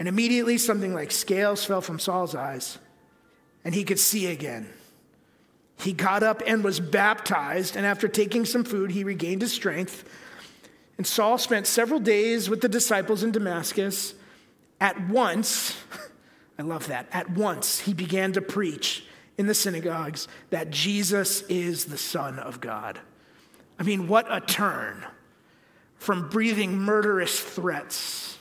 And 0.00 0.08
immediately 0.08 0.58
something 0.58 0.92
like 0.92 1.12
scales 1.12 1.64
fell 1.64 1.80
from 1.80 2.00
Saul's 2.00 2.34
eyes, 2.34 2.78
and 3.64 3.72
he 3.72 3.84
could 3.84 4.00
see 4.00 4.26
again. 4.26 4.68
He 5.78 5.92
got 5.92 6.24
up 6.24 6.42
and 6.44 6.64
was 6.64 6.80
baptized, 6.80 7.76
and 7.76 7.86
after 7.86 8.08
taking 8.08 8.44
some 8.44 8.64
food, 8.64 8.90
he 8.90 9.04
regained 9.04 9.42
his 9.42 9.52
strength. 9.52 10.02
And 10.98 11.06
Saul 11.06 11.38
spent 11.38 11.68
several 11.68 12.00
days 12.00 12.50
with 12.50 12.62
the 12.62 12.68
disciples 12.68 13.22
in 13.22 13.30
Damascus. 13.30 14.14
At 14.80 15.08
once, 15.08 15.76
I 16.60 16.62
love 16.62 16.88
that. 16.88 17.06
At 17.10 17.30
once, 17.30 17.80
he 17.80 17.94
began 17.94 18.34
to 18.34 18.42
preach 18.42 19.06
in 19.38 19.46
the 19.46 19.54
synagogues 19.54 20.28
that 20.50 20.68
Jesus 20.68 21.40
is 21.48 21.86
the 21.86 21.96
Son 21.96 22.38
of 22.38 22.60
God. 22.60 23.00
I 23.78 23.82
mean, 23.82 24.08
what 24.08 24.26
a 24.28 24.42
turn 24.42 25.06
from 25.96 26.28
breathing 26.28 26.78
murderous 26.78 27.40
threats 27.40 28.36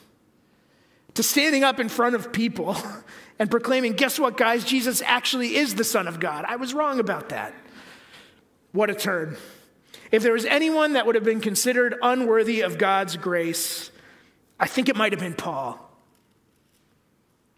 to 1.14 1.24
standing 1.24 1.64
up 1.64 1.80
in 1.80 1.88
front 1.88 2.14
of 2.14 2.34
people 2.34 2.76
and 3.40 3.50
proclaiming, 3.50 3.94
guess 3.94 4.20
what, 4.20 4.36
guys? 4.36 4.66
Jesus 4.66 5.02
actually 5.06 5.56
is 5.56 5.76
the 5.76 5.86
Son 5.86 6.06
of 6.06 6.20
God. 6.20 6.44
I 6.46 6.58
was 6.58 6.74
wrong 6.74 7.00
about 7.00 7.30
that. 7.30 7.54
What 8.74 8.90
a 8.90 8.96
turn. 8.96 9.38
If 10.12 10.24
there 10.24 10.34
was 10.34 10.44
anyone 10.44 10.92
that 10.94 11.06
would 11.06 11.16
have 11.16 11.24
been 11.24 11.40
considered 11.40 11.96
unworthy 12.02 12.60
of 12.60 12.78
God's 12.78 13.16
grace, 13.16 13.92
I 14.60 14.68
think 14.68 14.90
it 14.90 14.98
might 14.98 15.14
have 15.14 15.22
been 15.22 15.36
Paul. 15.36 15.89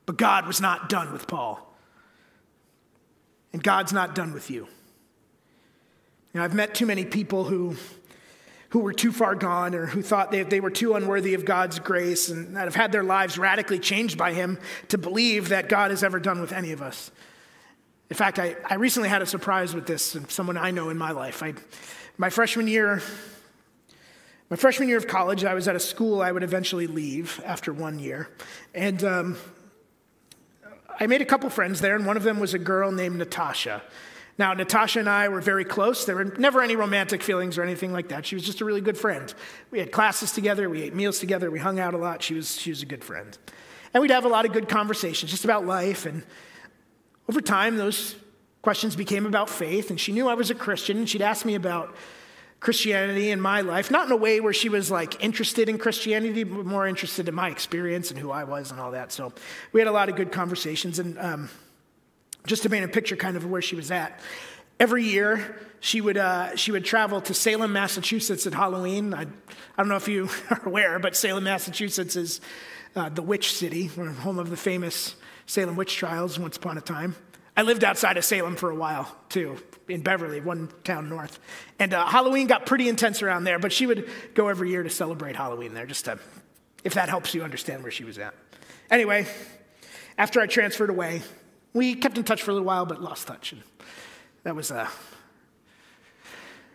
But 0.06 0.18
God 0.18 0.48
was 0.48 0.60
not 0.60 0.90
done 0.90 1.14
with 1.14 1.28
Paul. 1.28 1.68
And 3.54 3.62
God's 3.62 3.94
not 3.94 4.16
done 4.16 4.34
with 4.34 4.50
you. 4.50 4.68
you 6.34 6.40
know, 6.40 6.44
I've 6.44 6.54
met 6.54 6.74
too 6.74 6.86
many 6.86 7.06
people 7.06 7.44
who, 7.44 7.76
who 8.70 8.80
were 8.80 8.94
too 8.94 9.12
far 9.12 9.36
gone 9.36 9.76
or 9.76 9.86
who 9.86 10.02
thought 10.02 10.32
they, 10.32 10.44
they 10.44 10.62
were 10.62 10.70
too 10.70 10.96
unworthy 10.96 11.34
of 11.34 11.44
God's 11.44 11.80
grace 11.80 12.30
and 12.30 12.56
that 12.56 12.64
have 12.64 12.76
had 12.76 12.92
their 12.92 13.04
lives 13.04 13.38
radically 13.38 13.80
changed 13.80 14.18
by 14.18 14.34
Him 14.34 14.58
to 14.88 14.98
believe 14.98 15.50
that 15.50 15.68
God 15.68 15.92
has 15.92 16.04
ever 16.04 16.20
done 16.20 16.40
with 16.40 16.54
any 16.54 16.72
of 16.72 16.82
us. 16.82 17.12
In 18.10 18.16
fact, 18.16 18.40
I, 18.40 18.56
I 18.66 18.76
recently 18.76 19.10
had 19.10 19.22
a 19.22 19.26
surprise 19.26 19.74
with 19.74 19.86
this, 19.86 20.18
someone 20.28 20.58
I 20.58 20.72
know 20.72 20.90
in 20.90 20.98
my 20.98 21.12
life. 21.12 21.44
I, 21.44 21.54
my 22.18 22.30
freshman 22.30 22.68
year, 22.68 23.02
my 24.50 24.58
freshman 24.58 24.90
year 24.90 24.98
of 24.98 25.08
college, 25.08 25.46
I 25.46 25.54
was 25.54 25.68
at 25.70 25.78
a 25.78 25.80
school 25.80 26.22
I 26.22 26.32
would 26.32 26.44
eventually 26.44 26.88
leave 26.88 27.42
after 27.46 27.72
one 27.72 28.00
year. 28.00 28.30
And 28.76 29.02
um, 29.06 29.38
I 31.02 31.08
made 31.08 31.20
a 31.20 31.26
couple 31.26 31.50
friends 31.50 31.82
there, 31.82 31.96
and 31.96 32.06
one 32.06 32.16
of 32.16 32.22
them 32.22 32.40
was 32.40 32.54
a 32.54 32.60
girl 32.60 32.92
named 32.92 33.18
Natasha. 33.18 33.82
Now, 34.38 34.54
Natasha 34.54 35.00
and 35.00 35.10
I 35.10 35.30
were 35.30 35.42
very 35.42 35.66
close. 35.66 36.06
There 36.06 36.16
were 36.16 36.26
never 36.26 36.62
any 36.62 36.76
romantic 36.76 37.24
feelings 37.24 37.58
or 37.58 37.64
anything 37.64 37.92
like 37.92 38.10
that. 38.10 38.24
She 38.24 38.36
was 38.36 38.44
just 38.44 38.62
a 38.62 38.66
really 38.66 38.82
good 38.82 39.00
friend. 39.00 39.34
We 39.72 39.80
had 39.80 39.92
classes 39.92 40.32
together, 40.32 40.70
we 40.70 40.84
ate 40.84 40.94
meals 40.94 41.18
together, 41.18 41.50
we 41.50 41.58
hung 41.58 41.80
out 41.80 41.96
a 41.96 41.98
lot. 41.98 42.22
She 42.22 42.36
was, 42.36 42.56
she 42.56 42.70
was 42.70 42.84
a 42.84 42.86
good 42.86 43.04
friend. 43.04 43.36
And 43.96 44.02
we'd 44.02 44.12
have 44.12 44.26
a 44.26 44.30
lot 44.30 44.46
of 44.46 44.54
good 44.54 44.70
conversations 44.70 45.32
just 45.32 45.44
about 45.44 45.66
life. 45.66 46.06
And 46.06 46.22
over 47.28 47.42
time, 47.42 47.78
those 47.78 48.16
questions 48.62 48.96
became 48.96 49.26
about 49.26 49.50
faith. 49.50 49.90
And 49.90 50.00
she 50.00 50.12
knew 50.12 50.28
I 50.28 50.36
was 50.36 50.52
a 50.52 50.56
Christian, 50.56 50.98
and 50.98 51.10
she'd 51.10 51.24
ask 51.24 51.48
me 51.48 51.56
about 51.56 51.96
Christianity 52.62 53.32
in 53.32 53.42
my 53.42 53.62
life, 53.62 53.90
not 53.90 54.06
in 54.06 54.12
a 54.12 54.16
way 54.16 54.40
where 54.40 54.54
she 54.54 54.70
was 54.70 54.92
like 54.92 55.22
interested 55.24 55.68
in 55.68 55.80
Christianity, 55.80 56.44
but 56.44 56.64
more 56.64 56.86
interested 56.88 57.28
in 57.28 57.34
my 57.34 57.50
experience 57.50 58.12
and 58.12 58.20
who 58.20 58.30
I 58.30 58.44
was 58.44 58.70
and 58.70 58.80
all 58.80 58.92
that. 58.92 59.12
So 59.12 59.34
we 59.74 59.82
had 59.82 59.88
a 59.88 59.92
lot 59.92 60.10
of 60.10 60.16
good 60.16 60.32
conversations. 60.32 61.00
And 61.00 61.18
um, 61.18 61.50
just 62.46 62.62
to 62.62 62.70
paint 62.70 62.86
a 62.86 62.88
picture 62.88 63.16
kind 63.16 63.36
of 63.36 63.48
where 63.48 63.64
she 63.64 63.76
was 63.76 63.90
at, 63.90 64.20
every 64.80 65.04
year 65.04 65.60
she 65.80 66.02
would, 66.02 66.18
uh, 66.18 66.56
she 66.56 66.72
would 66.72 66.86
travel 66.86 67.20
to 67.22 67.34
Salem, 67.34 67.74
Massachusetts 67.74 68.46
at 68.46 68.54
Halloween. 68.54 69.16
I, 69.16 69.22
I 69.22 69.26
don't 69.78 69.88
know 69.88 69.96
if 69.96 70.08
you 70.08 70.30
are 70.52 70.62
aware, 70.64 71.00
but 71.00 71.16
Salem, 71.16 71.46
Massachusetts 71.46 72.16
is 72.16 72.42
uh, 72.96 73.10
the 73.10 73.24
witch 73.24 73.54
city, 73.54 73.88
home 73.88 74.38
of 74.38 74.52
the 74.52 74.58
famous 74.58 75.16
Salem 75.48 75.76
witch 75.76 75.96
trials 75.96 76.38
once 76.38 76.58
upon 76.58 76.78
a 76.78 76.82
time. 76.82 77.16
I 77.58 77.64
lived 77.64 77.84
outside 77.84 78.18
of 78.18 78.24
Salem 78.24 78.56
for 78.56 78.70
a 78.70 78.76
while 78.76 79.18
too, 79.30 79.58
in 79.92 80.02
Beverly, 80.02 80.42
one 80.42 80.70
town 80.84 81.10
north. 81.10 81.40
And 81.80 81.94
uh, 81.94 82.06
Halloween 82.06 82.48
got 82.48 82.66
pretty 82.66 82.90
intense 82.90 83.22
around 83.22 83.44
there, 83.44 83.60
but 83.60 83.72
she 83.72 83.86
would 83.86 84.10
go 84.34 84.48
every 84.48 84.70
year 84.70 84.84
to 84.84 84.90
celebrate 84.90 85.36
Halloween 85.36 85.74
there, 85.74 85.86
just 85.86 86.06
to, 86.06 86.20
if 86.84 86.94
that 86.94 87.10
helps 87.10 87.34
you 87.34 87.44
understand 87.44 87.84
where 87.84 87.92
she 87.92 88.04
was 88.04 88.18
at. 88.18 88.34
Anyway, 88.90 89.26
after 90.18 90.42
I 90.42 90.48
transferred 90.48 90.90
away, 90.90 91.22
we 91.74 91.96
kept 91.96 92.18
in 92.18 92.24
touch 92.24 92.44
for 92.44 92.52
a 92.52 92.54
little 92.54 92.68
while, 92.68 92.86
but 92.86 93.02
lost 93.02 93.28
touch. 93.28 93.54
And 93.54 93.64
that 94.44 94.56
was, 94.56 94.72
uh, 94.72 94.88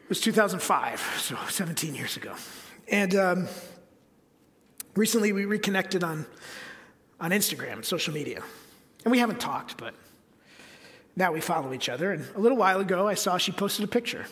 it 0.05 0.09
was 0.09 0.21
2005, 0.21 1.01
so 1.19 1.37
17 1.49 1.95
years 1.95 2.17
ago. 2.17 2.35
And 2.89 3.15
um, 3.15 3.49
recently 4.95 5.33
we 5.33 5.45
reconnected 5.45 6.05
on, 6.05 6.27
on 7.21 7.31
Instagram, 7.31 7.85
social 7.85 8.15
media. 8.15 8.43
And 9.05 9.13
we 9.13 9.19
haven't 9.19 9.41
talked, 9.41 9.77
but 9.77 9.95
now 11.17 11.33
we 11.33 11.41
follow 11.41 11.73
each 11.73 11.89
other. 11.89 12.13
And 12.13 12.27
a 12.37 12.39
little 12.39 12.59
while 12.59 12.79
ago, 12.81 13.09
I 13.09 13.15
saw 13.15 13.39
she 13.39 13.51
posted 13.51 13.85
a 13.85 13.89
picture. 13.89 14.27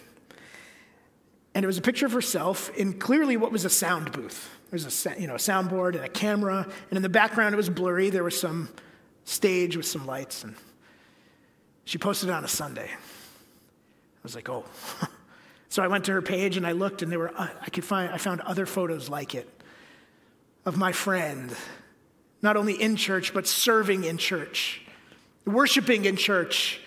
And 1.54 1.64
it 1.64 1.66
was 1.66 1.78
a 1.78 1.82
picture 1.82 2.04
of 2.04 2.12
herself 2.12 2.70
in 2.76 2.98
clearly 2.98 3.36
what 3.36 3.50
was 3.50 3.64
a 3.64 3.70
sound 3.70 4.12
booth. 4.12 4.50
There 4.70 4.76
was 4.76 5.06
a, 5.06 5.20
you 5.20 5.26
know, 5.26 5.34
a 5.34 5.38
soundboard 5.38 5.94
and 5.94 6.04
a 6.04 6.08
camera, 6.08 6.66
and 6.90 6.96
in 6.96 7.02
the 7.02 7.08
background 7.08 7.54
it 7.54 7.56
was 7.56 7.70
blurry. 7.70 8.10
There 8.10 8.24
was 8.24 8.38
some 8.38 8.68
stage 9.24 9.76
with 9.76 9.86
some 9.86 10.04
lights, 10.04 10.44
and 10.44 10.56
she 11.84 11.96
posted 11.96 12.28
it 12.28 12.32
on 12.32 12.44
a 12.44 12.48
Sunday. 12.48 12.90
I 12.90 14.22
was 14.22 14.34
like, 14.34 14.48
oh. 14.48 14.64
so 15.68 15.82
I 15.82 15.86
went 15.86 16.04
to 16.06 16.12
her 16.12 16.22
page 16.22 16.56
and 16.56 16.66
I 16.66 16.72
looked, 16.72 17.02
and 17.02 17.12
there 17.12 17.20
were 17.20 17.32
uh, 17.34 17.48
I 17.60 17.70
could 17.70 17.84
find 17.84 18.12
I 18.12 18.18
found 18.18 18.40
other 18.40 18.66
photos 18.66 19.08
like 19.08 19.34
it 19.34 19.48
of 20.64 20.76
my 20.76 20.90
friend, 20.92 21.54
not 22.42 22.56
only 22.56 22.74
in 22.74 22.96
church 22.96 23.32
but 23.32 23.46
serving 23.46 24.04
in 24.04 24.18
church 24.18 24.83
worshiping 25.44 26.04
in 26.04 26.16
church. 26.16 26.80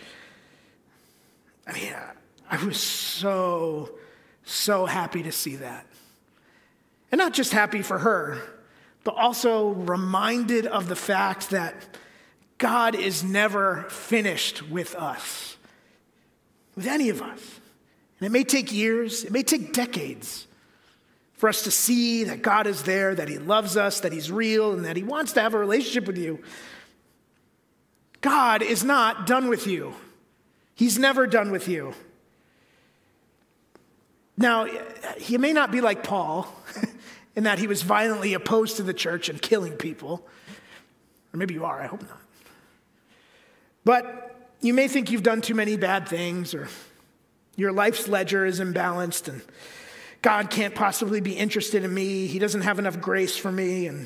I 1.68 1.74
mean, 1.74 1.94
I 2.50 2.66
was 2.66 2.80
so, 2.80 3.92
so 4.44 4.86
happy 4.86 5.24
to 5.24 5.32
see 5.32 5.58
that. 5.58 5.86
And 7.12 7.20
not 7.20 7.34
just 7.34 7.52
happy 7.52 7.82
for 7.82 8.00
her, 8.00 8.42
but 9.04 9.16
also 9.16 9.70
reminded 9.70 10.66
of 10.66 10.90
the 10.90 10.96
fact 10.96 11.52
that 11.52 11.74
God 12.58 12.96
is 12.96 13.24
never 13.24 13.86
finished 13.90 14.68
with 14.70 14.96
us, 14.96 15.58
with 16.76 16.88
any 16.88 17.10
of 17.10 17.22
us. 17.22 17.60
And 18.20 18.28
it 18.28 18.32
may 18.32 18.44
take 18.44 18.74
years, 18.74 19.24
it 19.24 19.32
may 19.32 19.44
take 19.44 19.74
decades 19.74 20.48
for 21.34 21.48
us 21.48 21.62
to 21.64 21.72
see 21.72 22.24
that 22.24 22.42
God 22.42 22.66
is 22.66 22.84
there, 22.84 23.14
that 23.14 23.30
He 23.30 23.38
loves 23.38 23.78
us, 23.78 24.00
that 24.00 24.12
He's 24.12 24.32
real, 24.32 24.74
and 24.74 24.84
that 24.86 24.98
He 24.98 25.04
wants 25.04 25.34
to 25.34 25.42
have 25.42 25.54
a 25.54 25.60
relationship 25.60 26.08
with 26.08 26.18
you. 26.18 26.44
God 28.28 28.62
is 28.62 28.84
not 28.84 29.26
done 29.26 29.48
with 29.48 29.68
you. 29.68 29.94
He's 30.76 31.00
never 31.00 31.26
done 31.28 31.50
with 31.50 31.70
you. 31.70 31.94
Now, 34.38 34.68
he 35.18 35.38
may 35.38 35.54
not 35.54 35.72
be 35.72 35.80
like 35.80 36.04
Paul 36.04 36.54
in 37.38 37.46
that 37.46 37.58
he 37.58 37.68
was 37.68 37.84
violently 37.84 38.34
opposed 38.34 38.76
to 38.78 38.84
the 38.84 38.94
church 38.94 39.30
and 39.30 39.42
killing 39.42 39.78
people. 39.78 40.28
Or 41.34 41.38
maybe 41.38 41.54
you 41.54 41.64
are, 41.64 41.82
I 41.82 41.88
hope 41.88 42.02
not. 42.02 42.20
But 43.86 44.36
you 44.60 44.74
may 44.74 44.90
think 44.90 45.10
you've 45.10 45.24
done 45.24 45.40
too 45.40 45.56
many 45.56 45.78
bad 45.78 46.10
things 46.10 46.54
or 46.54 46.68
your 47.56 47.72
life's 47.72 48.10
ledger 48.10 48.46
is 48.46 48.60
imbalanced 48.60 49.30
and 49.30 49.42
God 50.22 50.50
can't 50.50 50.76
possibly 50.76 51.22
be 51.22 51.32
interested 51.32 51.86
in 51.86 51.94
me. 51.94 52.28
He 52.28 52.40
doesn't 52.40 52.64
have 52.64 52.78
enough 52.78 53.00
grace 53.00 53.38
for 53.38 53.54
me. 53.54 53.88
And, 53.88 54.06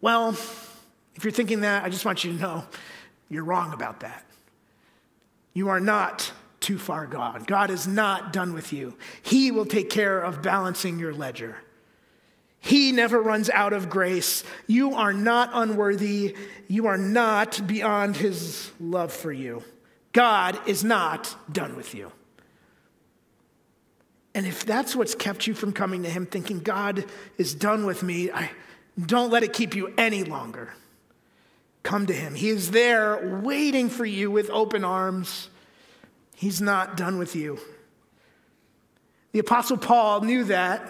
well, 0.00 0.34
if 1.16 1.24
you're 1.24 1.32
thinking 1.32 1.60
that, 1.60 1.82
I 1.82 1.88
just 1.88 2.04
want 2.04 2.22
you 2.24 2.32
to 2.32 2.38
know 2.38 2.64
you're 3.28 3.44
wrong 3.44 3.72
about 3.72 4.00
that. 4.00 4.24
You 5.54 5.70
are 5.70 5.80
not 5.80 6.30
too 6.60 6.78
far 6.78 7.06
gone. 7.06 7.44
God 7.44 7.70
is 7.70 7.88
not 7.88 8.32
done 8.32 8.52
with 8.52 8.72
you. 8.72 8.96
He 9.22 9.50
will 9.50 9.66
take 9.66 9.90
care 9.90 10.20
of 10.20 10.42
balancing 10.42 10.98
your 10.98 11.14
ledger. 11.14 11.56
He 12.60 12.92
never 12.92 13.20
runs 13.20 13.48
out 13.50 13.72
of 13.72 13.88
grace. 13.88 14.44
You 14.66 14.94
are 14.94 15.12
not 15.12 15.50
unworthy. 15.52 16.36
You 16.68 16.86
are 16.86 16.98
not 16.98 17.66
beyond 17.66 18.16
his 18.16 18.70
love 18.78 19.12
for 19.12 19.32
you. 19.32 19.62
God 20.12 20.58
is 20.66 20.82
not 20.82 21.34
done 21.50 21.76
with 21.76 21.94
you. 21.94 22.12
And 24.34 24.46
if 24.46 24.66
that's 24.66 24.94
what's 24.94 25.14
kept 25.14 25.46
you 25.46 25.54
from 25.54 25.72
coming 25.72 26.02
to 26.02 26.10
him, 26.10 26.26
thinking, 26.26 26.60
God 26.60 27.04
is 27.38 27.54
done 27.54 27.86
with 27.86 28.02
me, 28.02 28.30
I, 28.30 28.50
don't 29.04 29.30
let 29.30 29.42
it 29.42 29.52
keep 29.52 29.74
you 29.74 29.94
any 29.96 30.24
longer. 30.24 30.74
Come 31.86 32.06
to 32.06 32.12
him. 32.12 32.34
He 32.34 32.48
is 32.48 32.72
there 32.72 33.40
waiting 33.44 33.90
for 33.90 34.04
you 34.04 34.28
with 34.28 34.50
open 34.50 34.82
arms. 34.82 35.50
He's 36.34 36.60
not 36.60 36.96
done 36.96 37.16
with 37.16 37.36
you. 37.36 37.60
The 39.30 39.38
Apostle 39.38 39.76
Paul 39.76 40.22
knew 40.22 40.42
that 40.44 40.84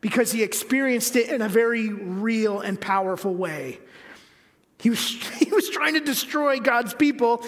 because 0.00 0.32
he 0.32 0.42
experienced 0.42 1.14
it 1.14 1.28
in 1.28 1.40
a 1.40 1.48
very 1.48 1.90
real 1.90 2.58
and 2.58 2.80
powerful 2.80 3.32
way. 3.32 3.78
He 4.80 4.90
was, 4.90 5.08
he 5.38 5.50
was 5.50 5.68
trying 5.70 5.94
to 5.94 6.00
destroy 6.00 6.58
God's 6.58 6.94
people 6.94 7.44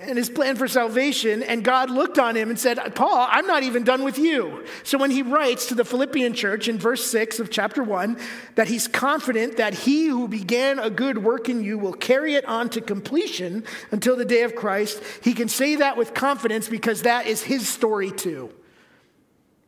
and 0.00 0.18
his 0.18 0.28
plan 0.28 0.56
for 0.56 0.66
salvation, 0.66 1.42
and 1.42 1.62
God 1.62 1.90
looked 1.90 2.18
on 2.18 2.36
him 2.36 2.50
and 2.50 2.58
said, 2.58 2.78
Paul, 2.94 3.26
I'm 3.30 3.46
not 3.46 3.62
even 3.62 3.84
done 3.84 4.02
with 4.02 4.18
you. 4.18 4.64
So 4.82 4.98
when 4.98 5.12
he 5.12 5.22
writes 5.22 5.66
to 5.66 5.76
the 5.76 5.84
Philippian 5.84 6.34
church 6.34 6.68
in 6.68 6.78
verse 6.78 7.04
6 7.08 7.38
of 7.38 7.50
chapter 7.50 7.84
1 7.84 8.18
that 8.56 8.68
he's 8.68 8.88
confident 8.88 9.58
that 9.58 9.74
he 9.74 10.06
who 10.06 10.26
began 10.26 10.78
a 10.78 10.90
good 10.90 11.18
work 11.18 11.48
in 11.48 11.62
you 11.62 11.78
will 11.78 11.92
carry 11.92 12.34
it 12.34 12.44
on 12.46 12.68
to 12.70 12.80
completion 12.80 13.64
until 13.92 14.16
the 14.16 14.24
day 14.24 14.42
of 14.42 14.56
Christ, 14.56 15.00
he 15.22 15.34
can 15.34 15.48
say 15.48 15.76
that 15.76 15.96
with 15.96 16.14
confidence 16.14 16.68
because 16.68 17.02
that 17.02 17.26
is 17.26 17.42
his 17.42 17.68
story 17.68 18.10
too. 18.10 18.52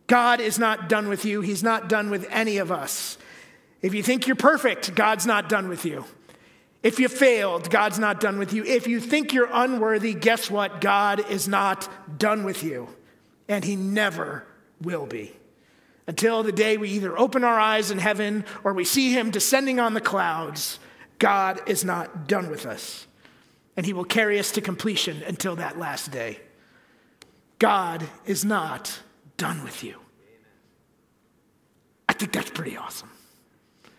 God 0.07 0.41
is 0.41 0.59
not 0.59 0.89
done 0.89 1.09
with 1.09 1.25
you, 1.25 1.41
he's 1.41 1.63
not 1.63 1.89
done 1.89 2.11
with 2.11 2.27
any 2.31 2.59
of 2.59 2.73
us. 2.73 3.17
If 3.81 3.95
you 3.95 4.03
think 4.03 4.27
you're 4.27 4.37
perfect, 4.37 4.95
God's 4.95 5.27
not 5.27 5.49
done 5.49 5.69
with 5.69 5.85
you. 5.85 6.05
If 6.85 7.01
you 7.01 7.09
failed, 7.09 7.71
God's 7.71 7.99
not 7.99 8.21
done 8.21 8.39
with 8.39 8.53
you. 8.53 8.63
If 8.63 8.87
you 8.87 9.01
think 9.01 9.33
you're 9.33 9.49
unworthy, 9.51 10.13
guess 10.13 10.51
what? 10.51 10.83
God 10.83 11.31
is 11.31 11.49
not 11.49 11.89
done 12.19 12.45
with 12.45 12.63
you. 12.63 12.89
And 13.49 13.65
He 13.65 13.75
never 13.75 14.47
will 14.83 15.07
be. 15.07 15.35
Until 16.07 16.43
the 16.43 16.53
day 16.53 16.77
we 16.77 16.91
either 16.91 17.19
open 17.19 17.43
our 17.43 17.59
eyes 17.59 17.91
in 17.91 17.99
heaven 17.99 18.45
or 18.63 18.75
we 18.75 18.85
see 18.85 19.13
Him 19.13 19.31
descending 19.31 19.81
on 19.81 19.95
the 19.95 20.01
clouds 20.03 20.79
God 21.19 21.63
is 21.67 21.85
not 21.85 22.29
done 22.29 22.51
with 22.51 22.67
us, 22.67 23.07
and 23.77 23.87
He 23.87 23.95
will 23.95 24.05
carry 24.05 24.39
us 24.39 24.51
to 24.53 24.61
completion 24.61 25.23
until 25.23 25.57
that 25.57 25.79
last 25.79 26.11
day. 26.11 26.41
God 27.59 28.07
is 28.27 28.45
not 28.45 29.01
done 29.39 29.65
with 29.65 29.83
you. 29.83 29.99
I 32.09 32.13
think 32.13 32.33
that's 32.33 32.51
pretty 32.51 32.77
awesome. 32.77 33.09
I'm 33.85 33.91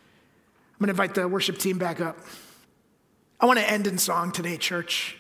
going 0.80 0.88
to 0.88 0.92
invite 0.92 1.16
the 1.16 1.28
worship 1.28 1.58
team 1.58 1.80
back 1.80 2.00
up. 2.00 2.18
I 3.40 3.46
want 3.46 3.60
to 3.60 3.70
end 3.70 3.88
in 3.88 3.98
song 3.98 4.32
today, 4.32 4.58
church. 4.58 5.18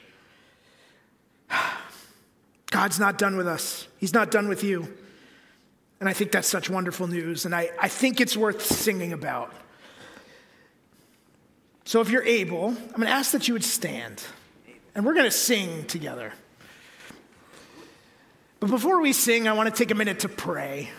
God's 2.71 2.99
not 2.99 3.17
done 3.17 3.37
with 3.37 3.47
us, 3.47 3.87
He's 3.97 4.13
not 4.13 4.31
done 4.31 4.47
with 4.47 4.63
you. 4.63 4.87
And 6.01 6.09
I 6.09 6.13
think 6.13 6.31
that's 6.31 6.47
such 6.47 6.69
wonderful 6.69 7.07
news, 7.07 7.45
and 7.45 7.55
I, 7.55 7.69
I 7.81 7.87
think 7.87 8.19
it's 8.19 8.35
worth 8.35 8.63
singing 8.63 9.13
about. 9.13 9.53
So 11.85 12.01
if 12.01 12.09
you're 12.09 12.23
able, 12.23 12.67
I'm 12.67 12.95
going 12.95 13.07
to 13.07 13.09
ask 13.09 13.31
that 13.31 13.47
you 13.47 13.53
would 13.53 13.63
stand, 13.63 14.21
and 14.93 15.05
we're 15.05 15.13
going 15.13 15.25
to 15.25 15.31
sing 15.31 15.85
together. 15.85 16.33
But 18.59 18.69
before 18.69 18.99
we 18.99 19.13
sing, 19.13 19.47
I 19.47 19.53
want 19.53 19.73
to 19.73 19.75
take 19.75 19.91
a 19.91 19.95
minute 19.95 20.19
to 20.19 20.29
pray, 20.29 20.89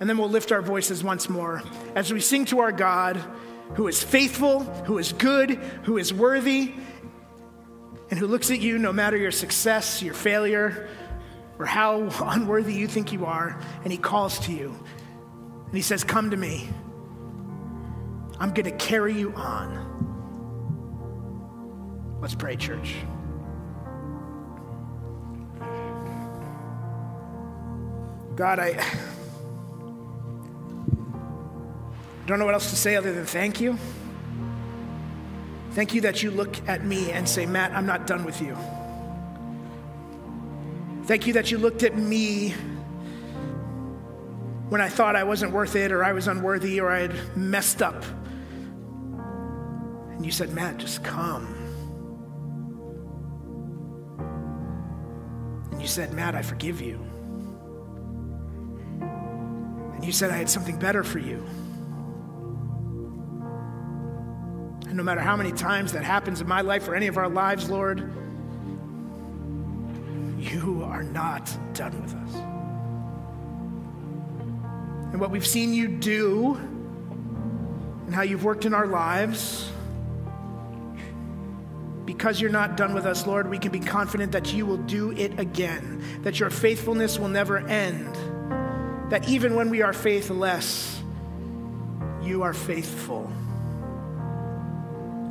and 0.00 0.08
then 0.08 0.16
we'll 0.16 0.30
lift 0.30 0.50
our 0.50 0.62
voices 0.62 1.04
once 1.04 1.28
more 1.28 1.62
as 1.94 2.10
we 2.12 2.20
sing 2.20 2.46
to 2.46 2.60
our 2.60 2.72
God 2.72 3.22
who 3.74 3.88
is 3.88 4.02
faithful, 4.02 4.60
who 4.60 4.98
is 4.98 5.12
good, 5.12 5.50
who 5.84 5.98
is 5.98 6.12
worthy, 6.12 6.74
and 8.10 8.18
who 8.18 8.26
looks 8.26 8.50
at 8.50 8.60
you 8.60 8.78
no 8.78 8.92
matter 8.92 9.16
your 9.16 9.32
success, 9.32 10.02
your 10.02 10.14
failure, 10.14 10.88
or 11.58 11.66
how 11.66 12.02
unworthy 12.24 12.74
you 12.74 12.86
think 12.86 13.12
you 13.12 13.26
are, 13.26 13.60
and 13.82 13.92
he 13.92 13.98
calls 13.98 14.38
to 14.40 14.52
you. 14.52 14.74
And 15.66 15.74
he 15.74 15.82
says, 15.82 16.04
Come 16.04 16.30
to 16.30 16.36
me. 16.36 16.68
I'm 18.38 18.52
going 18.52 18.64
to 18.64 18.76
carry 18.76 19.14
you 19.14 19.32
on. 19.34 19.94
Let's 22.20 22.34
pray, 22.34 22.56
church. 22.56 22.94
God, 28.36 28.58
I 28.58 28.84
don't 32.26 32.40
know 32.40 32.44
what 32.44 32.54
else 32.54 32.70
to 32.70 32.76
say 32.76 32.96
other 32.96 33.12
than 33.12 33.24
thank 33.24 33.60
you. 33.60 33.78
Thank 35.72 35.94
you 35.94 36.00
that 36.00 36.22
you 36.22 36.30
look 36.30 36.56
at 36.68 36.84
me 36.84 37.12
and 37.12 37.28
say, 37.28 37.46
Matt, 37.46 37.70
I'm 37.72 37.86
not 37.86 38.06
done 38.06 38.24
with 38.24 38.40
you. 38.40 38.56
Thank 41.04 41.26
you 41.28 41.34
that 41.34 41.52
you 41.52 41.58
looked 41.58 41.84
at 41.84 41.96
me 41.96 42.54
when 44.70 44.80
I 44.80 44.88
thought 44.88 45.14
I 45.14 45.22
wasn't 45.22 45.52
worth 45.52 45.76
it 45.76 45.92
or 45.92 46.02
I 46.02 46.12
was 46.12 46.26
unworthy 46.26 46.80
or 46.80 46.90
I 46.90 47.02
had 47.02 47.36
messed 47.36 47.80
up. 47.80 48.04
And 50.10 50.24
you 50.24 50.32
said, 50.32 50.52
Matt, 50.52 50.78
just 50.78 51.04
come. 51.04 51.54
And 55.70 55.80
you 55.80 55.86
said, 55.86 56.12
Matt, 56.12 56.34
I 56.34 56.42
forgive 56.42 56.80
you. 56.80 56.98
And 59.94 60.04
you 60.04 60.10
said 60.10 60.30
I 60.30 60.36
had 60.36 60.50
something 60.50 60.78
better 60.78 61.04
for 61.04 61.20
you. 61.20 61.46
No 64.96 65.02
matter 65.02 65.20
how 65.20 65.36
many 65.36 65.52
times 65.52 65.92
that 65.92 66.04
happens 66.04 66.40
in 66.40 66.48
my 66.48 66.62
life 66.62 66.88
or 66.88 66.94
any 66.94 67.06
of 67.06 67.18
our 67.18 67.28
lives, 67.28 67.68
Lord, 67.68 67.98
you 70.38 70.82
are 70.82 71.02
not 71.02 71.54
done 71.74 72.00
with 72.00 72.14
us. 72.14 72.34
And 75.12 75.20
what 75.20 75.30
we've 75.30 75.46
seen 75.46 75.74
you 75.74 75.86
do 75.86 76.54
and 78.06 78.14
how 78.14 78.22
you've 78.22 78.42
worked 78.42 78.64
in 78.64 78.72
our 78.72 78.86
lives, 78.86 79.70
because 82.06 82.40
you're 82.40 82.48
not 82.48 82.78
done 82.78 82.94
with 82.94 83.04
us, 83.04 83.26
Lord, 83.26 83.50
we 83.50 83.58
can 83.58 83.72
be 83.72 83.80
confident 83.80 84.32
that 84.32 84.54
you 84.54 84.64
will 84.64 84.78
do 84.78 85.12
it 85.12 85.38
again, 85.38 86.02
that 86.22 86.40
your 86.40 86.48
faithfulness 86.48 87.18
will 87.18 87.28
never 87.28 87.58
end, 87.58 88.14
that 89.10 89.28
even 89.28 89.56
when 89.56 89.68
we 89.68 89.82
are 89.82 89.92
faithless, 89.92 91.02
you 92.22 92.42
are 92.42 92.54
faithful 92.54 93.30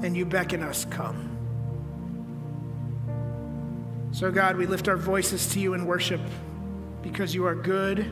and 0.06 0.16
you 0.16 0.24
beckon 0.24 0.62
us, 0.62 0.86
come. 0.86 1.32
So, 4.12 4.32
God, 4.32 4.56
we 4.56 4.68
lift 4.68 4.88
our 4.88 4.98
voices 4.98 5.48
to 5.54 5.60
you 5.60 5.74
in 5.74 5.86
worship 5.86 6.22
because 7.02 7.34
you 7.34 7.46
are 7.46 7.56
good, 7.56 8.06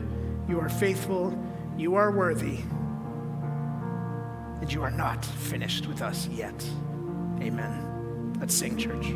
you 0.48 0.60
are 0.60 0.68
faithful, 0.68 1.38
you 1.78 1.94
are 1.94 2.10
worthy, 2.10 2.58
and 4.60 4.72
you 4.72 4.82
are 4.82 4.90
not 4.90 5.24
finished 5.24 5.86
with 5.86 6.02
us 6.02 6.28
yet. 6.28 6.54
Amen. 7.40 8.34
Let's 8.40 8.54
sing, 8.54 8.76
church. 8.76 9.06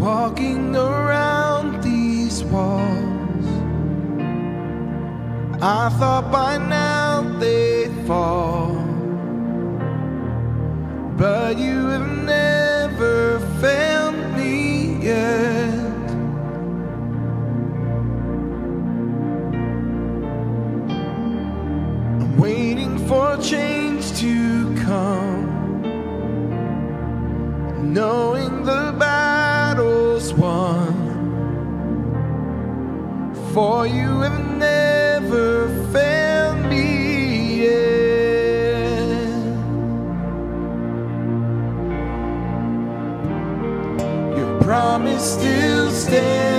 walking 0.00 0.74
around 0.74 1.82
these 1.82 2.42
walls. 2.44 3.46
I 5.62 5.90
thought 5.98 6.32
by 6.32 6.56
now 6.56 7.20
they'd 7.38 7.92
fall, 8.06 8.72
but 11.18 11.58
you 11.58 11.88
have 11.88 12.08
never 12.24 13.40
failed 13.60 14.36
me 14.38 15.04
yet. 15.04 15.74
I'm 22.20 22.38
waiting 22.38 22.96
for 23.06 23.36
change 23.36 24.18
to 24.20 24.74
come. 24.76 25.50
No. 27.92 28.29
for 33.54 33.86
you 33.86 34.20
have 34.20 34.56
never 34.56 35.68
failed 35.92 36.64
me 36.66 37.64
yet. 37.64 39.16
Your 44.36 44.60
promise 44.62 45.34
still 45.34 45.90
stands. 45.90 46.49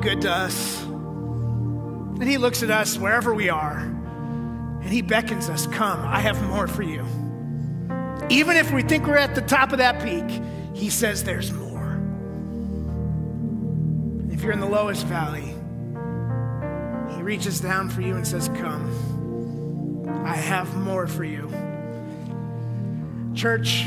Good 0.00 0.22
to 0.22 0.30
us. 0.30 0.82
And 0.84 2.24
He 2.24 2.38
looks 2.38 2.62
at 2.62 2.70
us 2.70 2.98
wherever 2.98 3.32
we 3.32 3.48
are 3.48 3.94
and 4.88 4.94
He 4.94 5.02
beckons 5.02 5.50
us, 5.50 5.66
Come, 5.66 6.00
I 6.00 6.20
have 6.20 6.42
more 6.48 6.66
for 6.66 6.82
you. 6.82 7.04
Even 8.30 8.56
if 8.56 8.72
we 8.72 8.82
think 8.82 9.06
we're 9.06 9.18
at 9.18 9.34
the 9.34 9.42
top 9.42 9.72
of 9.72 9.78
that 9.78 10.02
peak, 10.02 10.24
He 10.74 10.88
says 10.88 11.24
there's 11.24 11.52
more. 11.52 12.00
If 14.32 14.42
you're 14.42 14.52
in 14.52 14.60
the 14.60 14.66
lowest 14.66 15.04
valley, 15.06 15.54
He 17.14 17.22
reaches 17.22 17.60
down 17.60 17.90
for 17.90 18.00
you 18.00 18.14
and 18.14 18.26
says, 18.26 18.48
Come, 18.48 20.24
I 20.24 20.36
have 20.36 20.74
more 20.76 21.06
for 21.06 21.24
you. 21.24 21.50
Church, 23.34 23.84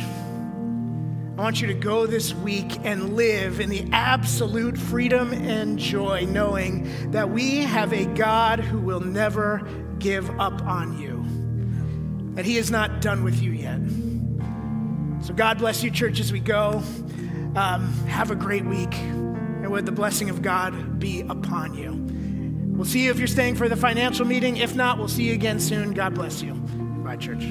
I 1.41 1.43
want 1.43 1.59
you 1.59 1.65
to 1.69 1.73
go 1.73 2.05
this 2.05 2.35
week 2.35 2.71
and 2.83 3.15
live 3.15 3.59
in 3.59 3.69
the 3.71 3.83
absolute 3.91 4.77
freedom 4.77 5.33
and 5.33 5.79
joy, 5.79 6.27
knowing 6.29 7.09
that 7.09 7.31
we 7.31 7.61
have 7.61 7.93
a 7.93 8.05
God 8.05 8.59
who 8.59 8.77
will 8.77 8.99
never 8.99 9.67
give 9.97 10.29
up 10.39 10.61
on 10.61 10.99
you, 10.99 12.35
that 12.35 12.45
He 12.45 12.59
is 12.59 12.69
not 12.69 13.01
done 13.01 13.23
with 13.23 13.41
you 13.41 13.53
yet. 13.53 13.79
So, 15.25 15.33
God 15.33 15.57
bless 15.57 15.81
you, 15.81 15.89
church, 15.89 16.19
as 16.19 16.31
we 16.31 16.39
go. 16.39 16.83
Um, 17.55 17.91
have 18.05 18.29
a 18.29 18.35
great 18.35 18.63
week, 18.63 18.93
and 18.93 19.71
would 19.71 19.87
the 19.87 19.91
blessing 19.91 20.29
of 20.29 20.43
God 20.43 20.99
be 20.99 21.21
upon 21.21 21.73
you. 21.73 21.93
We'll 22.77 22.85
see 22.85 23.05
you 23.05 23.09
if 23.09 23.17
you're 23.17 23.27
staying 23.27 23.55
for 23.55 23.67
the 23.67 23.75
financial 23.75 24.27
meeting. 24.27 24.57
If 24.57 24.75
not, 24.75 24.99
we'll 24.99 25.07
see 25.07 25.23
you 25.23 25.33
again 25.33 25.59
soon. 25.59 25.95
God 25.95 26.13
bless 26.13 26.43
you. 26.43 26.53
Bye, 26.53 27.15
church. 27.15 27.43